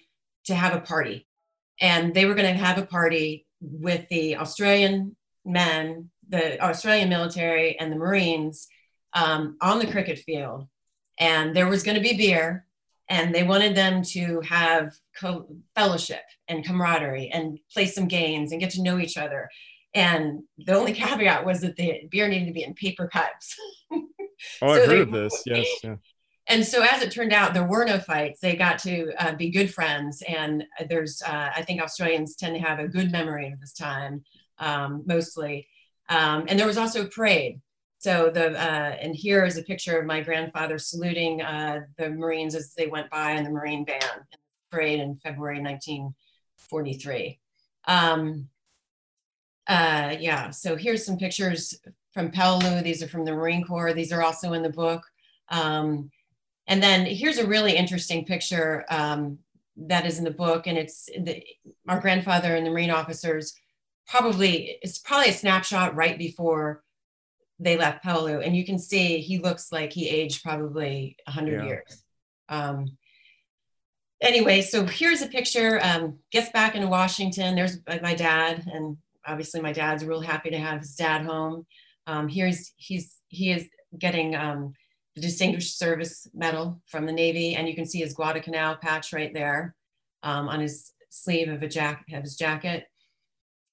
[0.46, 1.28] to have a party,
[1.82, 7.78] and they were going to have a party with the Australian men the Australian military
[7.80, 8.68] and the Marines
[9.14, 10.68] um, on the cricket field,
[11.20, 12.66] and there was going to be beer,
[13.10, 18.62] and they wanted them to have co- fellowship and camaraderie and play some games and
[18.62, 19.50] get to know each other.
[19.96, 23.58] And the only caveat was that the beer needed to be in paper cups.
[23.92, 24.04] oh,
[24.60, 25.44] so I've heard of this.
[25.46, 25.68] Yes.
[25.84, 25.96] Yeah.
[26.50, 28.40] And so, as it turned out, there were no fights.
[28.40, 30.24] They got to uh, be good friends.
[30.28, 34.24] And there's, uh, I think Australians tend to have a good memory of this time,
[34.58, 35.68] um, mostly.
[36.10, 37.62] Um, and there was also a parade.
[38.00, 42.56] So the, uh, and here is a picture of my grandfather saluting uh, the Marines
[42.56, 44.38] as they went by in the Marine band in
[44.72, 47.40] parade in February 1943.
[47.88, 48.48] Um,
[49.68, 51.80] uh, yeah, so here's some pictures
[52.14, 52.82] from Peleliu.
[52.82, 53.94] These are from the Marine Corps.
[53.94, 55.04] These are also in the book.
[55.50, 56.10] Um,
[56.68, 59.40] and then here's a really interesting picture um,
[59.76, 61.44] that is in the book, and it's the,
[61.88, 63.54] our grandfather and the Marine officers
[64.10, 66.84] probably it's probably a snapshot right before
[67.60, 71.66] they left Peleliu, and you can see he looks like he aged probably 100 yeah.
[71.66, 72.04] years.
[72.48, 72.98] Um,
[74.22, 75.80] anyway, so here's a picture.
[75.84, 77.56] Um, gets back into Washington.
[77.56, 81.66] There's my dad, and obviously my dad's real happy to have his dad home.
[82.08, 83.68] Um, here's he's he is
[83.98, 84.74] getting um,
[85.16, 89.34] the Distinguished Service Medal from the Navy, and you can see his Guadalcanal patch right
[89.34, 89.76] there
[90.24, 92.89] um, on his sleeve of a jack of his jacket.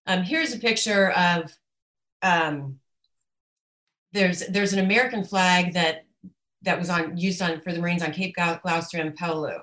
[0.06, 1.52] Um, here's a picture of
[2.22, 2.78] um,
[4.12, 6.04] there's there's an American flag that
[6.62, 9.60] that was on used on for the Marines on Cape Gloucester and Peleliu.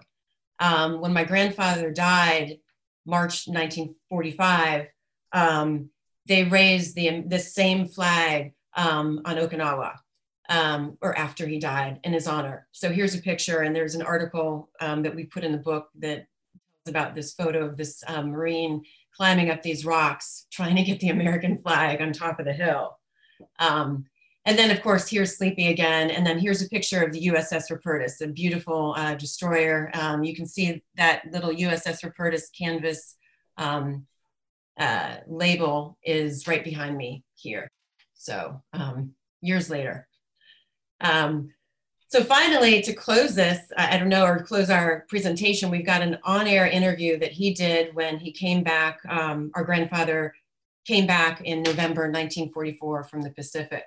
[0.60, 2.60] Um, when my grandfather died,
[3.06, 4.88] March 1945,
[5.34, 5.90] um,
[6.28, 9.96] they raised the the same flag um, on Okinawa,
[10.50, 12.68] um, or after he died, in his honor.
[12.72, 15.90] So here's a picture, and there's an article um, that we put in the book
[16.00, 16.28] that
[16.86, 18.84] about this photo of this um, Marine
[19.16, 22.98] climbing up these rocks, trying to get the American flag on top of the hill.
[23.60, 24.06] Um,
[24.46, 26.12] and then, of course, here's Sleepy again.
[26.12, 29.90] And then here's a picture of the USS Rupertus, a beautiful uh, destroyer.
[29.94, 33.16] Um, you can see that little USS Rupertus canvas
[33.58, 34.06] um,
[34.78, 37.72] uh, label is right behind me here.
[38.16, 40.08] So um, years later.
[41.00, 41.54] Um,
[42.14, 46.20] so finally, to close this, I don't know, or close our presentation, we've got an
[46.24, 49.00] on-air interview that he did when he came back.
[49.10, 50.36] Um, our grandfather
[50.86, 53.84] came back in November 1944 from the Pacific.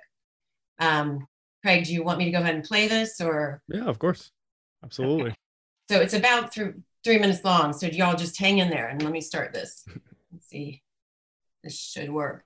[0.77, 1.25] Um,
[1.63, 3.61] Craig, do you want me to go ahead and play this or?
[3.69, 4.31] Yeah, of course.
[4.83, 5.27] Absolutely.
[5.27, 5.35] Okay.
[5.89, 6.73] So it's about th
[7.05, 7.71] three minutes long.
[7.71, 9.85] So y'all just hang in there and let me start this.
[10.33, 10.83] Let's see.
[11.63, 12.43] This should work.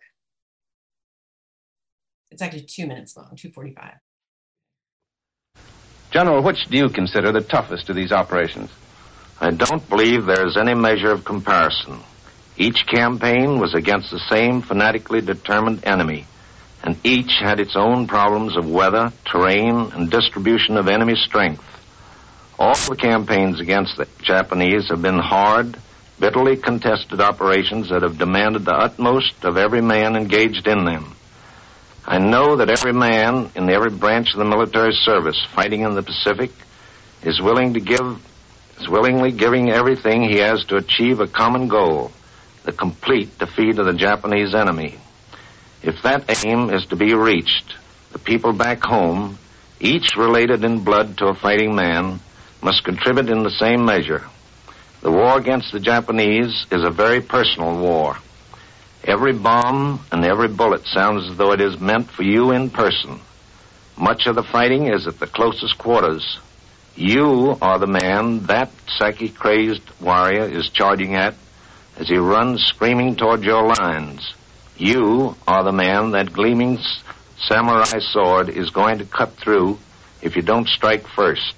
[2.30, 3.96] It's actually two minutes long, 245.
[6.12, 8.70] General, which do you consider the toughest of these operations?
[9.40, 12.00] I don't believe there's any measure of comparison.
[12.58, 16.28] Each campaign was against the same fanatically determined enemy
[16.84, 21.64] and each had its own problems of weather, terrain, and distribution of enemy strength.
[22.58, 25.78] All the campaigns against the Japanese have been hard,
[26.20, 31.16] bitterly contested operations that have demanded the utmost of every man engaged in them.
[32.06, 36.02] I know that every man in every branch of the military service fighting in the
[36.02, 36.52] Pacific
[37.24, 38.20] is willing to give
[38.80, 42.12] is willingly giving everything he has to achieve a common goal,
[42.64, 44.98] the complete defeat of the Japanese enemy.
[45.84, 47.76] If that aim is to be reached,
[48.12, 49.38] the people back home,
[49.80, 52.20] each related in blood to a fighting man,
[52.64, 54.24] must contribute in the same measure.
[55.02, 58.18] The war against the Japanese is a very personal war.
[59.04, 63.20] Every bomb and every bullet sounds as though it is meant for you in person.
[63.98, 66.40] Much of the fighting is at the closest quarters.
[66.96, 71.36] You are the man that psychic crazed warrior is charging at
[71.98, 74.34] as he runs screaming toward your lines.
[74.78, 76.80] You are the man that gleaming
[77.38, 79.80] samurai sword is going to cut through
[80.22, 81.56] if you don't strike first.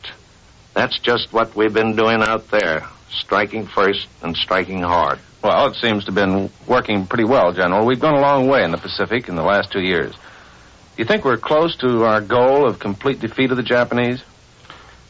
[0.73, 5.19] That's just what we've been doing out there, striking first and striking hard.
[5.43, 7.85] Well, it seems to have been working pretty well, General.
[7.85, 10.13] We've gone a long way in the Pacific in the last two years.
[10.13, 14.23] Do you think we're close to our goal of complete defeat of the Japanese?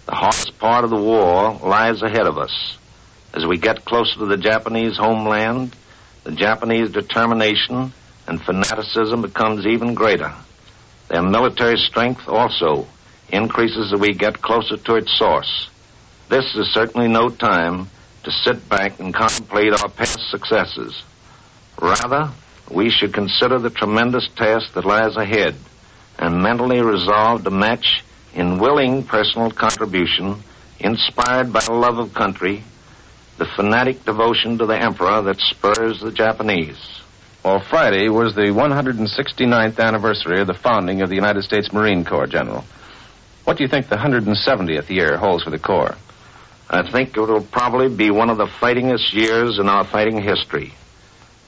[0.07, 2.77] The hardest part of the war lies ahead of us.
[3.31, 5.75] As we get closer to the Japanese homeland,
[6.23, 7.93] the Japanese determination
[8.27, 10.33] and fanaticism becomes even greater.
[11.09, 12.87] Their military strength also
[13.29, 15.69] increases as we get closer to its source.
[16.29, 17.87] This is certainly no time
[18.23, 21.03] to sit back and contemplate our past successes.
[21.81, 22.31] Rather,
[22.71, 25.55] we should consider the tremendous task that lies ahead
[26.17, 30.41] and mentally resolve to match in willing personal contribution,
[30.79, 32.63] inspired by a love of country,
[33.37, 36.77] the fanatic devotion to the emperor that spurs the Japanese.
[37.43, 42.27] Well, Friday was the 169th anniversary of the founding of the United States Marine Corps,
[42.27, 42.63] General.
[43.43, 45.97] What do you think the 170th year holds for the Corps?
[46.69, 50.73] I think it will probably be one of the fightingest years in our fighting history.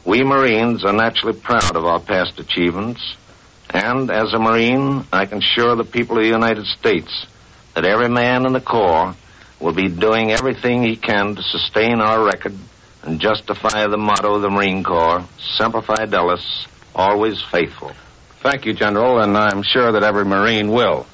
[0.05, 3.01] We Marines are naturally proud of our past achievements,
[3.69, 7.25] and as a Marine, I can assure the people of the United States
[7.73, 9.15] that every man in the Corps
[9.59, 12.55] will be doing everything he can to sustain our record
[13.03, 15.25] and justify the motto of the Marine Corps,
[15.57, 17.93] Semper Fidelis, always faithful.
[18.41, 21.07] Thank you, General, and I'm sure that every Marine will.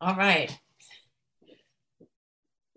[0.00, 0.56] All right.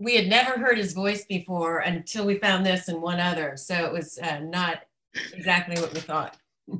[0.01, 3.85] We had never heard his voice before until we found this and one other, so
[3.85, 4.79] it was uh, not
[5.31, 6.37] exactly what we thought.
[6.69, 6.79] so,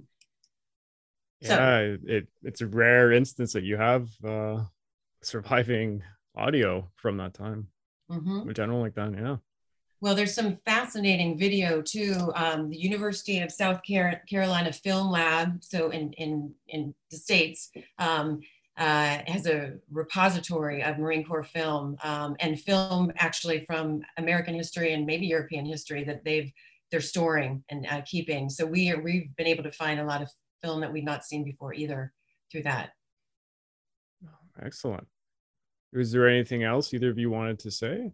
[1.44, 4.64] yeah, it, it's a rare instance that you have uh,
[5.22, 6.02] surviving
[6.36, 7.68] audio from that time.
[8.10, 8.50] Mm-hmm.
[8.50, 9.38] A general like that, yeah.
[10.02, 12.32] Well, there's some fascinating video too.
[12.36, 17.70] Um, the University of South Carolina Film Lab, so in in in the states,
[18.00, 18.42] um,
[18.78, 24.94] uh, has a repository of Marine Corps film um, and film actually from American history
[24.94, 26.52] and maybe European history that they've
[26.92, 28.50] they're storing and uh, keeping.
[28.50, 30.30] So we are, we've been able to find a lot of
[30.62, 32.12] film that we've not seen before either
[32.52, 32.92] through that.
[34.62, 35.08] Excellent.
[35.94, 38.12] Is there anything else either of you wanted to say?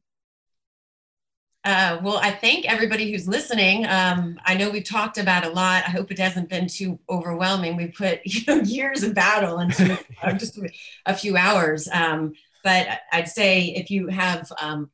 [1.68, 3.86] Uh, well, I thank everybody who's listening.
[3.86, 5.84] Um, I know we've talked about a lot.
[5.86, 7.76] I hope it hasn't been too overwhelming.
[7.76, 10.58] We put you know years of battle into uh, just
[11.06, 11.90] a few hours.
[11.92, 12.32] Um,
[12.64, 14.90] but I'd say if you have, um,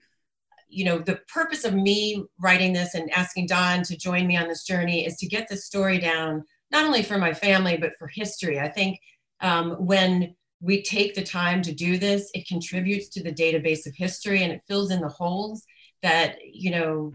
[0.67, 4.47] you know, the purpose of me writing this and asking Don to join me on
[4.47, 8.07] this journey is to get the story down, not only for my family but for
[8.07, 8.59] history.
[8.59, 8.99] I think
[9.41, 13.93] um, when we take the time to do this, it contributes to the database of
[13.95, 15.67] history and it fills in the holes
[16.03, 17.13] that you know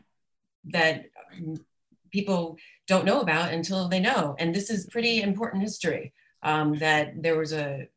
[0.64, 1.06] that
[2.10, 2.56] people
[2.86, 4.34] don't know about until they know.
[4.38, 6.12] And this is pretty important history
[6.42, 7.88] um, that there was a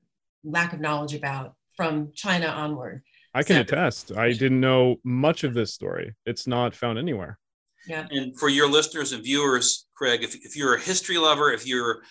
[0.43, 3.01] lack of knowledge about from china onward.
[3.33, 4.11] I can so, attest.
[4.15, 6.13] I didn't know much of this story.
[6.25, 7.39] It's not found anywhere.
[7.87, 8.05] Yeah.
[8.11, 12.01] And for your listeners and viewers craig if, if you're a history lover if you're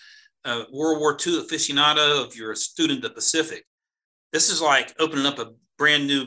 [0.45, 3.65] a world war ii aficionado if you're a student of the pacific
[4.31, 6.25] this is like opening up a brand new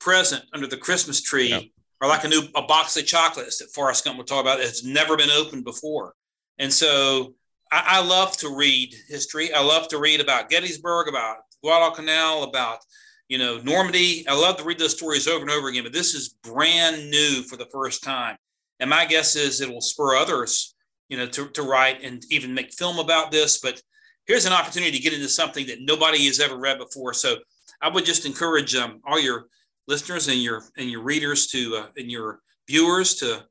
[0.00, 1.62] present under the Christmas tree, yep.
[2.00, 4.84] or like a new a box of chocolates that Forrest Gump would talk about that's
[4.84, 6.14] never been opened before.
[6.58, 7.34] And so
[7.70, 9.52] I, I, love to read history.
[9.52, 12.80] I love to read about Gettysburg, about Guadalcanal, about
[13.28, 14.26] you know Normandy.
[14.28, 15.84] I love to read those stories over and over again.
[15.84, 18.36] But this is brand new for the first time,
[18.80, 20.74] and my guess is it will spur others,
[21.08, 23.60] you know, to, to write and even make film about this.
[23.60, 23.80] But
[24.26, 27.14] here's an opportunity to get into something that nobody has ever read before.
[27.14, 27.36] So
[27.80, 29.46] I would just encourage um, all your
[29.90, 33.44] listeners and your and your readers to uh, and your viewers to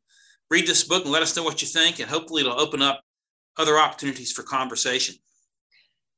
[0.50, 3.02] read this book and let us know what you think, and hopefully it'll open up
[3.58, 5.16] other opportunities for conversation.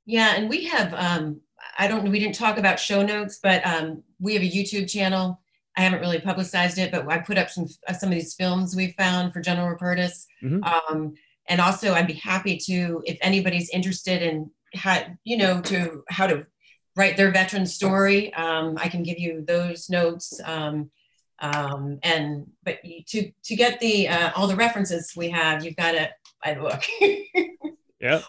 [0.06, 1.42] Yeah, and we have um,
[1.78, 5.42] I don't we didn't talk about show notes, but um, we have a YouTube channel.
[5.78, 8.76] I haven't really publicized it, but I put up some uh, some of these films
[8.76, 10.26] we found for General Rupertus.
[10.44, 10.64] Mm-hmm.
[10.64, 11.14] Um,
[11.50, 16.28] and also, I'd be happy to if anybody's interested in how you know to how
[16.28, 16.46] to
[16.96, 18.34] write their veteran story.
[18.34, 20.40] Um, I can give you those notes.
[20.44, 20.92] Um,
[21.40, 25.94] um, and but to to get the uh, all the references we have, you've got
[25.94, 26.10] to
[26.44, 26.84] I look.
[28.00, 28.22] yeah.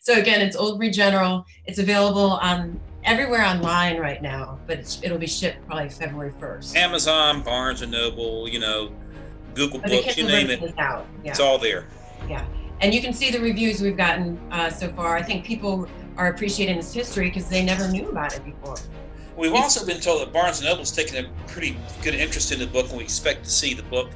[0.00, 1.44] so again, it's Old Breed General.
[1.64, 6.76] It's available on everywhere online right now, but it'll be shipped probably February first.
[6.76, 8.92] Amazon, Barnes and Noble, you know,
[9.54, 10.60] Google but Books, you name it.
[10.60, 11.04] Yeah.
[11.24, 11.86] It's all there.
[12.28, 12.44] Yeah,
[12.80, 15.16] and you can see the reviews we've gotten uh, so far.
[15.16, 18.76] I think people are appreciating this history because they never knew about it before.
[19.36, 22.66] We've also been told that Barnes and Noble's taken a pretty good interest in the
[22.66, 24.10] book, and we expect to see the book.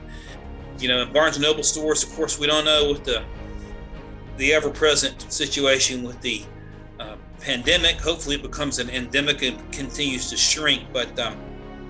[0.79, 3.25] You know, in Barnes and Noble stores, of course, we don't know with the
[4.37, 6.43] the ever-present situation with the
[7.01, 7.99] uh, pandemic.
[7.99, 10.83] Hopefully, it becomes an endemic and continues to shrink.
[10.93, 11.39] But um,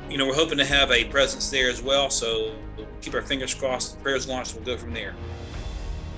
[0.09, 2.11] you know, we're hoping to have a presence there as well.
[2.11, 2.55] So
[3.01, 3.97] keep our fingers crossed.
[3.97, 4.55] The prayers launched.
[4.55, 5.17] We'll go from there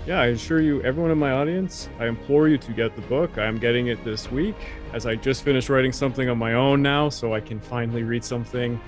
[0.09, 3.37] yeah, I assure you, everyone in my audience, I implore you to get the book.
[3.37, 4.57] I am getting it this week
[4.95, 8.25] as I just finished writing something on my own now, so I can finally read
[8.25, 8.81] something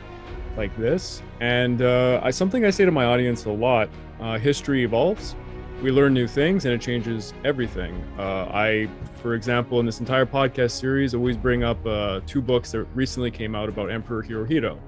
[0.57, 1.23] like this.
[1.41, 5.37] And uh, I, something I say to my audience a lot uh, history evolves.
[5.83, 8.03] We learn new things and it changes everything.
[8.19, 8.89] Uh, I,
[9.21, 13.31] for example, in this entire podcast series, always bring up uh, two books that recently
[13.31, 14.79] came out about Emperor Hirohito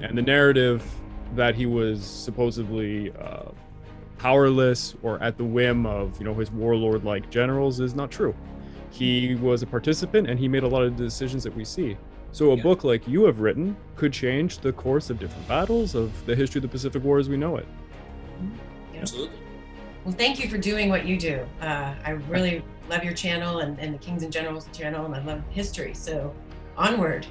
[0.00, 0.82] and the narrative
[1.34, 3.50] that he was supposedly uh,
[4.24, 8.34] powerless or at the whim of you know his warlord like generals is not true.
[8.90, 11.98] He was a participant and he made a lot of the decisions that we see.
[12.32, 12.62] So a yeah.
[12.62, 16.60] book like you have written could change the course of different battles of the history
[16.60, 17.66] of the pacific war as we know it.
[18.94, 19.00] Yeah.
[19.02, 19.36] absolutely.
[20.06, 21.46] Well thank you for doing what you do.
[21.60, 25.22] Uh, i really love your channel and, and the kings and generals channel and i
[25.22, 25.92] love history.
[25.92, 26.34] So
[26.78, 27.26] onward.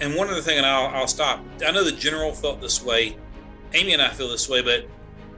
[0.00, 1.44] And one other thing and I'll, I'll stop.
[1.64, 3.16] I know the general felt this way.
[3.72, 4.88] Amy and i feel this way but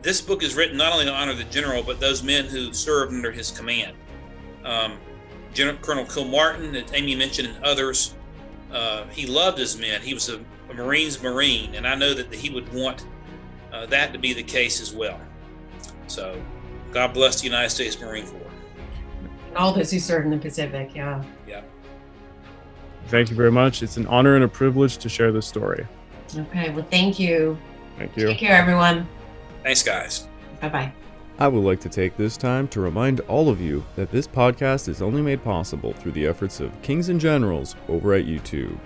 [0.03, 3.13] this book is written not only to honor the general, but those men who served
[3.13, 3.97] under his command.
[4.65, 4.99] Um,
[5.53, 8.15] General, Colonel Kilmartin, that Amy mentioned, and others.
[8.73, 10.01] Uh, he loved his men.
[10.01, 10.41] He was a,
[10.71, 13.05] a, Marines Marine, and I know that he would want
[13.73, 15.21] uh, that to be the case as well.
[16.07, 16.41] So,
[16.93, 18.41] God bless the United States Marine Corps.
[19.49, 21.23] And all those who served in the Pacific, yeah.
[21.49, 21.63] Yeah.
[23.09, 23.83] Thank you very much.
[23.83, 25.85] It's an honor and a privilege to share this story.
[26.37, 27.59] Okay, well, thank you.
[27.99, 28.29] Thank you.
[28.29, 29.09] Take care, everyone.
[29.62, 30.28] Thanks, guys.
[30.61, 30.93] Bye bye.
[31.39, 34.89] I would like to take this time to remind all of you that this podcast
[34.89, 38.78] is only made possible through the efforts of Kings and Generals over at YouTube.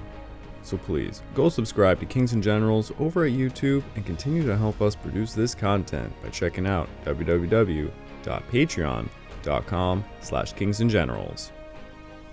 [0.62, 4.80] So please, go subscribe to Kings and Generals over at YouTube and continue to help
[4.80, 11.50] us produce this content by checking out www.patreon.com slash kingsandgenerals.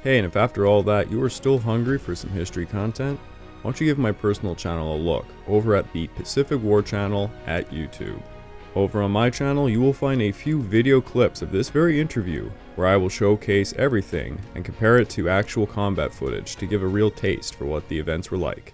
[0.02, 3.20] Hey, and if after all that you are still hungry for some history content,
[3.62, 7.32] why don't you give my personal channel a look over at the Pacific War channel
[7.48, 8.22] at YouTube.
[8.74, 12.50] Over on my channel, you will find a few video clips of this very interview
[12.76, 16.88] where I will showcase everything and compare it to actual combat footage to give a
[16.88, 18.74] real taste for what the events were like.